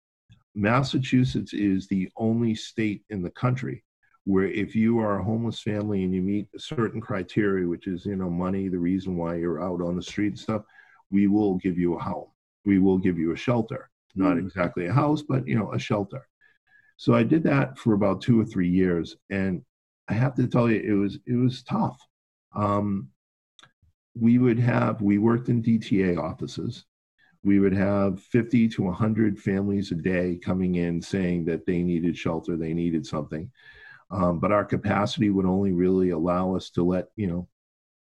Massachusetts 0.55 1.53
is 1.53 1.87
the 1.87 2.09
only 2.17 2.55
state 2.55 3.03
in 3.09 3.21
the 3.21 3.29
country 3.31 3.83
where 4.25 4.47
if 4.47 4.75
you 4.75 4.99
are 4.99 5.19
a 5.19 5.23
homeless 5.23 5.61
family 5.61 6.03
and 6.03 6.13
you 6.13 6.21
meet 6.21 6.47
a 6.55 6.59
certain 6.59 7.01
criteria, 7.01 7.67
which 7.67 7.87
is 7.87 8.05
you 8.05 8.15
know 8.15 8.29
money, 8.29 8.67
the 8.67 8.77
reason 8.77 9.15
why 9.15 9.35
you're 9.35 9.63
out 9.63 9.81
on 9.81 9.95
the 9.95 10.01
street 10.01 10.27
and 10.27 10.39
stuff, 10.39 10.63
we 11.09 11.27
will 11.27 11.55
give 11.55 11.77
you 11.77 11.95
a 11.95 11.99
home. 11.99 12.27
We 12.65 12.79
will 12.79 12.97
give 12.97 13.17
you 13.17 13.31
a 13.31 13.37
shelter, 13.37 13.89
not 14.15 14.35
mm-hmm. 14.35 14.45
exactly 14.45 14.87
a 14.87 14.93
house, 14.93 15.21
but 15.21 15.47
you 15.47 15.57
know 15.57 15.71
a 15.73 15.79
shelter. 15.79 16.27
So 16.99 17.13
I 17.13 17.23
did 17.23 17.43
that 17.43 17.77
for 17.77 17.93
about 17.93 18.19
two 18.19 18.37
or 18.41 18.43
three 18.43 18.67
years, 18.67 19.15
and 19.29 19.61
I 20.09 20.13
have 20.15 20.35
to 20.35 20.47
tell 20.47 20.69
you, 20.69 20.81
it 20.81 20.91
was 20.91 21.17
it 21.25 21.35
was 21.35 21.63
tough. 21.63 21.97
Um, 22.53 23.07
we 24.19 24.37
would 24.37 24.59
have, 24.59 25.01
we 25.01 25.17
worked 25.17 25.47
in 25.47 25.63
DTA 25.63 26.17
offices. 26.21 26.83
We 27.41 27.59
would 27.59 27.71
have 27.71 28.21
50 28.21 28.67
to 28.67 28.83
100 28.83 29.39
families 29.39 29.93
a 29.93 29.95
day 29.95 30.37
coming 30.43 30.75
in 30.75 31.01
saying 31.01 31.45
that 31.45 31.65
they 31.65 31.83
needed 31.83 32.17
shelter, 32.17 32.57
they 32.57 32.73
needed 32.73 33.05
something. 33.07 33.49
Um, 34.11 34.39
but 34.39 34.51
our 34.51 34.65
capacity 34.65 35.29
would 35.29 35.45
only 35.45 35.71
really 35.71 36.09
allow 36.09 36.53
us 36.53 36.69
to 36.71 36.83
let, 36.83 37.07
you 37.15 37.27
know, 37.27 37.47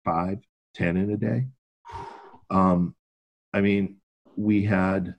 five, 0.04 0.38
ten 0.74 0.96
in 0.96 1.10
a 1.10 1.16
day. 1.16 1.48
Um, 2.50 2.94
I 3.52 3.62
mean, 3.62 3.96
we 4.36 4.62
had, 4.62 5.16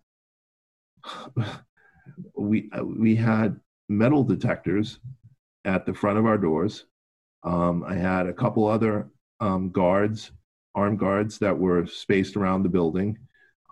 we, 2.36 2.69
we 2.84 3.15
had 3.15 3.60
metal 3.89 4.23
detectors 4.23 4.99
at 5.65 5.86
the 5.86 5.93
front 5.93 6.17
of 6.17 6.25
our 6.25 6.38
doors. 6.38 6.86
Um, 7.43 7.84
I 7.88 7.95
had 7.95 8.27
a 8.27 8.34
couple 8.34 8.67
other 8.67 9.10
um, 9.39 9.69
guards 9.71 10.32
armed 10.77 10.99
guards 10.99 11.39
that 11.39 11.58
were 11.58 11.88
spaced 11.88 12.38
around 12.38 12.62
the 12.62 12.69
building. 12.69 13.17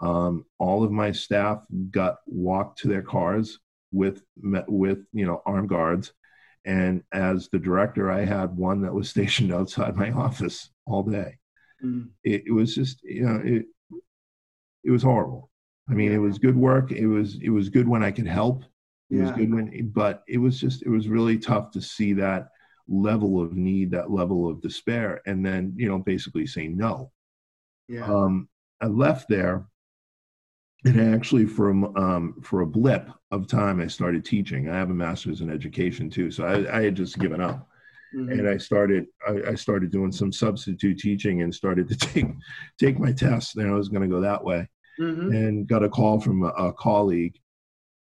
Um, 0.01 0.43
all 0.57 0.83
of 0.83 0.91
my 0.91 1.11
staff 1.11 1.63
got 1.91 2.17
walked 2.25 2.79
to 2.79 2.87
their 2.87 3.03
cars 3.03 3.59
with 3.91 4.23
with 4.67 5.05
you 5.13 5.25
know 5.25 5.41
armed 5.45 5.69
guards, 5.69 6.11
and 6.65 7.03
as 7.13 7.47
the 7.47 7.59
director, 7.59 8.11
I 8.11 8.25
had 8.25 8.57
one 8.57 8.81
that 8.81 8.93
was 8.93 9.09
stationed 9.15 9.53
outside 9.53 9.95
my 9.95 10.11
office 10.11 10.69
all 10.85 11.03
day. 11.03 11.37
Mm. 11.83 12.09
It, 12.23 12.43
it, 12.47 12.51
was 12.51 12.73
just 12.73 13.03
you 13.03 13.25
know 13.25 13.39
it 13.43 13.65
it 14.83 14.91
was 14.91 15.03
horrible. 15.03 15.49
I 15.89 15.93
mean, 15.93 16.11
it 16.11 16.17
was 16.17 16.39
good 16.39 16.55
work. 16.55 16.91
It 16.91 17.07
was 17.07 17.35
it 17.41 17.49
was 17.49 17.69
good 17.69 17.87
when 17.87 18.03
I 18.03 18.11
could 18.11 18.27
help. 18.27 18.63
It 19.11 19.17
yeah. 19.17 19.23
was 19.23 19.31
good 19.31 19.53
when, 19.53 19.91
but 19.93 20.23
it 20.27 20.37
was 20.37 20.59
just 20.59 20.83
it 20.83 20.89
was 20.89 21.07
really 21.07 21.37
tough 21.37 21.71
to 21.71 21.81
see 21.81 22.13
that 22.13 22.49
level 22.87 23.41
of 23.41 23.53
need, 23.53 23.91
that 23.91 24.11
level 24.11 24.49
of 24.49 24.61
despair, 24.61 25.21
and 25.25 25.45
then 25.45 25.73
you 25.75 25.87
know 25.87 25.99
basically 25.99 26.47
say 26.47 26.67
no. 26.67 27.11
Yeah. 27.87 28.05
Um, 28.05 28.49
I 28.81 28.87
left 28.87 29.29
there, 29.29 29.67
and 30.85 31.13
actually 31.13 31.45
for 31.45 31.69
um, 31.99 32.41
for 32.41 32.61
a 32.61 32.67
blip 32.67 33.09
of 33.31 33.47
time, 33.47 33.79
I 33.79 33.87
started 33.87 34.25
teaching. 34.25 34.69
I 34.69 34.75
have 34.75 34.89
a 34.89 34.93
master's 34.93 35.41
in 35.41 35.51
education 35.51 36.09
too, 36.09 36.31
so 36.31 36.45
I, 36.45 36.79
I 36.79 36.83
had 36.83 36.95
just 36.95 37.19
given 37.19 37.41
up. 37.41 37.67
Mm-hmm. 38.15 38.39
And 38.39 38.47
I 38.47 38.57
started, 38.57 39.07
I, 39.27 39.51
I, 39.51 39.55
started 39.55 39.91
doing 39.91 40.11
some 40.11 40.31
substitute 40.31 40.99
teaching 40.99 41.41
and 41.41 41.53
started 41.53 41.89
to 41.89 41.95
take, 41.97 42.27
take 42.79 42.97
my 42.97 43.11
tests. 43.11 43.57
And 43.57 43.69
I 43.69 43.73
was 43.73 43.89
going 43.89 44.03
to 44.03 44.07
go 44.07 44.21
that 44.21 44.41
way, 44.41 44.69
mm-hmm. 44.99 45.31
and 45.31 45.67
got 45.67 45.83
a 45.83 45.89
call 45.89 46.19
from 46.19 46.43
a, 46.43 46.49
a 46.49 46.73
colleague 46.73 47.35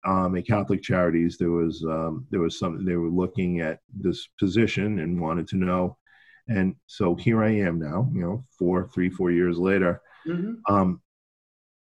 um, 0.05 0.36
at 0.36 0.47
Catholic 0.47 0.82
Charities, 0.82 1.38
there 1.38 1.51
was 1.51 1.82
um, 1.84 2.26
there 2.30 2.40
was 2.40 2.59
some 2.59 2.84
they 2.84 2.97
were 2.97 3.09
looking 3.09 3.61
at 3.61 3.80
this 3.95 4.28
position 4.38 4.99
and 4.99 5.20
wanted 5.20 5.49
to 5.49 5.57
know, 5.57 5.97
and 6.49 6.74
so 6.86 7.14
here 7.14 7.42
I 7.42 7.51
am 7.51 7.78
now, 7.78 8.11
you 8.12 8.20
know, 8.20 8.45
four, 8.59 8.90
three, 8.92 9.09
four 9.09 9.30
years 9.30 9.59
later. 9.59 10.03
Mm-hmm. 10.26 10.72
Um, 10.72 11.01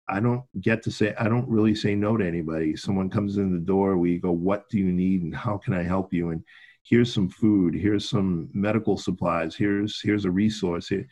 I 0.08 0.20
don't 0.20 0.42
get 0.60 0.82
to 0.82 0.90
say 0.90 1.14
I 1.18 1.28
don't 1.28 1.48
really 1.48 1.74
say 1.74 1.94
no 1.94 2.16
to 2.16 2.26
anybody. 2.26 2.76
Someone 2.76 3.08
comes 3.08 3.38
in 3.38 3.52
the 3.52 3.58
door, 3.58 3.96
we 3.96 4.18
go, 4.18 4.30
"What 4.30 4.68
do 4.68 4.78
you 4.78 4.92
need, 4.92 5.22
and 5.22 5.34
how 5.34 5.56
can 5.56 5.72
I 5.72 5.82
help 5.82 6.12
you?" 6.12 6.30
And 6.30 6.44
here's 6.84 7.12
some 7.12 7.28
food 7.28 7.74
here's 7.74 8.08
some 8.08 8.50
medical 8.52 8.98
supplies 8.98 9.54
here's 9.54 10.00
here's 10.00 10.24
a 10.24 10.30
resource 10.30 10.90
it, 10.90 11.06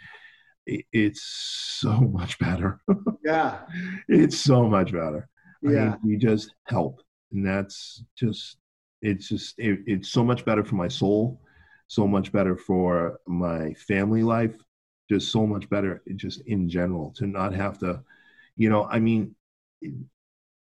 it's 0.92 1.22
so 1.22 1.92
much 2.12 2.38
better. 2.38 2.80
Yeah. 3.24 3.60
It's 4.08 4.38
so 4.38 4.68
much 4.68 4.92
better. 4.92 5.28
Yeah 5.62 5.70
I 5.70 5.84
mean, 5.90 5.98
we 6.04 6.16
just 6.16 6.54
help 6.66 7.00
and 7.32 7.46
that's 7.46 8.04
just 8.16 8.56
it's 9.02 9.28
just 9.28 9.58
it, 9.58 9.80
it's 9.86 10.10
so 10.10 10.24
much 10.24 10.44
better 10.44 10.64
for 10.64 10.74
my 10.74 10.88
soul 10.88 11.40
so 11.88 12.06
much 12.06 12.32
better 12.32 12.56
for 12.56 13.18
my 13.26 13.72
family 13.74 14.22
life 14.22 14.54
just 15.08 15.32
so 15.32 15.46
much 15.46 15.68
better 15.70 16.02
just 16.16 16.40
in 16.46 16.68
general 16.68 17.12
to 17.16 17.26
not 17.26 17.54
have 17.54 17.78
to 17.78 18.02
you 18.56 18.68
know 18.68 18.86
i 18.90 18.98
mean 18.98 19.34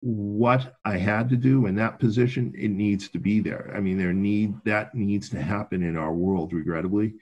what 0.02 0.76
i 0.86 0.98
had 0.98 1.30
to 1.30 1.36
do 1.36 1.66
in 1.66 1.76
that 1.76 2.00
position 2.00 2.54
it 2.58 2.70
needs 2.70 3.10
to 3.10 3.20
be 3.20 3.42
there. 3.42 3.74
I 3.76 3.82
mean 3.82 3.98
there 3.98 4.14
need 4.14 4.54
that 4.64 4.96
needs 4.96 5.30
to 5.30 5.42
happen 5.42 5.84
in 5.84 5.98
our 5.98 6.14
world 6.14 6.54
regrettably 6.54 7.16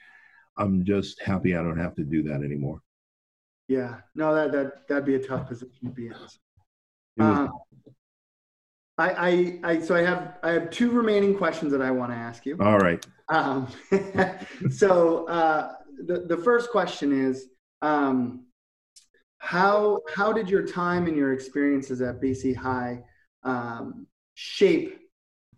i'm 0.57 0.83
just 0.83 1.21
happy 1.21 1.55
i 1.55 1.63
don't 1.63 1.79
have 1.79 1.95
to 1.95 2.03
do 2.03 2.23
that 2.23 2.43
anymore. 2.43 2.81
Yeah 3.67 3.97
no 4.15 4.33
that 4.33 4.51
that 4.51 4.87
that'd 4.87 5.05
be 5.05 5.15
a 5.15 5.19
tough 5.19 5.47
position 5.47 5.75
to 5.83 5.89
be 5.89 6.07
in. 6.07 6.15
Um, 7.19 7.51
I, 8.97 9.09
I, 9.09 9.59
I, 9.63 9.79
so 9.79 9.95
I 9.95 10.01
have, 10.01 10.37
I 10.41 10.51
have 10.51 10.69
two 10.71 10.91
remaining 10.91 11.35
questions 11.35 11.71
that 11.71 11.81
I 11.81 11.91
want 11.91 12.11
to 12.11 12.17
ask 12.17 12.45
you. 12.45 12.57
all 12.59 12.79
right. 12.79 13.05
Um, 13.29 13.67
so 14.71 15.27
uh, 15.27 15.73
the 16.05 16.21
the 16.27 16.37
first 16.37 16.71
question 16.71 17.11
is, 17.11 17.47
um, 17.81 18.45
how 19.39 20.01
how 20.13 20.31
did 20.31 20.49
your 20.49 20.65
time 20.65 21.07
and 21.07 21.15
your 21.15 21.33
experiences 21.33 22.01
at 22.01 22.21
BC 22.21 22.55
High 22.55 23.03
um, 23.43 24.07
shape 24.35 24.99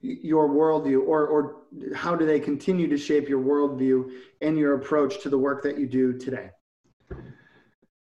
your 0.02 0.48
worldview, 0.50 1.06
or 1.06 1.28
or 1.28 1.56
how 1.96 2.16
do 2.16 2.26
they 2.26 2.40
continue 2.40 2.88
to 2.88 2.98
shape 2.98 3.28
your 3.28 3.42
worldview 3.42 4.12
and 4.42 4.58
your 4.58 4.76
approach 4.76 5.22
to 5.24 5.30
the 5.30 5.38
work 5.38 5.64
that 5.64 5.78
you 5.78 5.88
do 5.88 6.18
today? 6.18 6.52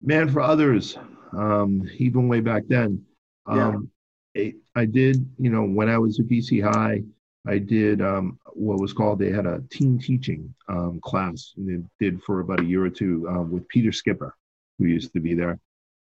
man 0.02 0.30
for 0.30 0.42
others 0.42 0.98
um, 1.32 1.90
even 1.98 2.28
way 2.28 2.42
back 2.42 2.64
then 2.68 3.02
Yeah. 3.48 3.70
um, 3.70 3.90
it, 4.34 4.56
i 4.76 4.86
did 4.86 5.26
you 5.40 5.50
know 5.50 5.64
when 5.64 5.88
i 5.90 5.98
was 5.98 6.20
at 6.20 6.28
bc 6.28 6.62
high 6.62 7.02
i 7.48 7.58
did 7.58 8.02
um, 8.02 8.38
what 8.54 8.80
was 8.80 8.92
called 8.94 9.20
they 9.20 9.32
had 9.32 9.46
a 9.46 9.64
team 9.72 9.98
teaching 9.98 10.54
um, 10.68 11.00
class 11.02 11.54
and 11.56 11.68
they 11.70 12.06
did 12.06 12.22
for 12.24 12.42
about 12.42 12.60
a 12.60 12.66
year 12.66 12.84
or 12.84 12.90
two 12.90 13.26
um, 13.30 13.52
with 13.52 13.68
peter 13.70 13.92
skipper 13.92 14.36
who 14.78 14.86
used 14.86 15.14
to 15.14 15.20
be 15.22 15.34
there 15.34 15.58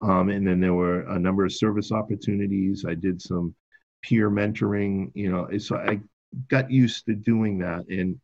um, 0.03 0.29
and 0.29 0.47
then 0.47 0.61
there 0.61 0.75
were 0.75 1.01
a 1.09 1.19
number 1.19 1.45
of 1.45 1.53
service 1.53 1.91
opportunities 1.91 2.85
i 2.87 2.95
did 2.95 3.21
some 3.23 3.55
peer 4.03 4.31
mentoring 4.31 5.11
you 5.15 5.31
know 5.31 5.49
so 5.59 5.77
i 5.77 6.01
got 6.49 6.71
used 6.71 7.07
to 7.07 7.15
doing 7.15 7.59
that 7.59 7.87
and 7.89 8.19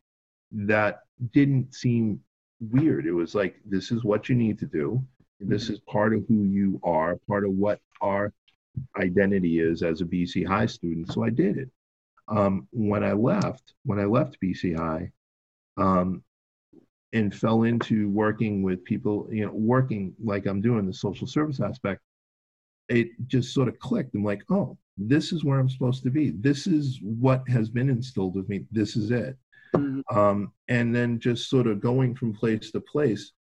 that 0.53 1.01
didn't 1.33 1.75
seem 1.75 2.21
weird 2.61 3.07
it 3.07 3.13
was 3.13 3.35
like 3.35 3.57
this 3.65 3.91
is 3.91 4.05
what 4.05 4.29
you 4.29 4.35
need 4.35 4.59
to 4.59 4.67
do 4.67 5.05
this 5.41 5.69
is 5.69 5.79
part 5.81 6.15
of 6.15 6.25
who 6.27 6.45
you 6.45 6.81
are, 6.83 7.17
part 7.29 7.45
of 7.45 7.53
what 7.53 7.81
our 8.01 8.33
identity 8.97 9.61
is 9.61 9.83
as 9.83 10.01
a 10.01 10.05
BC 10.05 10.47
High 10.47 10.67
student. 10.67 11.13
So 11.13 11.25
I 11.25 11.31
did 11.31 11.59
it. 11.59 11.71
Um, 12.29 12.67
when 12.73 13.05
I 13.05 13.13
left, 13.13 13.75
when 13.85 13.99
I 13.99 14.05
left 14.05 14.41
BC 14.43 14.77
High, 14.77 15.11
um, 15.77 16.23
and 17.13 17.35
fell 17.35 17.63
into 17.63 18.09
working 18.11 18.63
with 18.63 18.85
people, 18.85 19.29
you 19.31 19.47
know, 19.47 19.53
working 19.53 20.15
like 20.23 20.47
I'm 20.47 20.61
doing 20.61 20.87
the 20.87 20.95
social 20.95 21.27
service 21.27 21.61
aspect, 21.61 22.01
it 22.89 23.09
just 23.27 23.55
sort 23.55 23.69
of 23.69 23.79
clicked. 23.79 24.15
I'm 24.15 24.25
like, 24.25 24.43
oh, 24.51 24.77
this 24.97 25.33
is 25.33 25.45
where 25.45 25.59
I'm 25.59 25.69
supposed 25.69 26.03
to 26.05 26.11
be. 26.11 26.31
This 26.31 26.67
is 26.67 27.01
what 27.03 27.49
has 27.49 27.69
been 27.69 27.91
instilled 27.91 28.35
with 28.35 28.49
me. 28.49 28.65
This 28.71 28.97
is 28.97 29.11
it. 29.11 29.37
Mhm. 29.75 30.03
Um, 30.15 30.53
and 30.69 30.95
then 30.95 31.19
just 31.19 31.49
sort 31.49 31.67
of 31.67 31.81
going 31.81 32.15
from 32.15 32.33
place 32.33 32.71
to 32.73 32.81
place. 32.81 33.33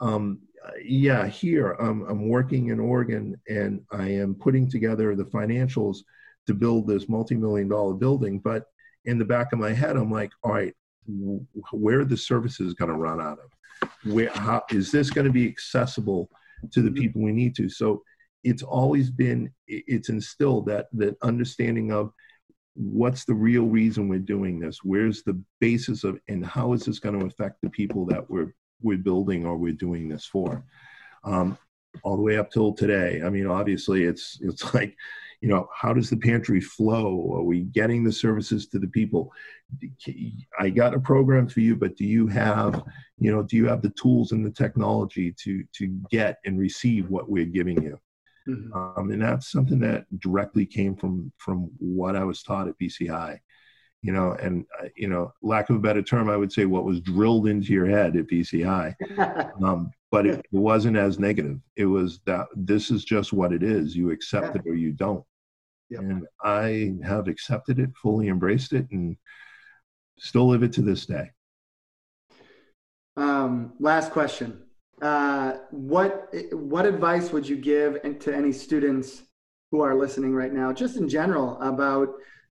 Um, 0.00 0.40
yeah, 0.82 1.26
here 1.26 1.76
um, 1.80 2.04
I'm 2.08 2.28
working 2.28 2.68
in 2.68 2.80
Oregon 2.80 3.40
and 3.48 3.80
I 3.90 4.08
am 4.08 4.34
putting 4.34 4.68
together 4.68 5.14
the 5.14 5.24
financials 5.24 5.98
to 6.46 6.54
build 6.54 6.86
this 6.86 7.08
multi-million 7.08 7.68
dollar 7.68 7.94
building. 7.94 8.38
But 8.38 8.64
in 9.06 9.18
the 9.18 9.24
back 9.24 9.52
of 9.52 9.58
my 9.58 9.72
head, 9.72 9.96
I'm 9.96 10.10
like, 10.10 10.30
all 10.42 10.52
right, 10.52 10.74
where 11.72 12.00
are 12.00 12.04
the 12.04 12.16
services 12.16 12.74
going 12.74 12.90
to 12.90 12.96
run 12.96 13.20
out 13.20 13.38
of? 13.38 13.90
Where 14.12 14.30
how 14.30 14.62
is 14.70 14.90
this 14.90 15.10
going 15.10 15.26
to 15.26 15.32
be 15.32 15.48
accessible 15.48 16.30
to 16.72 16.82
the 16.82 16.90
people 16.90 17.22
we 17.22 17.32
need 17.32 17.54
to? 17.56 17.68
So 17.68 18.02
it's 18.44 18.62
always 18.62 19.10
been 19.10 19.50
it's 19.66 20.08
instilled 20.08 20.66
that 20.66 20.86
that 20.92 21.16
understanding 21.22 21.92
of 21.92 22.12
what's 22.74 23.24
the 23.24 23.34
real 23.34 23.64
reason 23.64 24.08
we're 24.08 24.18
doing 24.18 24.58
this 24.58 24.78
where's 24.82 25.22
the 25.22 25.40
basis 25.60 26.04
of 26.04 26.18
and 26.28 26.44
how 26.44 26.72
is 26.72 26.84
this 26.84 26.98
going 26.98 27.18
to 27.18 27.26
affect 27.26 27.56
the 27.62 27.70
people 27.70 28.06
that 28.06 28.28
we're 28.30 28.54
we're 28.82 28.96
building 28.96 29.44
or 29.44 29.56
we're 29.56 29.72
doing 29.72 30.08
this 30.08 30.24
for? 30.24 30.64
Um, 31.24 31.58
all 32.04 32.16
the 32.16 32.22
way 32.22 32.38
up 32.38 32.52
till 32.52 32.72
today 32.72 33.20
i 33.24 33.28
mean 33.28 33.48
obviously 33.48 34.04
it's 34.04 34.38
it's 34.42 34.72
like 34.74 34.96
you 35.40 35.48
know 35.48 35.68
how 35.74 35.92
does 35.92 36.10
the 36.10 36.16
pantry 36.16 36.60
flow? 36.60 37.34
Are 37.34 37.42
we 37.42 37.62
getting 37.62 38.04
the 38.04 38.12
services 38.12 38.66
to 38.68 38.78
the 38.78 38.88
people? 38.88 39.32
I 40.58 40.68
got 40.68 40.94
a 40.94 41.00
program 41.00 41.48
for 41.48 41.60
you 41.60 41.76
but 41.76 41.96
do 41.96 42.04
you 42.04 42.26
have 42.26 42.82
you 43.18 43.30
know 43.30 43.42
do 43.42 43.56
you 43.56 43.66
have 43.66 43.82
the 43.82 43.90
tools 43.90 44.32
and 44.32 44.44
the 44.44 44.50
technology 44.50 45.32
to 45.44 45.64
to 45.74 45.86
get 46.10 46.38
and 46.44 46.58
receive 46.58 47.08
what 47.08 47.30
we're 47.30 47.46
giving 47.46 47.80
you 47.82 47.98
Mhm. 48.48 48.98
um, 48.98 49.10
and 49.10 49.22
that's 49.22 49.50
something 49.50 49.78
that 49.80 50.06
directly 50.20 50.66
came 50.66 50.96
from 50.96 51.32
from 51.36 51.70
what 51.78 52.16
I 52.16 52.24
was 52.24 52.42
taught 52.42 52.68
at 52.68 52.78
BC 52.78 53.06
High. 53.06 53.40
You 54.02 54.12
know, 54.12 54.32
and 54.32 54.64
uh, 54.82 54.88
you 54.96 55.08
know, 55.08 55.32
lack 55.42 55.68
of 55.68 55.76
a 55.76 55.80
better 55.80 56.02
term, 56.02 56.30
I 56.30 56.36
would 56.36 56.52
say 56.52 56.64
what 56.64 56.84
was 56.84 57.00
drilled 57.02 57.48
into 57.48 57.72
your 57.72 57.86
head 57.86 58.16
at 58.16 58.28
BC 58.28 58.64
High. 58.64 58.96
Um, 59.62 59.90
but 60.10 60.26
it, 60.26 60.38
it 60.40 60.46
wasn't 60.52 60.96
as 60.96 61.18
negative. 61.18 61.60
It 61.76 61.84
was 61.84 62.20
that 62.24 62.46
this 62.56 62.90
is 62.90 63.04
just 63.04 63.32
what 63.32 63.52
it 63.52 63.62
is. 63.62 63.94
You 63.94 64.10
accept 64.10 64.56
it 64.56 64.62
or 64.66 64.74
you 64.74 64.92
don't. 64.92 65.24
Yep. 65.90 66.00
And 66.00 66.26
I 66.42 66.94
have 67.04 67.28
accepted 67.28 67.78
it, 67.78 67.90
fully 67.94 68.28
embraced 68.28 68.72
it, 68.72 68.90
and 68.90 69.16
still 70.18 70.48
live 70.48 70.62
it 70.62 70.72
to 70.74 70.82
this 70.82 71.06
day. 71.06 71.30
Um, 73.16 73.74
last 73.78 74.12
question. 74.12 74.62
Uh, 75.00 75.58
what 75.70 76.32
what 76.52 76.84
advice 76.84 77.32
would 77.32 77.48
you 77.48 77.56
give 77.56 78.00
to 78.18 78.34
any 78.34 78.52
students 78.52 79.22
who 79.70 79.80
are 79.80 79.94
listening 79.94 80.34
right 80.34 80.52
now, 80.52 80.72
just 80.72 80.96
in 80.96 81.08
general, 81.08 81.60
about 81.60 82.10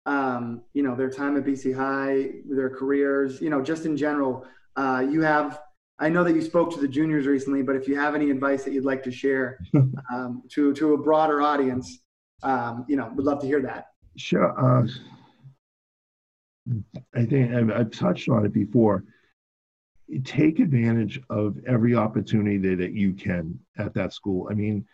um, 0.07 0.63
you 0.75 0.83
know 0.83 0.95
their 0.95 1.11
time 1.11 1.37
at 1.37 1.45
BC 1.45 1.75
High, 1.75 2.41
their 2.49 2.69
careers, 2.69 3.41
you 3.41 3.51
know, 3.51 3.63
just 3.63 3.87
in 3.87 3.97
general? 3.97 4.47
Uh, 4.77 5.07
you 5.09 5.23
have. 5.23 5.61
I 6.01 6.09
know 6.09 6.25
that 6.25 6.35
you 6.35 6.43
spoke 6.43 6.75
to 6.75 6.81
the 6.81 6.89
juniors 6.89 7.27
recently, 7.27 7.63
but 7.63 7.77
if 7.77 7.87
you 7.87 7.97
have 7.97 8.17
any 8.17 8.31
advice 8.31 8.65
that 8.65 8.73
you'd 8.73 8.85
like 8.85 9.03
to 9.05 9.13
share 9.13 9.59
um, 10.13 10.43
to 10.51 10.75
to 10.75 10.95
a 10.95 10.99
broader 10.99 11.41
audience, 11.41 12.01
um, 12.43 12.85
you 12.89 12.97
know, 12.97 13.11
would 13.15 13.25
love 13.25 13.41
to 13.41 13.47
hear 13.47 13.63
that. 13.63 13.87
Sure. 14.17 14.53
Uh, 14.59 14.87
I 17.15 17.25
think 17.25 17.53
I've, 17.53 17.71
I've 17.71 17.91
touched 17.91 18.29
on 18.29 18.45
it 18.45 18.53
before. 18.53 19.05
Take 20.25 20.59
advantage 20.61 21.21
of 21.31 21.57
every 21.67 21.95
opportunity 21.95 22.77
that, 22.77 22.93
you 22.93 23.15
can 23.15 23.59
at 23.79 23.95
that 23.95 24.13
school. 24.13 24.49
I 24.51 24.55
mean, 24.55 24.85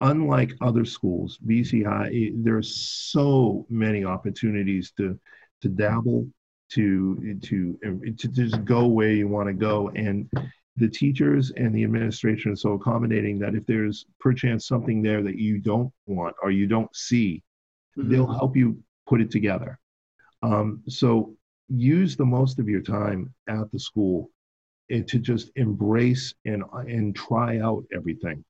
unlike 0.00 0.54
other 0.60 0.84
schools, 0.84 1.38
BC 1.46 1.84
High, 1.84 2.10
eh, 2.14 2.30
there's 2.34 2.76
so 2.76 3.66
many 3.68 4.04
opportunities 4.04 4.92
to 4.98 5.18
to 5.62 5.68
dabble, 5.68 6.28
to 6.70 7.38
to 7.42 7.78
to 8.18 8.28
just 8.28 8.64
go 8.64 8.86
where 8.86 9.12
you 9.12 9.28
want 9.28 9.48
to 9.48 9.54
go, 9.54 9.90
and 9.90 10.30
the 10.76 10.88
teachers 10.88 11.52
and 11.56 11.74
the 11.74 11.84
administration 11.84 12.52
are 12.52 12.56
so 12.56 12.72
accommodating 12.72 13.38
that 13.38 13.54
if 13.54 13.66
there's 13.66 14.06
perchance 14.18 14.66
something 14.66 15.02
there 15.02 15.22
that 15.22 15.36
you 15.36 15.58
don't 15.58 15.92
want 16.06 16.34
or 16.42 16.50
you 16.50 16.66
don't 16.66 16.94
see, 16.96 17.42
they'll 17.96 18.32
help 18.32 18.56
you 18.56 18.82
put 19.06 19.20
it 19.20 19.30
together. 19.30 19.78
Um, 20.42 20.82
so 20.88 21.34
use 21.68 22.16
the 22.16 22.24
most 22.24 22.58
of 22.58 22.68
your 22.68 22.80
time 22.80 23.32
at 23.48 23.70
the 23.70 23.78
school 23.78 24.30
to 25.00 25.18
just 25.18 25.50
embrace 25.56 26.34
and 26.44 26.62
and 26.72 27.16
try 27.16 27.58
out 27.58 27.84
everything. 27.94 28.44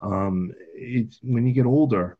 Um, 0.00 0.52
it's 0.74 1.18
when 1.22 1.46
you 1.46 1.52
get 1.52 1.66
older, 1.66 2.16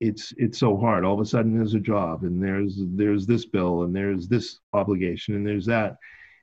it's 0.00 0.32
it's 0.36 0.58
so 0.58 0.76
hard. 0.76 1.04
All 1.04 1.14
of 1.14 1.20
a 1.20 1.24
sudden, 1.24 1.56
there's 1.56 1.74
a 1.74 1.80
job, 1.80 2.24
and 2.24 2.42
there's 2.42 2.80
there's 2.96 3.26
this 3.26 3.46
bill, 3.46 3.84
and 3.84 3.94
there's 3.94 4.28
this 4.28 4.58
obligation, 4.72 5.36
and 5.36 5.46
there's 5.46 5.66
that, 5.66 5.96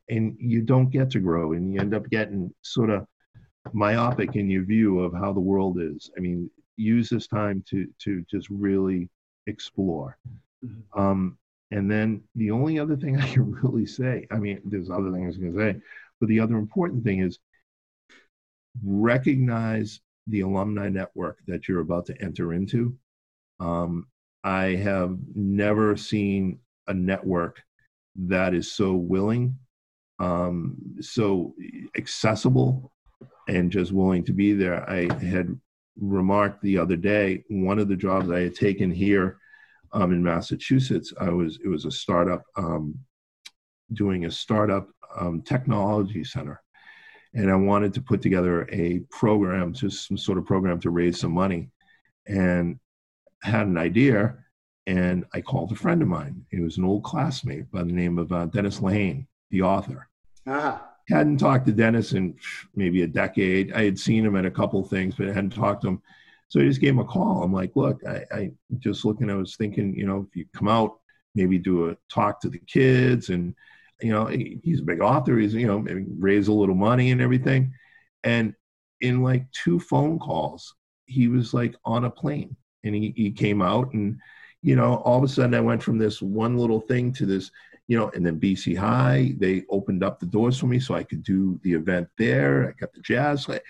and 0.10 0.38
you 0.40 0.62
don't 0.62 0.90
get 0.90 1.10
to 1.12 1.20
grow, 1.20 1.54
and 1.54 1.74
you 1.74 1.80
end 1.82 1.94
up 1.94 2.10
getting 2.10 2.54
sort 2.62 2.90
of 2.90 3.06
myopic 3.74 4.36
in 4.36 4.50
your 4.50 4.64
view 4.64 5.00
of 5.00 5.14
how 5.14 5.34
the 5.34 5.40
world 5.40 5.80
is. 5.82 6.10
I 6.18 6.22
mean, 6.22 6.50
use 6.78 7.10
this 7.10 7.28
time 7.28 7.64
to 7.70 7.88
to 8.06 8.24
just 8.32 8.50
really 8.50 9.10
explore. 9.48 10.18
Mhm. 10.66 10.84
Um, 10.94 11.38
and 11.72 11.90
then 11.90 12.24
the 12.36 12.52
only 12.52 12.80
other 12.80 12.96
thing 12.96 13.18
I 13.20 13.28
can 13.28 13.52
really 13.52 13.86
say, 13.86 14.28
I 14.32 14.38
mean, 14.38 14.62
there's 14.66 14.90
other 14.90 15.12
things 15.12 15.24
I 15.24 15.28
was 15.28 15.38
going 15.38 15.54
to 15.54 15.60
say, 15.60 15.82
but 16.20 16.30
the 16.30 16.40
other 16.40 16.58
important 16.58 17.04
thing 17.04 17.20
is 17.20 17.40
recognize 18.84 20.00
the 20.28 20.42
alumni 20.42 20.90
network 20.90 21.40
that 21.48 21.68
you're 21.68 21.82
about 21.82 22.06
to 22.06 22.22
enter 22.22 22.54
into. 22.54 22.96
Um, 23.60 24.08
I 24.44 24.76
have 24.76 25.18
never 25.36 25.98
seen 25.98 26.60
a 26.88 26.94
network 26.94 27.62
that 28.16 28.54
is 28.54 28.72
so 28.72 28.94
willing, 28.94 29.58
um, 30.20 30.78
so 31.02 31.54
accessible, 31.98 32.92
and 33.48 33.72
just 33.72 33.92
willing 33.92 34.24
to 34.26 34.34
be 34.34 34.54
there. 34.54 34.88
I 34.90 35.12
had 35.24 35.60
remarked 36.00 36.62
the 36.62 36.78
other 36.78 36.96
day 36.96 37.44
one 37.50 37.80
of 37.80 37.88
the 37.88 37.96
jobs 37.96 38.30
I 38.30 38.42
had 38.42 38.56
taken 38.56 38.92
here 38.92 39.40
um, 39.92 40.12
in 40.12 40.24
Massachusetts. 40.24 41.14
I 41.20 41.30
was 41.30 41.60
it 41.64 41.68
was 41.68 41.86
a 41.86 41.92
startup 41.92 42.44
um, 42.56 42.98
doing 43.94 44.26
a 44.26 44.32
startup 44.32 44.88
um, 45.18 45.42
technology 45.42 46.24
center, 46.24 46.62
and 47.34 47.50
I 47.52 47.56
wanted 47.56 47.94
to 47.96 48.02
put 48.02 48.22
together 48.22 48.68
a 48.72 49.00
program, 49.12 49.74
just 49.74 50.08
some 50.08 50.18
sort 50.18 50.38
of 50.38 50.46
program 50.46 50.80
to 50.82 50.90
raise 50.90 51.20
some 51.20 51.32
money, 51.32 51.70
and 52.28 52.80
had 53.42 53.68
an 53.68 53.78
idea. 53.78 54.36
And 54.88 55.26
I 55.34 55.42
called 55.42 55.72
a 55.72 55.76
friend 55.76 56.02
of 56.02 56.08
mine. 56.08 56.46
He 56.50 56.62
was 56.62 56.78
an 56.78 56.84
old 56.84 57.04
classmate 57.04 57.70
by 57.72 57.84
the 57.84 57.92
name 57.92 58.18
of 58.18 58.32
uh, 58.32 58.46
Dennis 58.48 58.80
Lehane, 58.80 59.28
the 59.52 59.62
author. 59.62 60.08
Ah 60.48 60.90
hadn't 61.10 61.38
talked 61.38 61.66
to 61.66 61.72
Dennis 61.72 62.14
in 62.14 62.36
maybe 62.76 63.02
a 63.02 63.08
decade. 63.08 63.74
I 63.74 63.84
had 63.84 64.00
seen 64.00 64.26
him 64.26 64.36
at 64.36 64.46
a 64.46 64.52
couple 64.52 64.84
things, 64.84 65.16
but 65.16 65.28
I 65.28 65.34
hadn't 65.34 65.52
talked 65.52 65.82
to 65.82 65.90
him. 65.90 66.02
So 66.50 66.60
I 66.60 66.64
just 66.64 66.82
gave 66.82 66.92
him 66.92 67.00
a 67.00 67.06
call. 67.06 67.44
I'm 67.44 67.54
like, 67.54 67.76
look, 67.76 68.02
I, 68.08 68.26
I 68.32 68.52
just 68.80 69.06
looking, 69.06 69.30
I 69.30 69.36
was 69.36 69.56
thinking, 69.56 69.96
you 69.96 70.06
know, 70.06 70.26
if 70.28 70.36
you 70.36 70.46
come 70.56 70.68
out, 70.68 71.00
maybe 71.36 71.58
do 71.58 71.90
a 71.90 71.98
talk 72.10 72.42
to 72.42 72.50
the 72.50 72.60
kids 72.60 73.30
and, 73.30 73.56
you 74.02 74.12
know, 74.12 74.26
he's 74.28 74.80
a 74.80 74.84
big 74.84 75.02
author. 75.02 75.38
He's, 75.38 75.54
you 75.54 75.68
know, 75.68 75.80
maybe 75.80 76.06
raise 76.18 76.48
a 76.48 76.54
little 76.54 76.76
money 76.76 77.12
and 77.12 77.22
everything. 77.22 77.74
And 78.24 78.54
in 79.02 79.24
like 79.24 79.50
two 79.52 79.80
phone 79.80 80.20
calls, 80.20 80.76
he 81.06 81.28
was 81.28 81.54
like 81.54 81.76
on 81.86 82.06
a 82.06 82.10
plane 82.10 82.56
and 82.84 82.96
he, 82.96 83.14
he 83.16 83.32
came 83.32 83.62
out 83.62 83.94
and, 83.94 84.18
you 84.62 84.76
know, 84.76 84.98
all 84.98 85.18
of 85.18 85.24
a 85.24 85.28
sudden 85.28 85.56
I 85.56 85.62
went 85.62 85.84
from 85.84 85.98
this 85.98 86.22
one 86.22 86.58
little 86.58 86.82
thing 86.82 87.12
to 87.14 87.26
this 87.26 87.52
you 87.90 87.98
know, 87.98 88.12
and 88.14 88.24
then 88.24 88.40
BC 88.40 88.78
High, 88.78 89.34
they 89.40 89.64
opened 89.68 90.04
up 90.04 90.20
the 90.20 90.28
doors 90.28 90.60
for 90.60 90.68
me 90.68 90.80
so 90.80 90.94
I 90.94 91.04
could 91.04 91.24
do 91.24 91.60
the 91.64 91.74
event 91.74 92.08
there. 92.20 92.70
I 92.70 92.80
got 92.80 92.94
the 92.94 93.02
jazz. 93.02 93.48
It, 93.50 93.64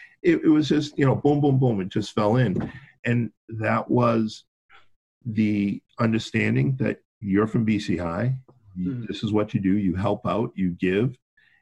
it 0.43 0.49
was 0.49 0.67
just, 0.67 0.99
you 0.99 1.05
know, 1.05 1.15
boom, 1.15 1.39
boom, 1.39 1.57
boom. 1.57 1.79
It 1.79 1.87
just 1.87 2.13
fell 2.13 2.35
in. 2.35 2.69
And 3.05 3.31
that 3.47 3.89
was 3.89 4.43
the 5.25 5.81
understanding 5.99 6.75
that 6.81 6.99
you're 7.21 7.47
from 7.47 7.65
BC 7.65 7.97
High. 7.97 8.35
Mm-hmm. 8.87 9.05
This 9.07 9.23
is 9.23 9.31
what 9.31 9.53
you 9.53 9.59
do. 9.59 9.77
You 9.77 9.95
help 9.95 10.25
out, 10.25 10.51
you 10.55 10.71
give. 10.71 11.17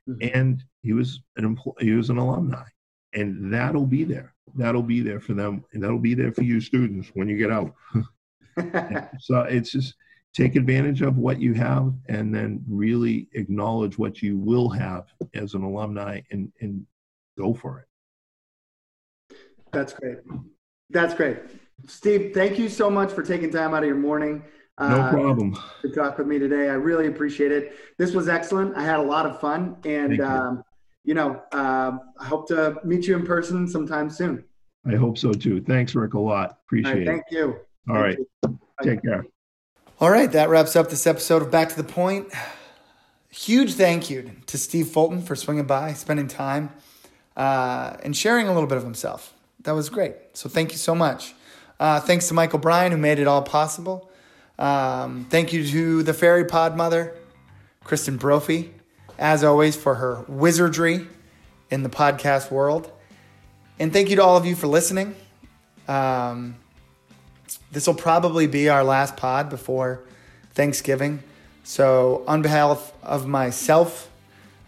Mm-hmm. 0.08 0.38
And 0.38 0.64
he 0.82 0.94
was 0.94 1.22
an 1.36 1.46
employee, 1.46 1.76
he 1.80 1.92
was 1.94 2.10
an 2.10 2.18
alumni. 2.18 2.66
And 3.14 3.54
that'll 3.54 3.86
be 3.86 4.04
there. 4.04 4.34
That'll 4.56 4.84
be 4.84 5.02
there 5.02 5.20
for 5.20 5.34
them. 5.34 5.64
And 5.74 5.84
that'll 5.84 6.00
be 6.00 6.14
there 6.14 6.32
for 6.32 6.44
you 6.44 6.62
students 6.62 7.10
when 7.14 7.28
you 7.28 7.38
get 7.38 7.52
out. 7.52 7.74
so 9.20 9.42
it's 9.42 9.72
just, 9.72 9.96
take 10.38 10.56
advantage 10.56 11.02
of 11.02 11.18
what 11.18 11.42
you 11.42 11.54
have 11.56 11.92
and 12.10 12.34
then 12.34 12.64
really 12.70 13.28
acknowledge 13.34 13.98
what 13.98 14.22
you 14.22 14.38
will 14.38 14.70
have 14.70 15.06
as 15.34 15.56
an 15.56 15.64
alumni 15.64 16.22
and, 16.30 16.52
and 16.62 16.86
go 17.40 17.56
for 17.56 17.80
it. 17.80 19.36
That's 19.74 19.94
great. 19.94 20.18
That's 20.92 21.16
great. 21.16 21.40
Steve, 21.88 22.32
thank 22.36 22.60
you 22.60 22.70
so 22.70 22.90
much 22.90 23.12
for 23.12 23.24
taking 23.24 23.52
time 23.52 23.74
out 23.74 23.82
of 23.82 23.88
your 23.88 23.98
morning. 23.98 24.44
No 24.80 24.86
uh, 24.86 25.12
problem. 25.12 25.58
To 25.82 25.90
talk 25.90 26.18
with 26.18 26.28
me 26.28 26.38
today. 26.38 26.70
I 26.70 26.74
really 26.74 27.08
appreciate 27.08 27.52
it. 27.52 27.76
This 27.98 28.14
was 28.14 28.30
excellent. 28.30 28.76
I 28.76 28.84
had 28.84 29.00
a 29.00 29.04
lot 29.04 29.26
of 29.26 29.40
fun. 29.40 29.76
And, 29.86 30.18
you. 30.18 30.24
Um, 30.24 30.64
you. 31.04 31.16
know, 31.16 31.42
uh, 31.52 31.98
I 32.20 32.26
hope 32.26 32.48
to 32.50 32.80
meet 32.84 33.08
you 33.08 33.16
in 33.16 33.26
person 33.26 33.68
sometime 33.68 34.10
soon. 34.10 34.44
I 34.86 34.96
hope 34.96 35.18
so 35.18 35.34
too. 35.34 35.62
Thanks, 35.62 35.96
Rick, 35.96 36.14
a 36.14 36.20
lot. 36.20 36.60
Appreciate 36.66 36.94
right, 36.94 37.02
it. 37.02 37.06
Thank 37.06 37.24
you. 37.32 37.56
All 37.90 37.96
thank 37.96 38.06
right. 38.06 38.18
You. 38.44 38.60
Take 38.84 39.02
care. 39.02 39.26
All 40.00 40.12
right, 40.12 40.32
that 40.32 40.50
wraps 40.50 40.76
up 40.76 40.92
this 40.92 41.08
episode 41.08 41.42
of 41.42 41.50
Back 41.50 41.70
to 41.70 41.76
the 41.76 41.84
Point. 41.84 42.32
Huge 43.30 43.74
thank 43.74 44.12
you 44.12 44.32
to 44.46 44.58
Steve 44.58 44.90
Fulton 44.90 45.24
for 45.24 45.36
swinging 45.36 45.66
by, 45.66 45.94
spending 45.94 46.28
time, 46.28 46.72
uh, 47.36 47.98
and 48.04 48.16
sharing 48.16 48.48
a 48.48 48.54
little 48.54 48.68
bit 48.68 48.78
of 48.78 48.84
himself. 48.84 49.34
That 49.64 49.72
was 49.72 49.90
great. 49.90 50.14
So 50.34 50.50
thank 50.50 50.72
you 50.72 50.78
so 50.78 50.94
much. 50.94 51.34
Uh, 51.80 52.00
thanks 52.00 52.28
to 52.28 52.36
Michael 52.36 52.60
Bryan, 52.60 52.92
who 52.92 52.98
made 52.98 53.18
it 53.18 53.28
all 53.28 53.42
possible. 53.42 54.12
Um, 54.60 55.28
thank 55.30 55.54
you 55.54 55.66
to 55.68 56.04
the 56.04 56.14
Fairy 56.14 56.46
Pod 56.46 56.76
Mother, 56.76 57.16
Kristen 57.84 58.18
Brophy, 58.18 58.74
as 59.20 59.44
always, 59.44 59.76
for 59.76 59.96
her 59.96 60.26
wizardry 60.28 61.08
in 61.70 61.84
the 61.84 61.90
podcast 61.90 62.50
world. 62.50 62.92
And 63.80 63.94
thank 63.94 64.10
you 64.10 64.16
to 64.16 64.24
all 64.24 64.36
of 64.36 64.46
you 64.46 64.56
for 64.56 64.66
listening. 64.66 65.16
Um, 65.88 66.56
this 67.72 67.86
will 67.86 67.94
probably 67.94 68.48
be 68.48 68.68
our 68.70 68.84
last 68.84 69.16
pod 69.16 69.50
before 69.50 70.02
Thanksgiving. 70.54 71.22
So, 71.64 72.24
on 72.28 72.42
behalf 72.42 72.94
of 73.04 73.28
myself 73.28 74.10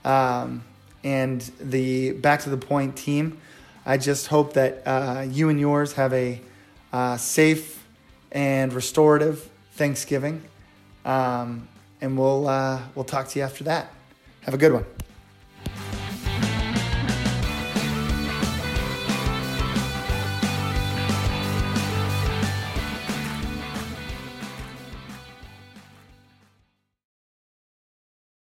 um, 0.06 0.64
and 1.04 1.42
the 1.60 2.12
Back 2.12 2.42
to 2.42 2.50
the 2.50 2.58
Point 2.58 2.96
team, 2.96 3.40
I 3.86 3.98
just 3.98 4.28
hope 4.28 4.54
that 4.54 4.84
uh, 4.86 5.26
you 5.28 5.50
and 5.50 5.60
yours 5.60 5.94
have 5.94 6.14
a 6.14 6.40
uh, 6.94 7.18
safe 7.18 7.84
and 8.32 8.72
restorative 8.72 9.49
Thanksgiving. 9.80 10.44
Um, 11.06 11.70
and 12.02 12.18
we'll, 12.18 12.50
uh, 12.50 12.82
we'll 12.96 13.06
talk 13.06 13.30
to 13.30 13.40
you 13.40 13.46
after 13.46 13.64
that. 13.64 13.94
Have 14.42 14.54
a 14.54 14.58
good 14.58 14.74
one. 14.74 14.86